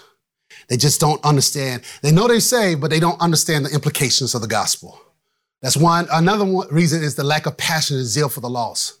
[0.69, 1.83] They just don't understand.
[2.01, 4.99] They know they say, but they don't understand the implications of the gospel.
[5.61, 6.07] That's one.
[6.11, 8.99] Another one reason is the lack of passion and zeal for the lost.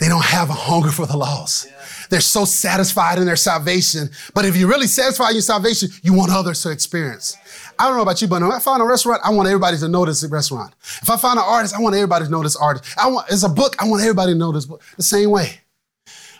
[0.00, 1.66] They don't have a hunger for the lost.
[1.66, 1.82] Yeah.
[2.10, 4.10] They're so satisfied in their salvation.
[4.34, 7.36] But if you're really satisfied in your salvation, you want others to experience.
[7.78, 9.88] I don't know about you, but if I find a restaurant, I want everybody to
[9.88, 10.74] know this restaurant.
[11.00, 12.84] If I find an artist, I want everybody to know this artist.
[12.98, 14.82] I want it's a book, I want everybody to know this book.
[14.96, 15.60] The same way.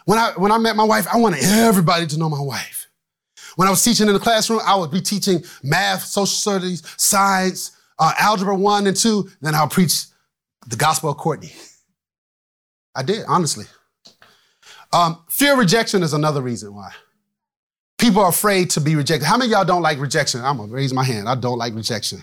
[0.05, 2.89] When I when I met my wife, I wanted everybody to know my wife.
[3.57, 7.73] When I was teaching in the classroom, I would be teaching math, social studies, science,
[8.03, 9.31] uh, algebra one and two.
[9.41, 10.07] Then I'll preach
[10.67, 11.53] the gospel of Courtney.
[12.97, 13.67] I did, honestly.
[14.93, 16.91] Um, fear of rejection is another reason why.
[17.99, 19.25] People are afraid to be rejected.
[19.25, 20.45] How many y'all don't like rejection?
[20.45, 21.29] I'm gonna raise my hand.
[21.29, 22.23] I don't like rejection.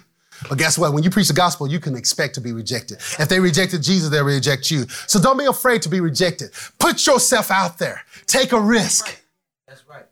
[0.50, 0.94] But guess what?
[0.94, 2.98] When you preach the gospel, you can expect to be rejected.
[3.18, 4.86] If they rejected Jesus, they'll reject you.
[5.08, 6.52] So don't be afraid to be rejected.
[6.78, 8.02] Put yourself out there.
[8.26, 9.22] Take a risk.
[9.68, 10.06] That's right.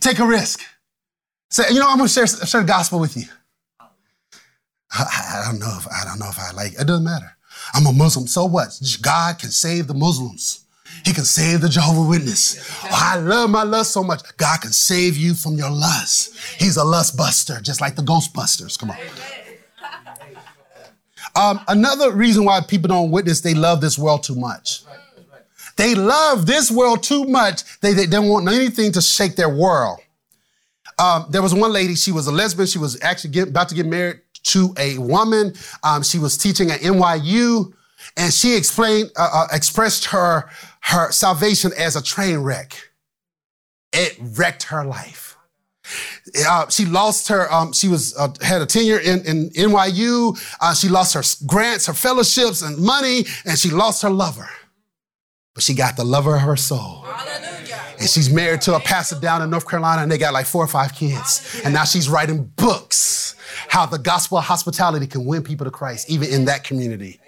[0.00, 0.60] Take a risk.
[1.50, 3.24] Say, you know, I'm gonna share, share the gospel with you.
[4.98, 6.80] I, I don't know if I don't know if I like it.
[6.80, 7.36] It doesn't matter.
[7.74, 8.26] I'm a Muslim.
[8.26, 8.78] So what?
[9.02, 10.64] God can save the Muslims.
[11.04, 12.58] He can save the Jehovah Witness.
[12.84, 14.22] Oh, I love my lust so much.
[14.36, 16.34] God can save you from your lust.
[16.58, 18.78] He's a lust buster, just like the Ghostbusters.
[18.78, 18.98] Come on.
[21.36, 24.82] Um, another reason why people don't witness, they love this world too much.
[25.76, 27.62] They love this world too much.
[27.80, 30.00] They, they don't want anything to shake their world.
[30.98, 32.66] Um, there was one lady, she was a lesbian.
[32.66, 35.54] She was actually get, about to get married to a woman.
[35.82, 37.72] Um, she was teaching at NYU,
[38.16, 40.50] and she explained, uh, uh, expressed her
[40.82, 42.90] her salvation as a train wreck.
[43.92, 45.36] It wrecked her life.
[46.46, 47.50] Uh, she lost her.
[47.52, 50.38] Um, she was uh, had a tenure in, in NYU.
[50.60, 54.48] Uh, she lost her grants, her fellowships, and money, and she lost her lover.
[55.54, 57.02] But she got the lover of her soul.
[57.02, 57.80] Hallelujah.
[57.98, 60.62] And she's married to a pastor down in North Carolina, and they got like four
[60.62, 61.60] or five kids.
[61.64, 63.34] And now she's writing books
[63.68, 67.20] how the gospel of hospitality can win people to Christ, even in that community.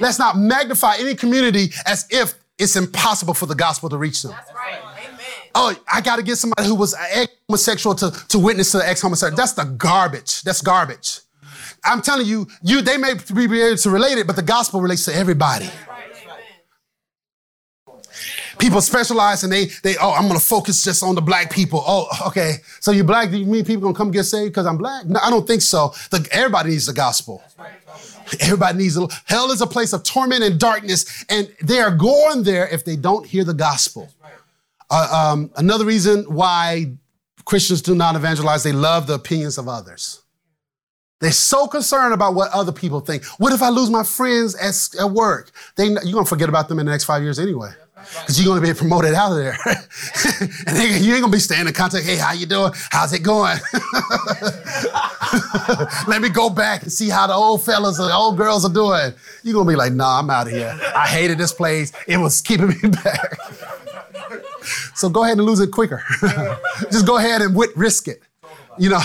[0.00, 4.32] Let's not magnify any community as if it's impossible for the gospel to reach them.
[4.32, 4.78] That's right.
[4.78, 5.20] Amen.
[5.54, 6.94] Oh, I got to get somebody who was
[7.48, 9.36] homosexual to, to witness to the ex-homosexual.
[9.36, 10.42] That's the garbage.
[10.42, 11.20] That's garbage.
[11.84, 15.04] I'm telling you, you they may be able to relate it, but the gospel relates
[15.04, 15.68] to everybody.
[18.64, 21.84] People specialize and they, they, oh, I'm gonna focus just on the black people.
[21.86, 22.54] Oh, okay.
[22.80, 25.04] So you black, do you mean people gonna come get saved because I'm black?
[25.04, 25.92] No, I don't think so.
[26.10, 27.44] The, everybody needs the gospel.
[28.40, 32.42] Everybody needs a, hell is a place of torment and darkness, and they are going
[32.42, 34.08] there if they don't hear the gospel.
[34.90, 36.90] Uh, um, another reason why
[37.44, 40.22] Christians do not evangelize, they love the opinions of others.
[41.20, 43.26] They're so concerned about what other people think.
[43.36, 45.50] What if I lose my friends at, at work?
[45.76, 47.74] They, you're gonna forget about them in the next five years anyway
[48.20, 49.56] because you're going to be promoted out of there.
[50.66, 52.04] and you ain't going to be staying in contact.
[52.04, 52.72] Hey, how you doing?
[52.90, 53.58] How's it going?
[56.06, 58.72] Let me go back and see how the old fellas and the old girls are
[58.72, 59.12] doing.
[59.42, 60.78] You're going to be like, nah, I'm out of here.
[60.94, 61.92] I hated this place.
[62.06, 63.38] It was keeping me back.
[64.94, 66.02] so go ahead and lose it quicker.
[66.90, 68.22] Just go ahead and risk it.
[68.76, 69.00] You know,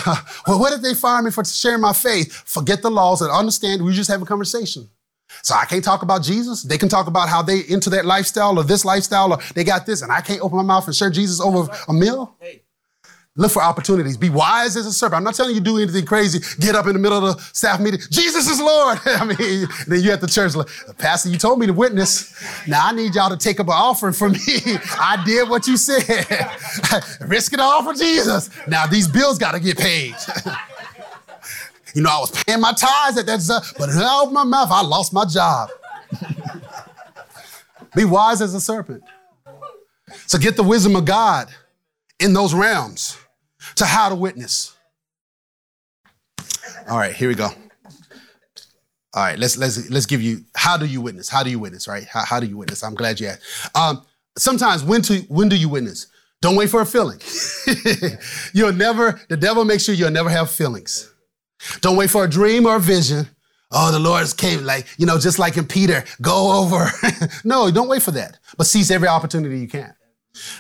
[0.47, 2.33] well, what if they fire me for sharing my faith?
[2.33, 4.89] Forget the laws and understand we just have a conversation.
[5.43, 6.63] So I can't talk about Jesus.
[6.63, 9.85] They can talk about how they into that lifestyle or this lifestyle or they got
[9.85, 12.35] this, and I can't open my mouth and share Jesus over a meal.
[13.39, 14.17] Look for opportunities.
[14.17, 15.15] Be wise as a serpent.
[15.15, 16.39] I'm not telling you to do anything crazy.
[16.59, 18.01] Get up in the middle of the staff meeting.
[18.09, 18.99] Jesus is Lord.
[19.05, 20.67] I mean, then you at the church, like,
[20.97, 22.35] Pastor, you told me to witness.
[22.67, 24.39] Now I need y'all to take up an offering for me.
[24.99, 26.03] I did what you said.
[27.21, 28.49] Risk it all for Jesus.
[28.67, 30.15] Now these bills got to get paid.
[31.95, 34.81] You know, I was paying my tithes at that, but I opened my mouth, I
[34.81, 35.69] lost my job.
[37.95, 39.03] Be wise as a serpent.
[40.27, 41.49] So get the wisdom of God
[42.19, 43.17] in those realms
[43.75, 44.75] to how to witness.
[46.89, 47.49] All right, here we go.
[49.13, 51.29] All right, let's let's let's give you how do you witness?
[51.29, 51.87] How do you witness?
[51.87, 52.05] Right?
[52.05, 52.83] How, how do you witness?
[52.83, 53.75] I'm glad you asked.
[53.75, 54.05] Um,
[54.37, 56.07] sometimes when to when do you witness?
[56.41, 57.19] Don't wait for a feeling.
[58.53, 59.19] you'll never.
[59.27, 61.11] The devil makes sure you'll never have feelings.
[61.81, 63.27] Don't wait for a dream or a vision.
[63.71, 66.91] Oh, the Lord came like, you know, just like in Peter, go over.
[67.43, 69.93] no, don't wait for that, but seize every opportunity you can.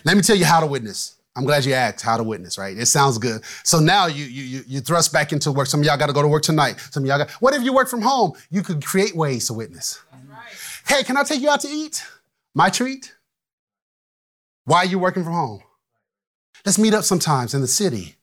[0.03, 1.15] Let me tell you how to witness.
[1.35, 2.77] I'm glad you asked how to witness, right?
[2.77, 3.43] It sounds good.
[3.63, 5.67] So now you you you thrust back into work.
[5.67, 6.79] Some of y'all got to go to work tonight.
[6.91, 7.31] Some of y'all got.
[7.31, 8.33] What if you work from home?
[8.49, 10.01] You could create ways to witness.
[10.29, 10.39] Right.
[10.87, 12.03] Hey, can I take you out to eat?
[12.53, 13.15] My treat.
[14.65, 15.61] Why are you working from home?
[16.65, 18.17] Let's meet up sometimes in the city.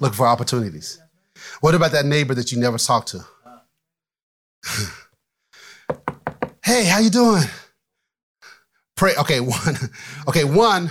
[0.00, 0.98] Look for opportunities.
[1.60, 3.24] What about that neighbor that you never talked to?
[6.64, 7.44] hey, how you doing?
[8.96, 9.14] Pray.
[9.16, 9.76] Okay, one.
[10.28, 10.90] Okay, one.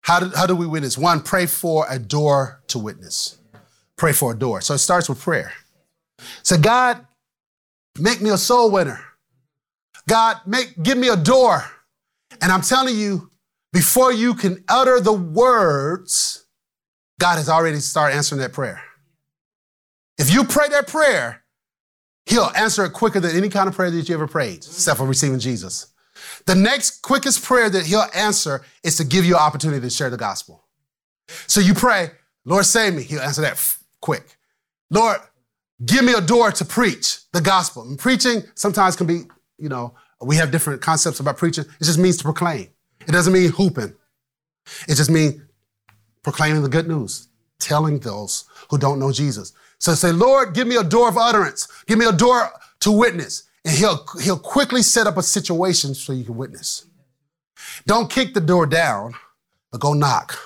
[0.00, 0.98] How do, how do we witness?
[0.98, 3.38] One, pray for a door to witness.
[3.96, 4.60] Pray for a door.
[4.60, 5.52] So it starts with prayer.
[6.42, 7.06] So God,
[7.98, 9.00] make me a soul winner.
[10.08, 11.64] God, make give me a door.
[12.40, 13.30] And I'm telling you,
[13.72, 16.45] before you can utter the words,
[17.18, 18.82] God has already started answering that prayer.
[20.18, 21.42] If you pray that prayer,
[22.26, 25.06] He'll answer it quicker than any kind of prayer that you ever prayed, except for
[25.06, 25.86] receiving Jesus.
[26.46, 30.10] The next quickest prayer that He'll answer is to give you an opportunity to share
[30.10, 30.64] the gospel.
[31.46, 32.10] So you pray,
[32.44, 33.02] Lord, save me.
[33.02, 33.62] He'll answer that
[34.00, 34.36] quick.
[34.90, 35.18] Lord,
[35.84, 37.82] give me a door to preach the gospel.
[37.82, 39.22] And preaching sometimes can be,
[39.58, 41.64] you know, we have different concepts about preaching.
[41.64, 42.68] It just means to proclaim.
[43.06, 43.94] It doesn't mean hooping.
[44.88, 45.40] It just means
[46.26, 47.28] proclaiming the good news,
[47.60, 49.52] telling those who don't know Jesus.
[49.78, 51.68] So say, Lord, give me a door of utterance.
[51.86, 52.50] Give me a door
[52.80, 53.44] to witness.
[53.64, 56.86] And he'll, he'll quickly set up a situation so you can witness.
[57.86, 59.14] Don't kick the door down,
[59.70, 60.36] but go knock.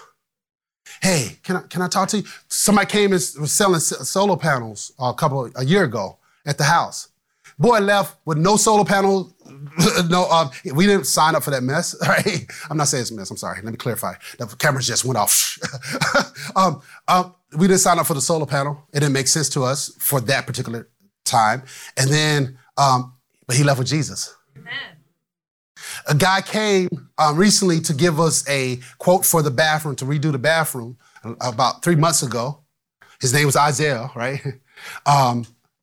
[1.00, 2.24] Hey, can I, can I talk to you?
[2.48, 7.08] Somebody came and was selling solar panels a couple, a year ago at the house.
[7.58, 9.34] Boy left with no solar panel,
[10.08, 12.46] no, um, we didn't sign up for that mess, right?
[12.68, 13.60] I'm not saying it's a mess, I'm sorry.
[13.62, 14.14] Let me clarify.
[14.38, 15.58] The cameras just went off.
[16.56, 18.86] um, um, we didn't sign up for the solar panel.
[18.92, 20.88] It didn't make sense to us for that particular
[21.24, 21.62] time.
[21.96, 23.14] And then, um,
[23.46, 24.34] but he left with Jesus.
[24.56, 24.72] Amen.
[26.08, 26.88] A guy came
[27.18, 30.98] um, recently to give us a quote for the bathroom, to redo the bathroom
[31.40, 32.60] about three months ago.
[33.20, 34.40] His name was Isaiah, right?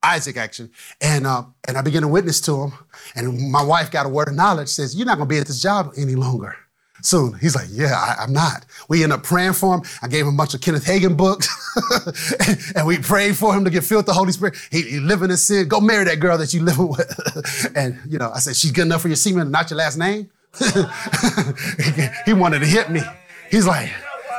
[0.03, 0.69] Isaac actually,
[1.01, 2.73] and uh, and I began to witness to him.
[3.15, 4.69] And my wife got a word of knowledge.
[4.69, 6.55] Says, "You're not going to be at this job any longer."
[7.03, 7.33] Soon.
[7.33, 8.65] He's like, yeah, I, am not.
[8.89, 9.83] We end up praying for him.
[10.01, 11.47] I gave him a bunch of Kenneth Hagin books,
[12.75, 14.55] and we prayed for him to get filled with the Holy Spirit.
[14.71, 15.67] He, he living in sin.
[15.67, 17.71] Go marry that girl that you living with.
[17.75, 20.31] and you know, I said, she's good enough for your semen, not your last name.
[22.25, 23.01] he wanted to hit me.
[23.51, 23.91] He's like,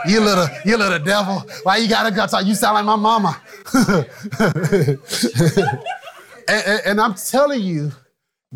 [0.07, 1.45] you little, you little devil.
[1.63, 2.45] Why you gotta go talk?
[2.45, 3.41] You sound like my mama.
[3.75, 4.99] and,
[6.49, 7.93] and, and I'm telling you,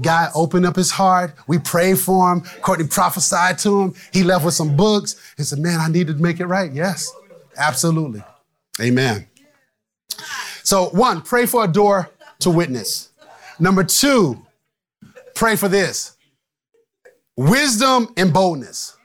[0.01, 1.35] God opened up his heart.
[1.47, 2.41] We prayed for him.
[2.63, 3.95] Courtney prophesied to him.
[4.13, 5.17] He left with some books.
[5.37, 6.73] He said, Man, I need to make it right.
[6.73, 7.13] Yes,
[7.57, 8.23] absolutely.
[8.81, 9.27] Amen.
[10.63, 12.11] So, one, pray for a door
[12.41, 13.11] to witness.
[13.59, 14.47] Number two,
[15.35, 16.17] pray for this
[17.37, 18.97] wisdom and boldness.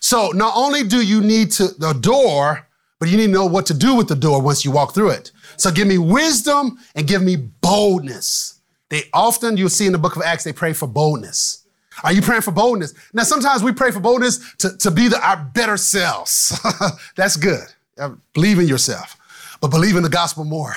[0.00, 2.65] So, not only do you need to the door,
[2.98, 5.10] but you need to know what to do with the door once you walk through
[5.10, 5.32] it.
[5.56, 8.60] So, give me wisdom and give me boldness.
[8.88, 11.66] They often, you'll see in the book of Acts, they pray for boldness.
[12.04, 12.94] Are you praying for boldness?
[13.12, 16.58] Now, sometimes we pray for boldness to, to be the, our better selves.
[17.16, 17.66] That's good.
[17.98, 19.16] Uh, believe in yourself,
[19.62, 20.74] but believe in the gospel more.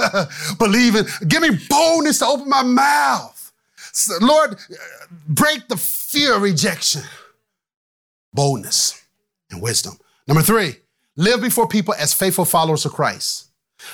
[0.58, 3.52] believe in, give me boldness to open my mouth.
[4.20, 4.76] Lord, uh,
[5.28, 7.02] break the fear of rejection.
[8.32, 9.04] Boldness
[9.50, 9.98] and wisdom.
[10.26, 10.76] Number three,
[11.16, 13.50] live before people as faithful followers of Christ.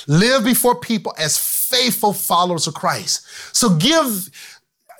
[0.07, 3.27] Live before people as faithful followers of Christ.
[3.53, 4.31] So give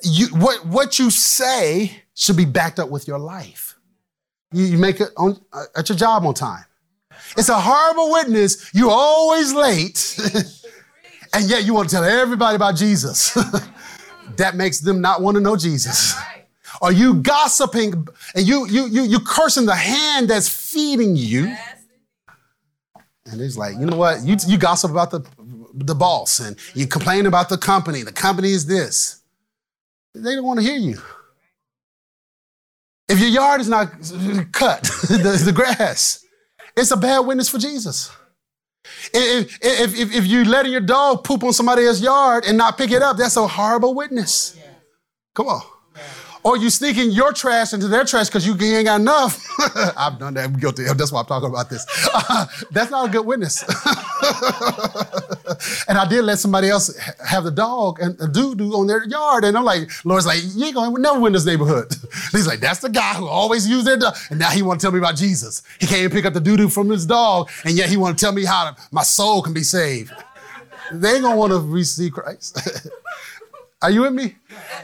[0.03, 3.75] you what, what you say should be backed up with your life.
[4.51, 6.65] You, you make it on, uh, at your job on time.
[7.37, 8.69] It's a horrible witness.
[8.73, 10.19] You're always late,
[11.33, 13.33] and yet you want to tell everybody about Jesus.
[14.37, 16.15] that makes them not want to know Jesus.
[16.81, 21.55] Are you gossiping and you you you you cursing the hand that's feeding you?
[23.25, 24.23] And he's like, you know what?
[24.23, 25.25] You, you gossip about the,
[25.73, 28.01] the boss and you complain about the company.
[28.01, 29.21] The company is this.
[30.13, 30.97] They don't want to hear you.
[33.07, 33.91] If your yard is not
[34.51, 36.25] cut, the, the grass,
[36.75, 38.11] it's a bad witness for Jesus.
[39.13, 42.77] If, if, if, if you letting your dog poop on somebody else's yard and not
[42.77, 44.57] pick it up, that's a horrible witness.
[45.35, 45.61] Come on.
[46.43, 49.45] Or you sneaking your trash into their trash because you ain't got enough.
[49.97, 50.45] I've done that.
[50.45, 50.85] I'm guilty.
[50.85, 51.85] That's why I'm talking about this.
[52.13, 53.61] Uh, that's not a good witness.
[55.87, 59.05] and I did let somebody else have the dog and a doo doo on their
[59.05, 59.43] yard.
[59.43, 61.93] And I'm like, Lord's like, you ain't gonna never win this neighborhood.
[62.31, 64.15] He's like, that's the guy who always used their dog.
[64.31, 65.61] And now he want to tell me about Jesus.
[65.79, 67.51] He can't even pick up the doo doo from his dog.
[67.65, 70.11] And yet he want to tell me how to, my soul can be saved.
[70.91, 72.57] They ain't gonna want to receive Christ.
[73.81, 74.35] Are you with me?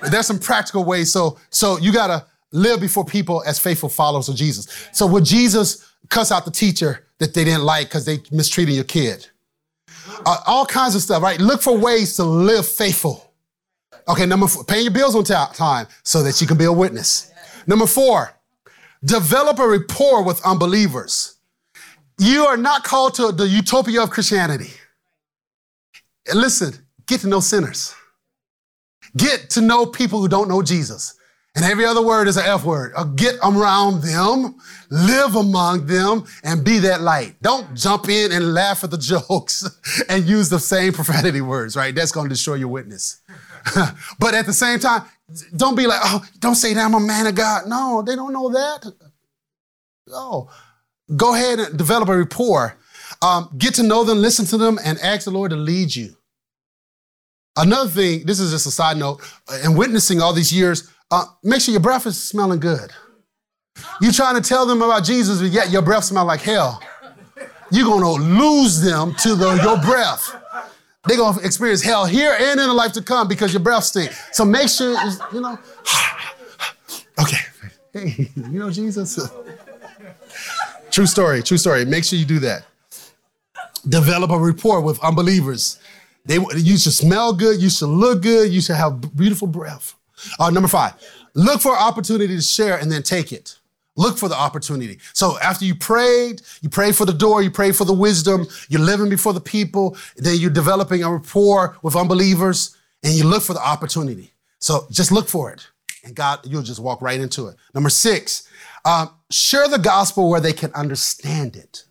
[0.10, 1.12] There's some practical ways.
[1.12, 4.68] So, so you gotta live before people as faithful followers of Jesus.
[4.92, 8.84] So would Jesus cuss out the teacher that they didn't like because they mistreated your
[8.84, 9.28] kid?
[10.26, 11.40] Uh, all kinds of stuff, right?
[11.40, 13.32] Look for ways to live faithful.
[14.08, 17.32] Okay, number four, paying your bills on time so that you can be a witness.
[17.68, 18.34] Number four,
[19.04, 21.36] develop a rapport with unbelievers.
[22.18, 24.72] You are not called to the utopia of Christianity.
[26.34, 26.74] Listen,
[27.06, 27.94] get to know sinners.
[29.16, 31.18] Get to know people who don't know Jesus.
[31.56, 32.94] And every other word is an F word.
[32.96, 34.58] Uh, get around them,
[34.92, 37.36] live among them, and be that light.
[37.42, 39.68] Don't jump in and laugh at the jokes
[40.08, 41.96] and use the same profanity words, right?
[41.96, 43.22] That's going to destroy your witness.
[44.20, 45.04] but at the same time,
[45.56, 47.64] don't be like, oh, don't say that I'm a man of God.
[47.68, 48.92] No, they don't know that.
[50.06, 50.50] No.
[51.16, 52.78] Go ahead and develop a rapport.
[53.24, 56.17] Um, get to know them, listen to them, and ask the Lord to lead you.
[57.58, 59.22] Another thing, this is just a side note,
[59.64, 62.92] in witnessing all these years, uh, make sure your breath is smelling good.
[64.00, 66.82] You're trying to tell them about Jesus, but yet your breath smells like hell.
[67.72, 70.36] You're gonna lose them to the, your breath.
[71.06, 74.36] They're gonna experience hell here and in the life to come because your breath stinks.
[74.36, 74.96] So make sure,
[75.34, 75.58] you know,
[77.20, 77.38] okay,
[77.94, 79.18] hey, you know Jesus.
[80.92, 81.86] true story, true story.
[81.86, 82.66] Make sure you do that.
[83.88, 85.80] Develop a rapport with unbelievers.
[86.28, 87.60] They, you should smell good.
[87.60, 88.52] You should look good.
[88.52, 89.96] You should have beautiful breath.
[90.40, 90.94] Uh, number five,
[91.34, 93.58] look for opportunity to share and then take it.
[93.96, 95.00] Look for the opportunity.
[95.14, 98.82] So after you prayed, you prayed for the door, you prayed for the wisdom, you're
[98.82, 103.54] living before the people, then you're developing a rapport with unbelievers, and you look for
[103.54, 104.34] the opportunity.
[104.60, 105.68] So just look for it,
[106.04, 107.56] and God, you'll just walk right into it.
[107.74, 108.48] Number six,
[108.86, 111.84] um, share the gospel where they can understand it.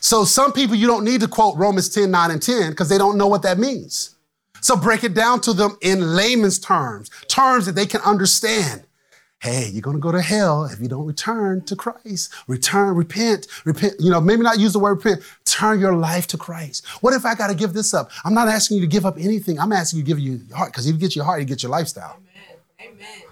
[0.00, 2.98] So some people you don't need to quote Romans 10, 9, and 10 because they
[2.98, 4.16] don't know what that means.
[4.60, 8.84] So break it down to them in layman's terms, terms that they can understand.
[9.38, 12.32] Hey, you're gonna go to hell if you don't return to Christ.
[12.48, 13.94] Return, repent, repent.
[14.00, 15.22] You know, maybe not use the word repent.
[15.44, 16.86] Turn your life to Christ.
[17.00, 18.10] What if I gotta give this up?
[18.24, 19.60] I'm not asking you to give up anything.
[19.60, 21.46] I'm asking you to give you your heart, because if you get your heart, you
[21.46, 22.18] get your lifestyle.
[22.80, 22.96] Amen.
[22.98, 23.22] Amen.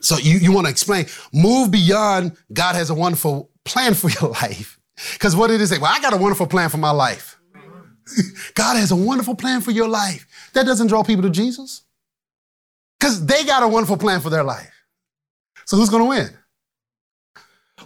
[0.00, 4.30] So you, you want to explain, move beyond God has a wonderful plan for your
[4.42, 4.78] life.
[5.14, 5.78] Because what did it say?
[5.78, 7.36] Well, I got a wonderful plan for my life.
[8.54, 10.26] God has a wonderful plan for your life.
[10.52, 11.82] That doesn't draw people to Jesus.
[12.98, 14.70] Because they got a wonderful plan for their life.
[15.66, 16.30] So who's going to win?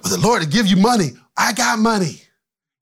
[0.02, 1.12] Well, the Lord to give you money.
[1.36, 2.22] I got money.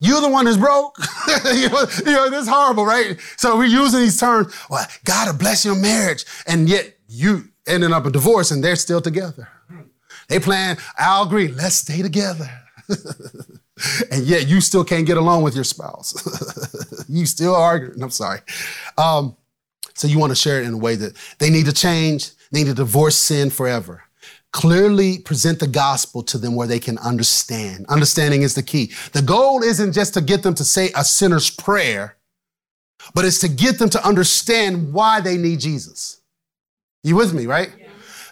[0.00, 0.98] You're the one that's broke.
[1.54, 3.18] you, know, you know, this horrible, right?
[3.36, 4.54] So we're using these terms.
[4.68, 6.24] Well, God will bless your marriage.
[6.46, 9.48] And yet you ending up a divorce and they're still together.
[10.28, 12.50] They plan, I'll agree, let's stay together.
[14.10, 16.14] and yet you still can't get along with your spouse.
[17.08, 18.02] you still arguing.
[18.02, 18.40] I'm sorry.
[18.96, 19.36] Um,
[19.94, 22.60] so you want to share it in a way that they need to change, they
[22.60, 24.04] need to divorce sin forever.
[24.52, 27.84] Clearly present the gospel to them where they can understand.
[27.88, 28.92] Understanding is the key.
[29.12, 32.16] The goal isn't just to get them to say a sinner's prayer,
[33.14, 36.20] but it's to get them to understand why they need Jesus.
[37.02, 37.70] You with me, right?
[37.78, 37.85] Yeah.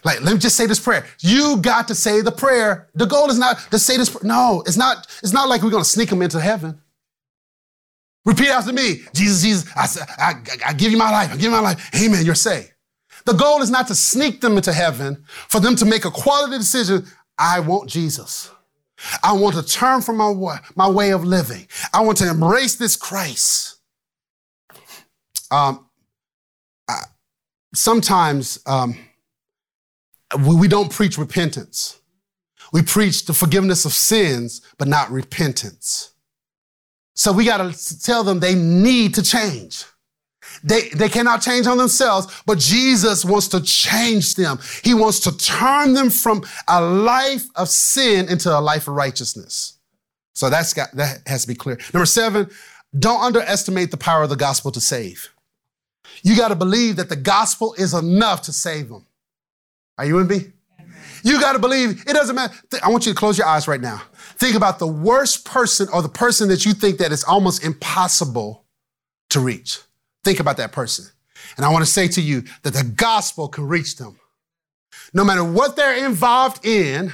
[0.05, 1.05] Like, let me just say this prayer.
[1.19, 2.87] You got to say the prayer.
[2.93, 4.23] The goal is not to say this.
[4.23, 5.07] No, it's not.
[5.23, 6.79] It's not like we're going to sneak them into heaven.
[8.23, 9.01] Repeat after me.
[9.13, 9.87] Jesus, Jesus, I,
[10.19, 10.33] I,
[10.67, 11.31] I give you my life.
[11.31, 11.89] I give you my life.
[11.95, 12.23] Amen.
[12.23, 12.71] You're saved.
[13.25, 16.57] The goal is not to sneak them into heaven, for them to make a quality
[16.59, 17.07] decision.
[17.39, 18.51] I want Jesus.
[19.23, 21.67] I want to turn from my my way of living.
[21.93, 23.77] I want to embrace this Christ.
[25.49, 25.87] Um,
[26.87, 27.01] I,
[27.73, 28.97] sometimes um,
[30.37, 31.99] we, don't preach repentance.
[32.73, 36.13] We preach the forgiveness of sins, but not repentance.
[37.13, 39.85] So we got to tell them they need to change.
[40.63, 44.59] They, they cannot change on themselves, but Jesus wants to change them.
[44.83, 49.77] He wants to turn them from a life of sin into a life of righteousness.
[50.33, 51.79] So that's got, that has to be clear.
[51.93, 52.49] Number seven,
[52.97, 55.29] don't underestimate the power of the gospel to save.
[56.23, 59.05] You got to believe that the gospel is enough to save them.
[59.97, 60.51] Are you with me?
[61.23, 62.53] You got to believe it doesn't matter.
[62.83, 64.01] I want you to close your eyes right now.
[64.37, 68.63] Think about the worst person or the person that you think that it's almost impossible
[69.29, 69.79] to reach.
[70.23, 71.05] Think about that person.
[71.57, 74.19] And I want to say to you that the gospel can reach them.
[75.13, 77.11] No matter what they're involved in,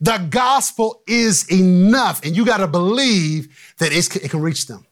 [0.00, 2.24] the gospel is enough.
[2.24, 4.86] And you got to believe that it can reach them.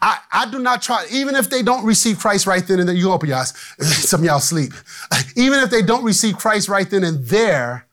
[0.00, 2.96] I, I do not try, even if they don't receive Christ right then and there,
[2.96, 3.56] you open your eyes.
[3.80, 4.72] Some of y'all sleep.
[5.36, 7.86] Even if they don't receive Christ right then and there,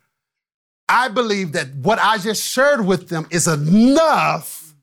[0.88, 4.74] I believe that what I just shared with them is enough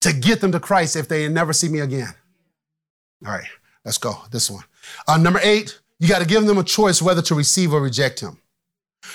[0.00, 2.12] to get them to Christ if they never see me again.
[3.24, 3.46] All right,
[3.84, 4.14] let's go.
[4.30, 4.64] This one.
[5.06, 8.20] Uh, number eight, you got to give them a choice whether to receive or reject
[8.20, 8.38] him.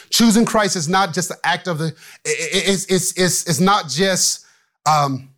[0.09, 4.45] Choosing Christ is not just the act of the, it's, it's, it's, it's not just,
[4.85, 5.29] um,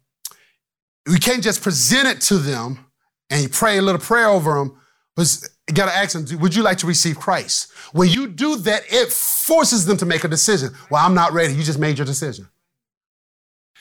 [1.09, 2.85] we can't just present it to them
[3.29, 4.79] and pray a little prayer over them,
[5.15, 5.27] but
[5.67, 7.71] you got to ask them, would you like to receive Christ?
[7.91, 10.71] When you do that, it forces them to make a decision.
[10.89, 11.53] Well, I'm not ready.
[11.53, 12.47] You just made your decision.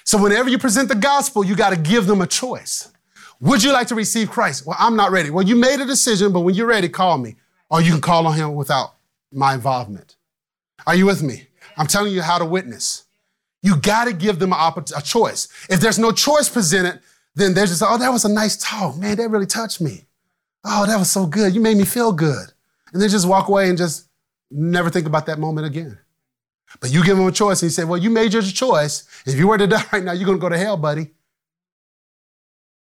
[0.04, 2.90] So whenever you present the gospel, you got to give them a choice.
[3.40, 4.66] Would you like to receive Christ?
[4.66, 5.30] Well, I'm not ready.
[5.30, 7.36] Well, you made a decision, but when you're ready, call me.
[7.70, 8.94] Or you can call on him without
[9.30, 10.16] my involvement.
[10.86, 11.48] Are you with me?
[11.76, 13.04] I'm telling you how to witness.
[13.62, 15.48] You got to give them a, a choice.
[15.68, 17.00] If there's no choice presented,
[17.38, 18.96] then they're just, oh, that was a nice talk.
[18.96, 20.06] Man, that really touched me.
[20.64, 21.54] Oh, that was so good.
[21.54, 22.52] You made me feel good.
[22.92, 24.08] And they just walk away and just
[24.50, 25.98] never think about that moment again.
[26.80, 29.06] But you give them a choice and you say, well, you made your choice.
[29.26, 31.10] If you were to die right now, you're going to go to hell, buddy.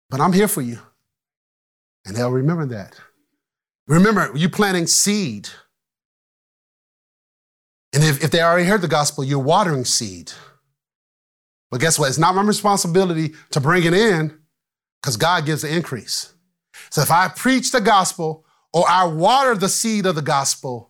[0.10, 0.80] But I'm here for you.
[2.06, 3.00] And they'll remember that.
[3.88, 5.50] Remember, you planting seed.
[7.94, 10.32] And if, if they already heard the gospel, you're watering seed.
[11.72, 12.10] But guess what?
[12.10, 14.38] It's not my responsibility to bring it in
[15.06, 16.34] because God gives the increase.
[16.90, 20.90] So if I preach the gospel or I water the seed of the gospel,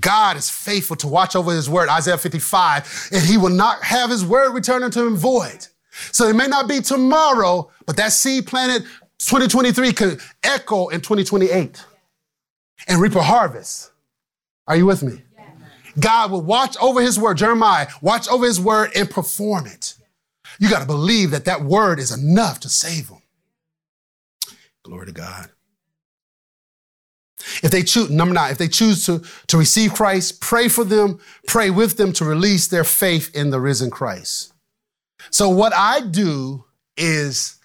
[0.00, 4.08] God is faithful to watch over his word, Isaiah 55, and he will not have
[4.08, 5.66] his word return unto him void.
[6.10, 8.84] So it may not be tomorrow, but that seed planted
[9.18, 11.84] 2023 could echo in 2028
[12.88, 13.90] and reap a harvest.
[14.68, 15.20] Are you with me?
[15.98, 19.96] God will watch over his word, Jeremiah, watch over his word and perform it.
[20.58, 23.19] You got to believe that that word is enough to save them.
[24.90, 25.48] Glory to God.
[27.62, 31.20] If they choose, number nine, if they choose to, to receive Christ, pray for them,
[31.46, 34.52] pray with them to release their faith in the risen Christ.
[35.30, 36.64] So, what I do
[36.96, 37.60] is,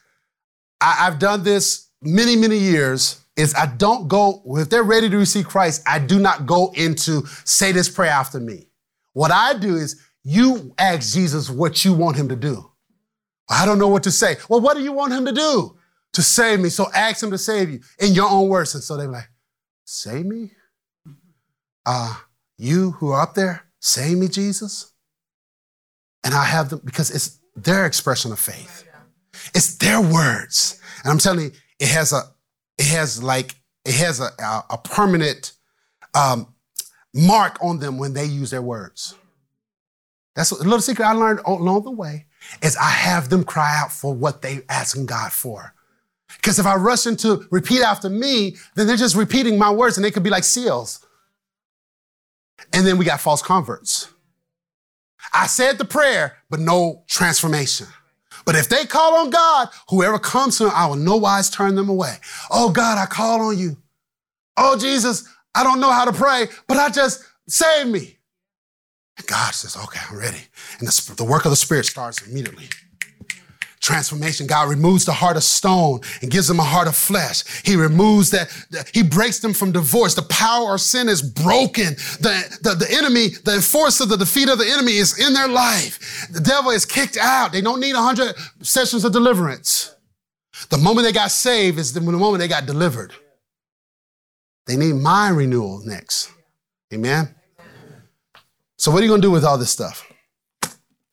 [0.80, 5.18] I, I've done this many, many years, is I don't go, if they're ready to
[5.18, 8.68] receive Christ, I do not go into say this prayer after me.
[9.14, 12.70] What I do is, you ask Jesus what you want him to do.
[13.50, 14.38] I don't know what to say.
[14.48, 15.76] Well, what do you want him to do?
[16.16, 16.70] To save me.
[16.70, 18.74] So ask him to save you in your own words.
[18.74, 19.30] And so they're like,
[19.84, 20.52] save me?
[21.86, 22.16] Uh,
[22.58, 24.94] you who are up there, save me, Jesus?
[26.24, 28.88] And I have them because it's their expression of faith.
[29.54, 30.80] It's their words.
[31.04, 32.22] And I'm telling you, it has a,
[32.78, 35.52] it has like, it has a, a, a permanent
[36.14, 36.48] um,
[37.14, 39.16] mark on them when they use their words.
[40.34, 42.28] That's a little secret I learned along the way
[42.62, 45.75] is I have them cry out for what they're asking God for.
[46.46, 50.06] Because if I rush into repeat after me, then they're just repeating my words and
[50.06, 51.04] they could be like seals.
[52.72, 54.14] And then we got false converts.
[55.34, 57.88] I said the prayer, but no transformation.
[58.46, 61.74] But if they call on God, whoever comes to him, I will no wise turn
[61.74, 62.18] them away.
[62.52, 63.78] Oh God, I call on you.
[64.56, 68.20] Oh Jesus, I don't know how to pray, but I just save me.
[69.18, 70.44] And God says, okay, I'm ready.
[70.78, 72.70] And the, the work of the Spirit starts immediately
[73.86, 74.48] transformation.
[74.48, 77.44] God removes the heart of stone and gives them a heart of flesh.
[77.64, 78.50] He removes that,
[78.94, 80.16] he breaks them from divorce.
[80.16, 81.94] The power of sin is broken.
[82.20, 86.28] The, the, the enemy, the enforcer, the defeat of the enemy is in their life.
[86.32, 87.52] The devil is kicked out.
[87.52, 89.96] They don't need 100 sessions of deliverance.
[90.70, 93.14] The moment they got saved is the moment they got delivered.
[94.66, 96.32] They need mind renewal next.
[96.92, 97.36] Amen.
[98.78, 100.12] So, what are you going to do with all this stuff?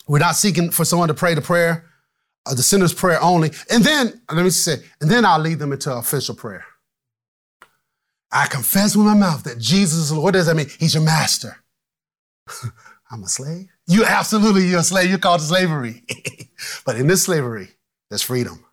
[0.08, 1.91] We're not seeking for someone to pray the prayer
[2.46, 3.50] uh, the sinner's prayer only.
[3.70, 6.64] And then, let me say, and then I'll lead them into official prayer.
[8.30, 10.24] I confess with my mouth that Jesus is Lord.
[10.24, 10.68] What does that mean?
[10.78, 11.56] He's your master.
[13.10, 13.68] I'm a slave.
[13.86, 15.10] You absolutely, you're a slave.
[15.10, 16.02] You're called to slavery.
[16.86, 17.68] but in this slavery,
[18.08, 18.64] there's freedom.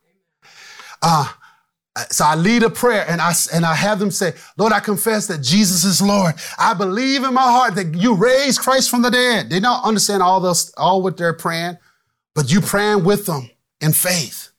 [1.01, 1.31] Uh,
[2.09, 5.27] so I lead a prayer and I, and I have them say, Lord, I confess
[5.27, 6.35] that Jesus is Lord.
[6.57, 9.49] I believe in my heart that you raised Christ from the dead.
[9.49, 11.77] They don't understand all this, all what they're praying,
[12.33, 13.49] but you praying with them
[13.81, 14.51] in faith.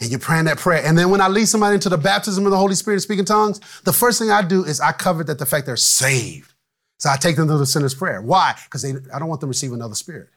[0.00, 0.84] And you're praying that prayer.
[0.84, 3.24] And then when I lead somebody into the baptism of the Holy Spirit and speaking
[3.24, 6.52] tongues, the first thing I do is I cover that the fact they're saved.
[6.98, 8.20] So I take them to the sinner's prayer.
[8.20, 8.54] Why?
[8.64, 10.28] Because I don't want them to receive another spirit.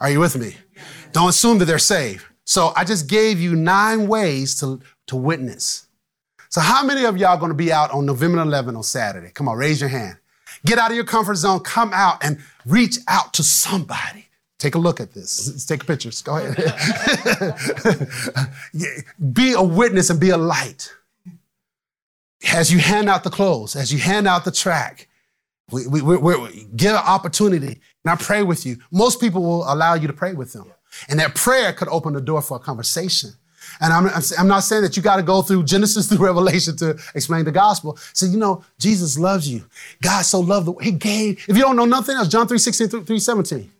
[0.00, 0.56] Are you with me?
[1.12, 2.24] Don't assume that they're saved.
[2.44, 5.86] So I just gave you nine ways to, to witness.
[6.50, 9.30] So how many of y'all going to be out on November 11 on Saturday?
[9.30, 10.18] Come on, raise your hand.
[10.64, 14.23] Get out of your comfort zone, come out and reach out to somebody.
[14.58, 15.48] Take a look at this.
[15.48, 16.22] Let's take pictures.
[16.22, 16.56] Go ahead.
[19.32, 20.92] be a witness and be a light.
[22.52, 25.08] As you hand out the clothes, as you hand out the track,
[25.70, 27.80] we, we, we, we give an opportunity.
[28.04, 28.76] And I pray with you.
[28.92, 30.70] Most people will allow you to pray with them.
[31.08, 33.30] And that prayer could open the door for a conversation.
[33.80, 34.08] And I'm,
[34.38, 37.52] I'm not saying that you got to go through Genesis through Revelation to explain the
[37.52, 37.98] gospel.
[38.12, 39.64] So, you know, Jesus loves you.
[40.02, 41.44] God so loved the He gave.
[41.48, 43.70] If you don't know nothing else, John 3 16, 3 17.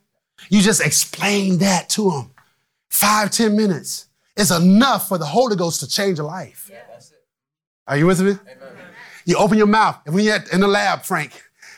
[0.48, 2.31] You just explain that to them.
[2.89, 4.06] Five, ten minutes
[4.36, 6.69] is enough for the Holy Ghost to change a life.
[6.70, 6.81] Yeah.
[7.86, 8.31] Are you with me?
[8.31, 8.74] Amen.
[9.27, 11.32] You open your mouth, and when you're in the lab, Frank,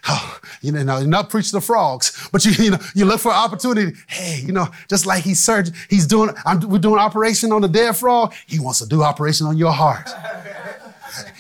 [0.09, 3.31] oh, you know, you're not preaching the frogs, but you, you know, you look for
[3.31, 3.97] an opportunity.
[4.09, 7.69] Hey, you know, just like he's surgeon, he's doing, I'm, we're doing operation on the
[7.69, 8.35] dead frog.
[8.47, 10.09] He wants to do operation on your heart.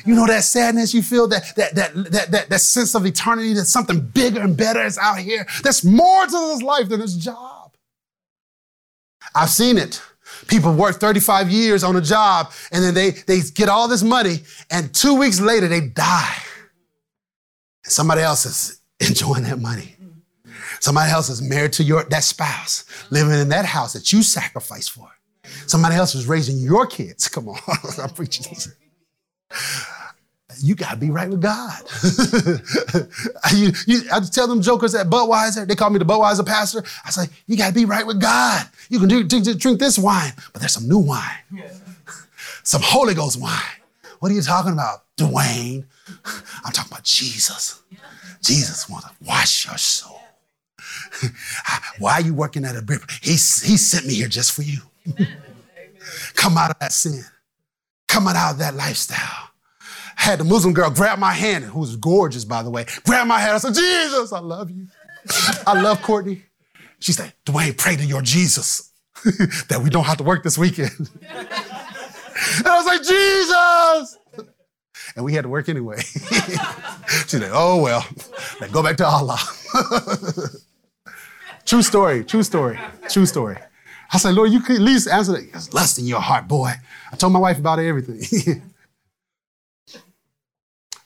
[0.07, 3.53] You know that sadness you feel, that, that, that, that, that, that sense of eternity,
[3.55, 5.47] that something bigger and better is out here.
[5.62, 7.74] There's more to this life than this job.
[9.35, 10.01] I've seen it.
[10.49, 14.41] People work 35 years on a job and then they, they get all this money
[14.70, 16.37] and two weeks later they die.
[17.85, 19.97] And somebody else is enjoying that money.
[20.81, 24.91] Somebody else is married to your that spouse, living in that house that you sacrificed
[24.91, 25.09] for.
[25.66, 27.28] Somebody else is raising your kids.
[27.35, 27.59] Come on,
[28.03, 28.57] I'm preaching
[30.60, 31.82] you got to be right with God.
[33.55, 36.85] you, you, I tell them jokers at Budweiser, they call me the Budweiser pastor.
[37.05, 38.66] I say, you got to be right with God.
[38.89, 41.23] You can do, drink, drink this wine, but there's some new wine,
[42.62, 43.60] some Holy Ghost wine.
[44.20, 45.85] What are you talking about, DeWayne?
[46.64, 47.82] I'm talking about Jesus.
[48.40, 50.20] Jesus wants to wash your soul.
[51.98, 53.01] Why are you working at a beer?
[53.20, 54.78] He, he sent me here just for you.
[56.35, 57.24] Come out of that sin.
[58.06, 59.45] Coming out of that lifestyle
[60.17, 63.39] had the Muslim girl grab my hand, who was gorgeous, by the way, grab my
[63.39, 63.53] hand.
[63.55, 64.89] I said, Jesus, I love you.
[65.67, 66.43] I love Courtney.
[66.99, 68.91] She said, DeWayne, pray to your Jesus
[69.69, 71.11] that we don't have to work this weekend.
[71.29, 71.49] and
[72.67, 74.19] I was like, Jesus.
[75.15, 76.01] And we had to work anyway.
[76.01, 76.19] she
[77.27, 78.05] said, oh, well,
[78.59, 79.39] then go back to Allah.
[81.65, 82.79] true story, true story,
[83.09, 83.59] true story.
[84.13, 85.53] I said, Lord, you could at least answer that.
[85.53, 86.73] There's lust in your heart, boy.
[87.13, 88.73] I told my wife about everything.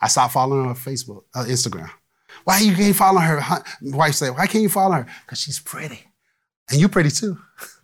[0.01, 1.91] I stopped following her on Facebook, uh, Instagram.
[2.45, 3.41] Why you can't follow her?
[3.83, 5.07] My wife said, why can't you follow her?
[5.25, 6.01] Because she's pretty.
[6.71, 7.39] And you pretty too.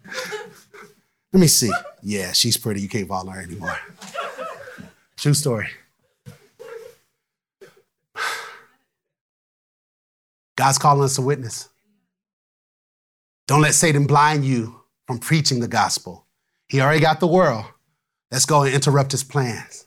[1.32, 1.70] Let me see.
[2.02, 2.80] Yeah, she's pretty.
[2.80, 3.76] You can't follow her anymore.
[5.16, 5.68] True story.
[10.56, 11.68] God's calling us to witness.
[13.46, 16.26] Don't let Satan blind you from preaching the gospel.
[16.68, 17.66] He already got the world.
[18.30, 19.86] Let's go and interrupt his plans.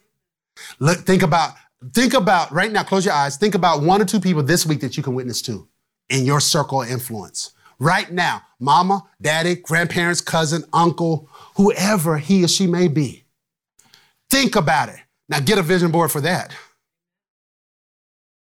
[0.80, 1.56] Look, think about
[1.94, 4.82] think about right now, close your eyes, think about one or two people this week
[4.82, 5.68] that you can witness to
[6.10, 7.52] in your circle of influence.
[7.80, 13.24] Right now, mama, daddy, grandparents, cousin, uncle, whoever he or she may be.
[14.30, 15.00] Think about it.
[15.30, 16.54] Now get a vision board for that.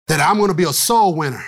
[0.08, 1.44] That I'm to be a soul winner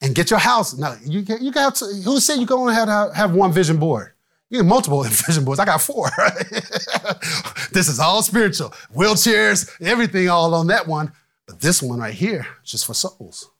[0.00, 0.76] and get your house.
[0.76, 4.13] Now, you, you got to, who said you can only have, have one vision board?
[4.50, 5.60] You have multiple vision boards.
[5.60, 6.10] I got four.
[7.72, 8.70] this is all spiritual.
[8.94, 11.12] Wheelchairs, everything all on that one.
[11.46, 13.50] But this one right here just for souls.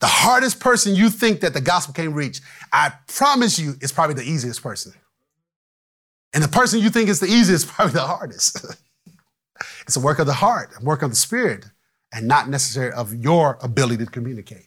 [0.00, 2.40] The hardest person you think that the gospel can reach,
[2.72, 4.92] I promise you, is probably the easiest person.
[6.34, 8.64] And the person you think is the easiest probably the hardest.
[9.82, 11.66] it's a work of the heart, a work of the spirit,
[12.12, 14.66] and not necessarily of your ability to communicate.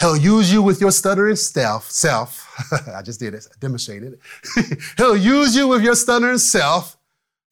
[0.00, 1.90] He'll use you with your stuttering self.
[1.90, 2.46] Self.
[2.94, 3.46] I just did it.
[3.50, 4.78] I demonstrated it.
[4.96, 6.96] He'll use you with your stuttering self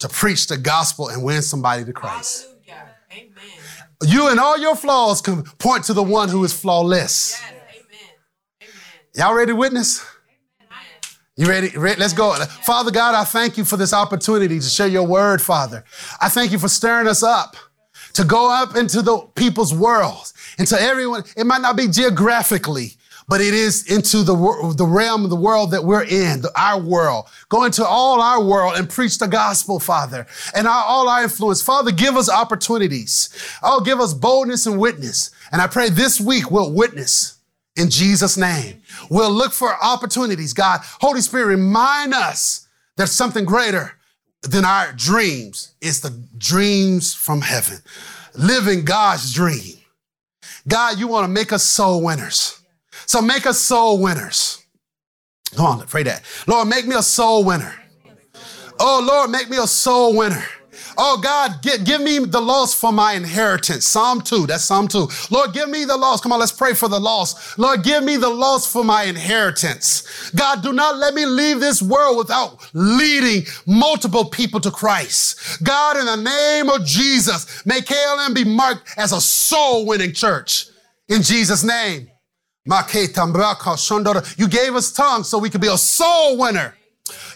[0.00, 2.48] to preach the gospel and win somebody to Christ.
[2.66, 2.94] Hallelujah.
[3.12, 3.32] Amen.
[4.04, 7.30] You and all your flaws can point to the one who is flawless.
[7.30, 7.42] Yes.
[7.50, 7.86] Amen.
[8.62, 8.72] Amen.
[9.14, 10.04] Y'all ready to witness?
[11.38, 11.68] You ready?
[11.76, 12.00] ready?
[12.00, 12.32] Let's go.
[12.62, 15.84] Father God, I thank you for this opportunity to share your word, Father.
[16.18, 17.56] I thank you for stirring us up
[18.14, 21.24] to go up into the people's world, into everyone.
[21.36, 22.96] It might not be geographically,
[23.28, 26.80] but it is into the, the realm of the world that we're in, the, our
[26.80, 27.26] world.
[27.48, 31.62] Go into all our world and preach the gospel, Father, and our, all our influence.
[31.62, 33.30] Father, give us opportunities.
[33.62, 35.30] Oh, give us boldness and witness.
[35.52, 37.38] And I pray this week we'll witness
[37.76, 38.80] in Jesus' name.
[39.10, 40.52] We'll look for opportunities.
[40.52, 43.92] God, Holy Spirit, remind us there's something greater
[44.42, 45.74] than our dreams.
[45.80, 47.78] It's the dreams from heaven,
[48.34, 49.74] living God's dream.
[50.68, 52.60] God, you want to make us soul winners.
[53.06, 54.64] So make us soul winners.
[55.54, 56.22] Come on, pray that.
[56.46, 57.74] Lord, make me a soul winner.
[58.78, 60.44] Oh, Lord, make me a soul winner.
[60.98, 63.86] Oh God, get, give me the loss for my inheritance.
[63.86, 65.08] Psalm 2, that's Psalm 2.
[65.30, 66.20] Lord, give me the loss.
[66.20, 67.58] Come on, let's pray for the loss.
[67.58, 70.30] Lord, give me the loss for my inheritance.
[70.30, 75.62] God, do not let me leave this world without leading multiple people to Christ.
[75.62, 80.66] God, in the name of Jesus, may KLM be marked as a soul winning church.
[81.08, 82.10] In Jesus' name.
[82.66, 86.74] You gave us tongues so we could be a soul winner.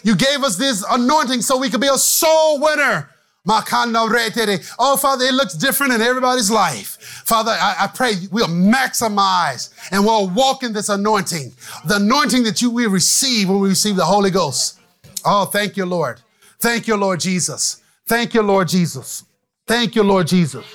[0.03, 3.09] You gave us this anointing so we could be a soul winner.
[3.47, 6.97] Oh, Father, it looks different in everybody's life.
[7.25, 11.51] Father, I, I, pray we'll maximize and we'll walk in this anointing,
[11.85, 14.79] the anointing that you we receive when we receive the Holy Ghost.
[15.25, 16.21] Oh, thank you, Lord.
[16.59, 17.81] Thank you, Lord Jesus.
[18.07, 19.25] Thank you, Lord Jesus.
[19.65, 20.65] Thank you, Lord Jesus.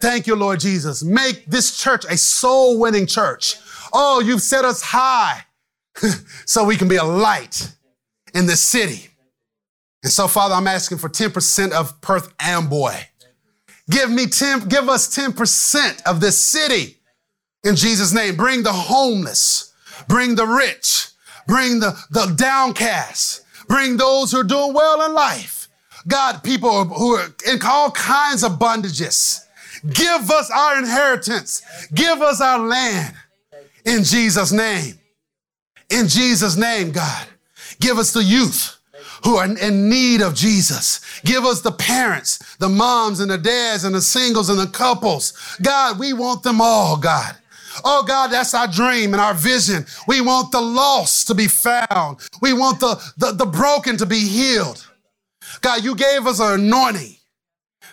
[0.00, 1.04] Thank you, Lord Jesus.
[1.04, 3.56] Make this church a soul winning church.
[3.92, 5.44] Oh, you've set us high
[6.44, 7.72] so we can be a light
[8.34, 9.05] in the city.
[10.06, 12.94] And so, Father, I'm asking for 10% of Perth Amboy.
[13.90, 16.98] Give me 10, give us 10% of this city
[17.64, 18.36] in Jesus' name.
[18.36, 19.74] Bring the homeless,
[20.06, 21.08] bring the rich,
[21.48, 25.68] bring the, the downcast, bring those who are doing well in life.
[26.06, 29.44] God, people who are in all kinds of bondages.
[29.92, 31.62] Give us our inheritance.
[31.92, 33.12] Give us our land
[33.84, 35.00] in Jesus' name.
[35.90, 37.26] In Jesus' name, God.
[37.80, 38.75] Give us the youth
[39.24, 41.00] who are in need of Jesus.
[41.24, 45.32] Give us the parents, the moms and the dads and the singles and the couples.
[45.62, 47.36] God, we want them all, God.
[47.84, 49.84] Oh God, that's our dream and our vision.
[50.08, 52.18] We want the lost to be found.
[52.40, 54.86] We want the, the, the broken to be healed.
[55.60, 57.16] God, you gave us an anointing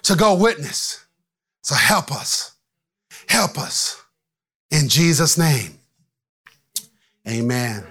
[0.03, 1.05] to go witness.
[1.61, 2.55] So help us.
[3.27, 4.01] Help us.
[4.71, 5.77] In Jesus' name.
[7.27, 7.85] Amen.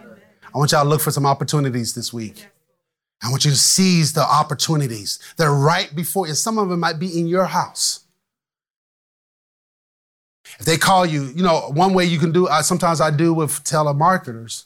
[0.55, 2.47] I want y'all to look for some opportunities this week.
[3.23, 6.35] I want you to seize the opportunities that are right before you.
[6.35, 8.01] Some of them might be in your house.
[10.59, 13.33] If they call you, you know, one way you can do, I, sometimes I do
[13.33, 14.65] with telemarketers.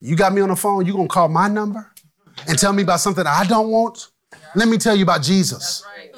[0.00, 1.90] You got me on the phone, you gonna call my number
[2.48, 4.10] and tell me about something I don't want?
[4.54, 5.84] Let me tell you about Jesus.
[5.96, 6.14] Right.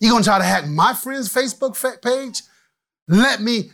[0.00, 2.42] You gonna try to hack my friend's Facebook page?
[3.08, 3.70] Let me,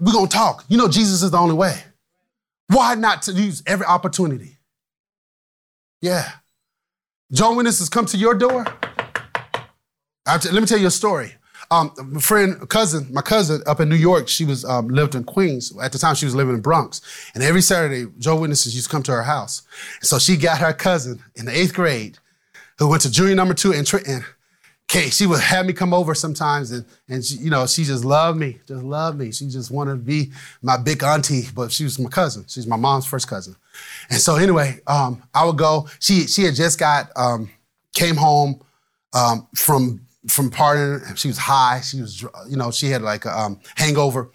[0.00, 0.64] we're gonna talk.
[0.68, 1.82] You know, Jesus is the only way.
[2.68, 4.53] Why not to use every opportunity?
[6.04, 6.30] Yeah.
[7.32, 8.66] John Witnesses come to your door.
[10.26, 11.32] let me tell you a story.
[11.70, 15.24] Um, my friend, cousin, my cousin up in New York, she was um, lived in
[15.24, 15.72] Queens.
[15.82, 17.00] At the time, she was living in Bronx.
[17.34, 19.62] And every Saturday, Joe Witnesses used to come to her house.
[20.02, 22.18] So she got her cousin in the eighth grade,
[22.78, 24.26] who went to junior number two in Trenton,
[24.86, 28.04] Kate, she would have me come over sometimes, and and she, you know she just
[28.04, 29.32] loved me, just loved me.
[29.32, 32.44] She just wanted to be my big auntie, but she was my cousin.
[32.46, 33.56] She's my mom's first cousin,
[34.10, 35.88] and so anyway, um, I would go.
[36.00, 37.50] She she had just got um,
[37.94, 38.60] came home
[39.14, 41.16] um, from from partying.
[41.16, 41.80] She was high.
[41.80, 44.30] She was, you know, she had like a um, hangover.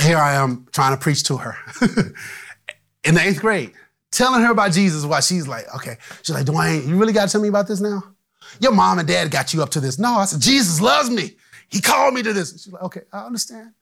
[0.00, 1.56] Here I am trying to preach to her
[3.04, 3.72] in the eighth grade,
[4.12, 5.96] telling her about Jesus while she's like, okay.
[6.22, 8.02] She's like, DeWayne, you really got to tell me about this now?
[8.60, 9.98] Your mom and dad got you up to this.
[9.98, 11.36] No, I said, Jesus loves me.
[11.68, 12.52] He called me to this.
[12.52, 13.72] She's like, okay, I understand.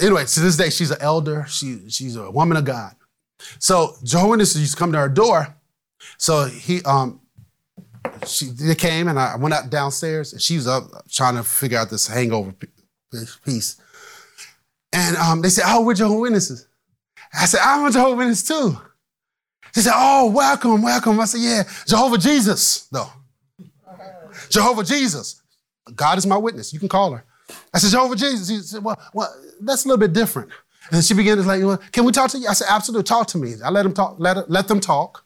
[0.00, 1.44] Anyway, to this day, she's an elder.
[1.48, 2.94] She, she's a woman of God.
[3.58, 5.54] So Jehovah's Witnesses used to come to her door.
[6.18, 7.20] So he, um,
[8.26, 11.78] she, they came and I went out downstairs and she was up trying to figure
[11.78, 12.54] out this hangover
[13.44, 13.80] piece.
[14.92, 16.68] And um, they said, oh, we're Jehovah's Witnesses.
[17.32, 18.78] I said, I'm a Jehovah's Witness too.
[19.74, 21.18] She said, oh, welcome, welcome.
[21.18, 23.10] I said, yeah, Jehovah Jesus, though.
[24.50, 25.40] Jehovah Jesus.
[25.94, 26.72] God is my witness.
[26.72, 27.24] You can call her.
[27.72, 28.48] I said, Jehovah Jesus.
[28.48, 30.50] He said, well, well that's a little bit different.
[30.92, 32.46] And she began to like, can we talk to you?
[32.46, 33.54] I said, absolutely, talk to me.
[33.64, 35.24] I let them talk, let, let them talk.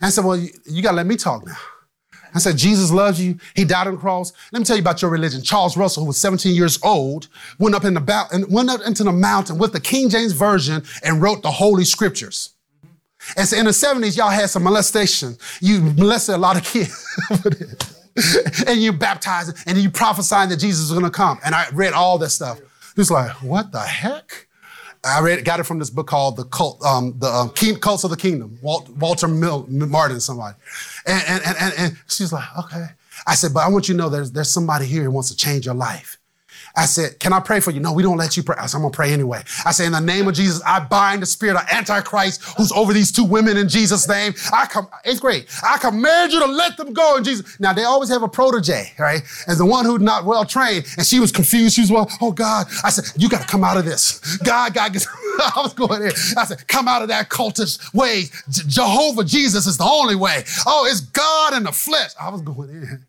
[0.00, 1.56] And I said, well, you, you got to let me talk now.
[2.34, 3.38] I said, Jesus loves you.
[3.54, 4.32] He died on the cross.
[4.52, 5.42] Let me tell you about your religion.
[5.42, 7.28] Charles Russell, who was 17 years old,
[7.58, 10.32] went up, in the ba- and went up into the mountain with the King James
[10.32, 12.54] Version and wrote the Holy Scriptures.
[13.36, 15.36] And so in the 70s, y'all had some molestation.
[15.60, 17.06] You molested a lot of kids.
[18.66, 21.38] and you baptized and you prophesying that Jesus is going to come.
[21.44, 22.58] And I read all this stuff.
[22.58, 24.48] He was like, what the heck?
[25.04, 28.04] I read, got it from this book called The Cult, um, the um, King, Cults
[28.04, 30.56] of the Kingdom, Walt, Walter Mill, Martin, somebody.
[31.06, 32.86] And, and, and, and she's like, okay.
[33.26, 35.36] I said, but I want you to know there's, there's somebody here who wants to
[35.36, 36.18] change your life.
[36.74, 37.80] I said, Can I pray for you?
[37.80, 38.56] No, we don't let you pray.
[38.58, 39.42] I said, I'm gonna pray anyway.
[39.64, 42.92] I said, In the name of Jesus, I bind the spirit of Antichrist who's over
[42.92, 44.34] these two women in Jesus' name.
[44.52, 47.58] I come, eighth grade, I command you to let them go in Jesus.
[47.60, 49.22] Now, they always have a protege, right?
[49.46, 50.86] As the one who's not well trained.
[50.96, 51.74] And she was confused.
[51.74, 52.66] She was, well, oh God.
[52.84, 54.36] I said, You gotta come out of this.
[54.38, 54.96] God, God,
[55.38, 56.12] I was going in.
[56.36, 58.24] I said, Come out of that cultist way.
[58.50, 60.44] Jehovah Jesus is the only way.
[60.66, 62.10] Oh, it's God in the flesh.
[62.20, 63.06] I was going in.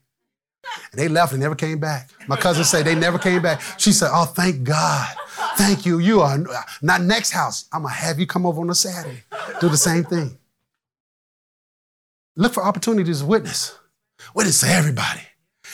[0.92, 2.10] And they left and never came back.
[2.28, 3.60] My cousin said they never came back.
[3.78, 5.14] She said, Oh, thank God.
[5.56, 5.98] Thank you.
[5.98, 6.38] You are
[6.82, 7.66] not next house.
[7.72, 9.22] I'm going to have you come over on a Saturday.
[9.60, 10.38] Do the same thing.
[12.36, 13.78] Look for opportunities to witness.
[14.34, 15.20] Witness to everybody.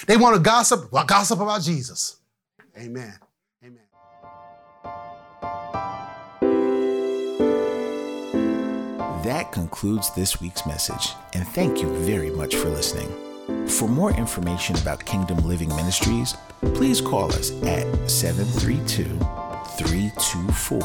[0.06, 2.16] They want to gossip, well, gossip about Jesus.
[2.76, 3.14] Amen.
[3.64, 3.82] Amen.
[9.24, 13.30] That concludes this week's message, and thank you very much for listening.
[13.68, 16.36] For more information about Kingdom Living Ministries,
[16.74, 19.05] please call us at 732
[19.78, 20.81] 324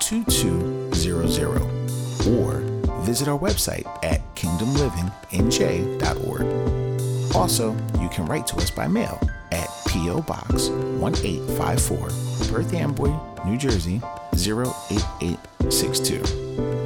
[0.00, 1.82] 2200
[2.28, 2.60] or
[3.02, 7.34] visit our website at kingdomlivingnj.org.
[7.34, 9.18] Also, you can write to us by mail
[9.50, 10.20] at P.O.
[10.22, 12.08] Box 1854,
[12.48, 13.12] Perth Amboy,
[13.44, 14.00] New Jersey
[14.34, 16.22] 08862.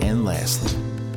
[0.02, 0.72] And lastly,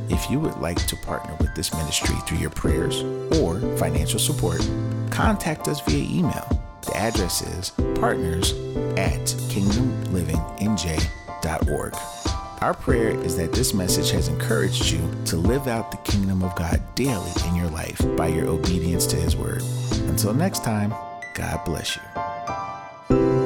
[0.10, 3.04] if you would like to partner with this ministry through your prayers
[3.40, 4.68] or financial support,
[5.10, 6.48] contact us via email.
[6.82, 8.54] The address is partners
[8.98, 11.96] at kingdomlivingnj.org.
[12.62, 16.56] Our prayer is that this message has encouraged you to live out the kingdom of
[16.56, 19.62] God daily in your life by your obedience to His word.
[20.08, 20.94] Until next time,
[21.36, 23.39] God bless you.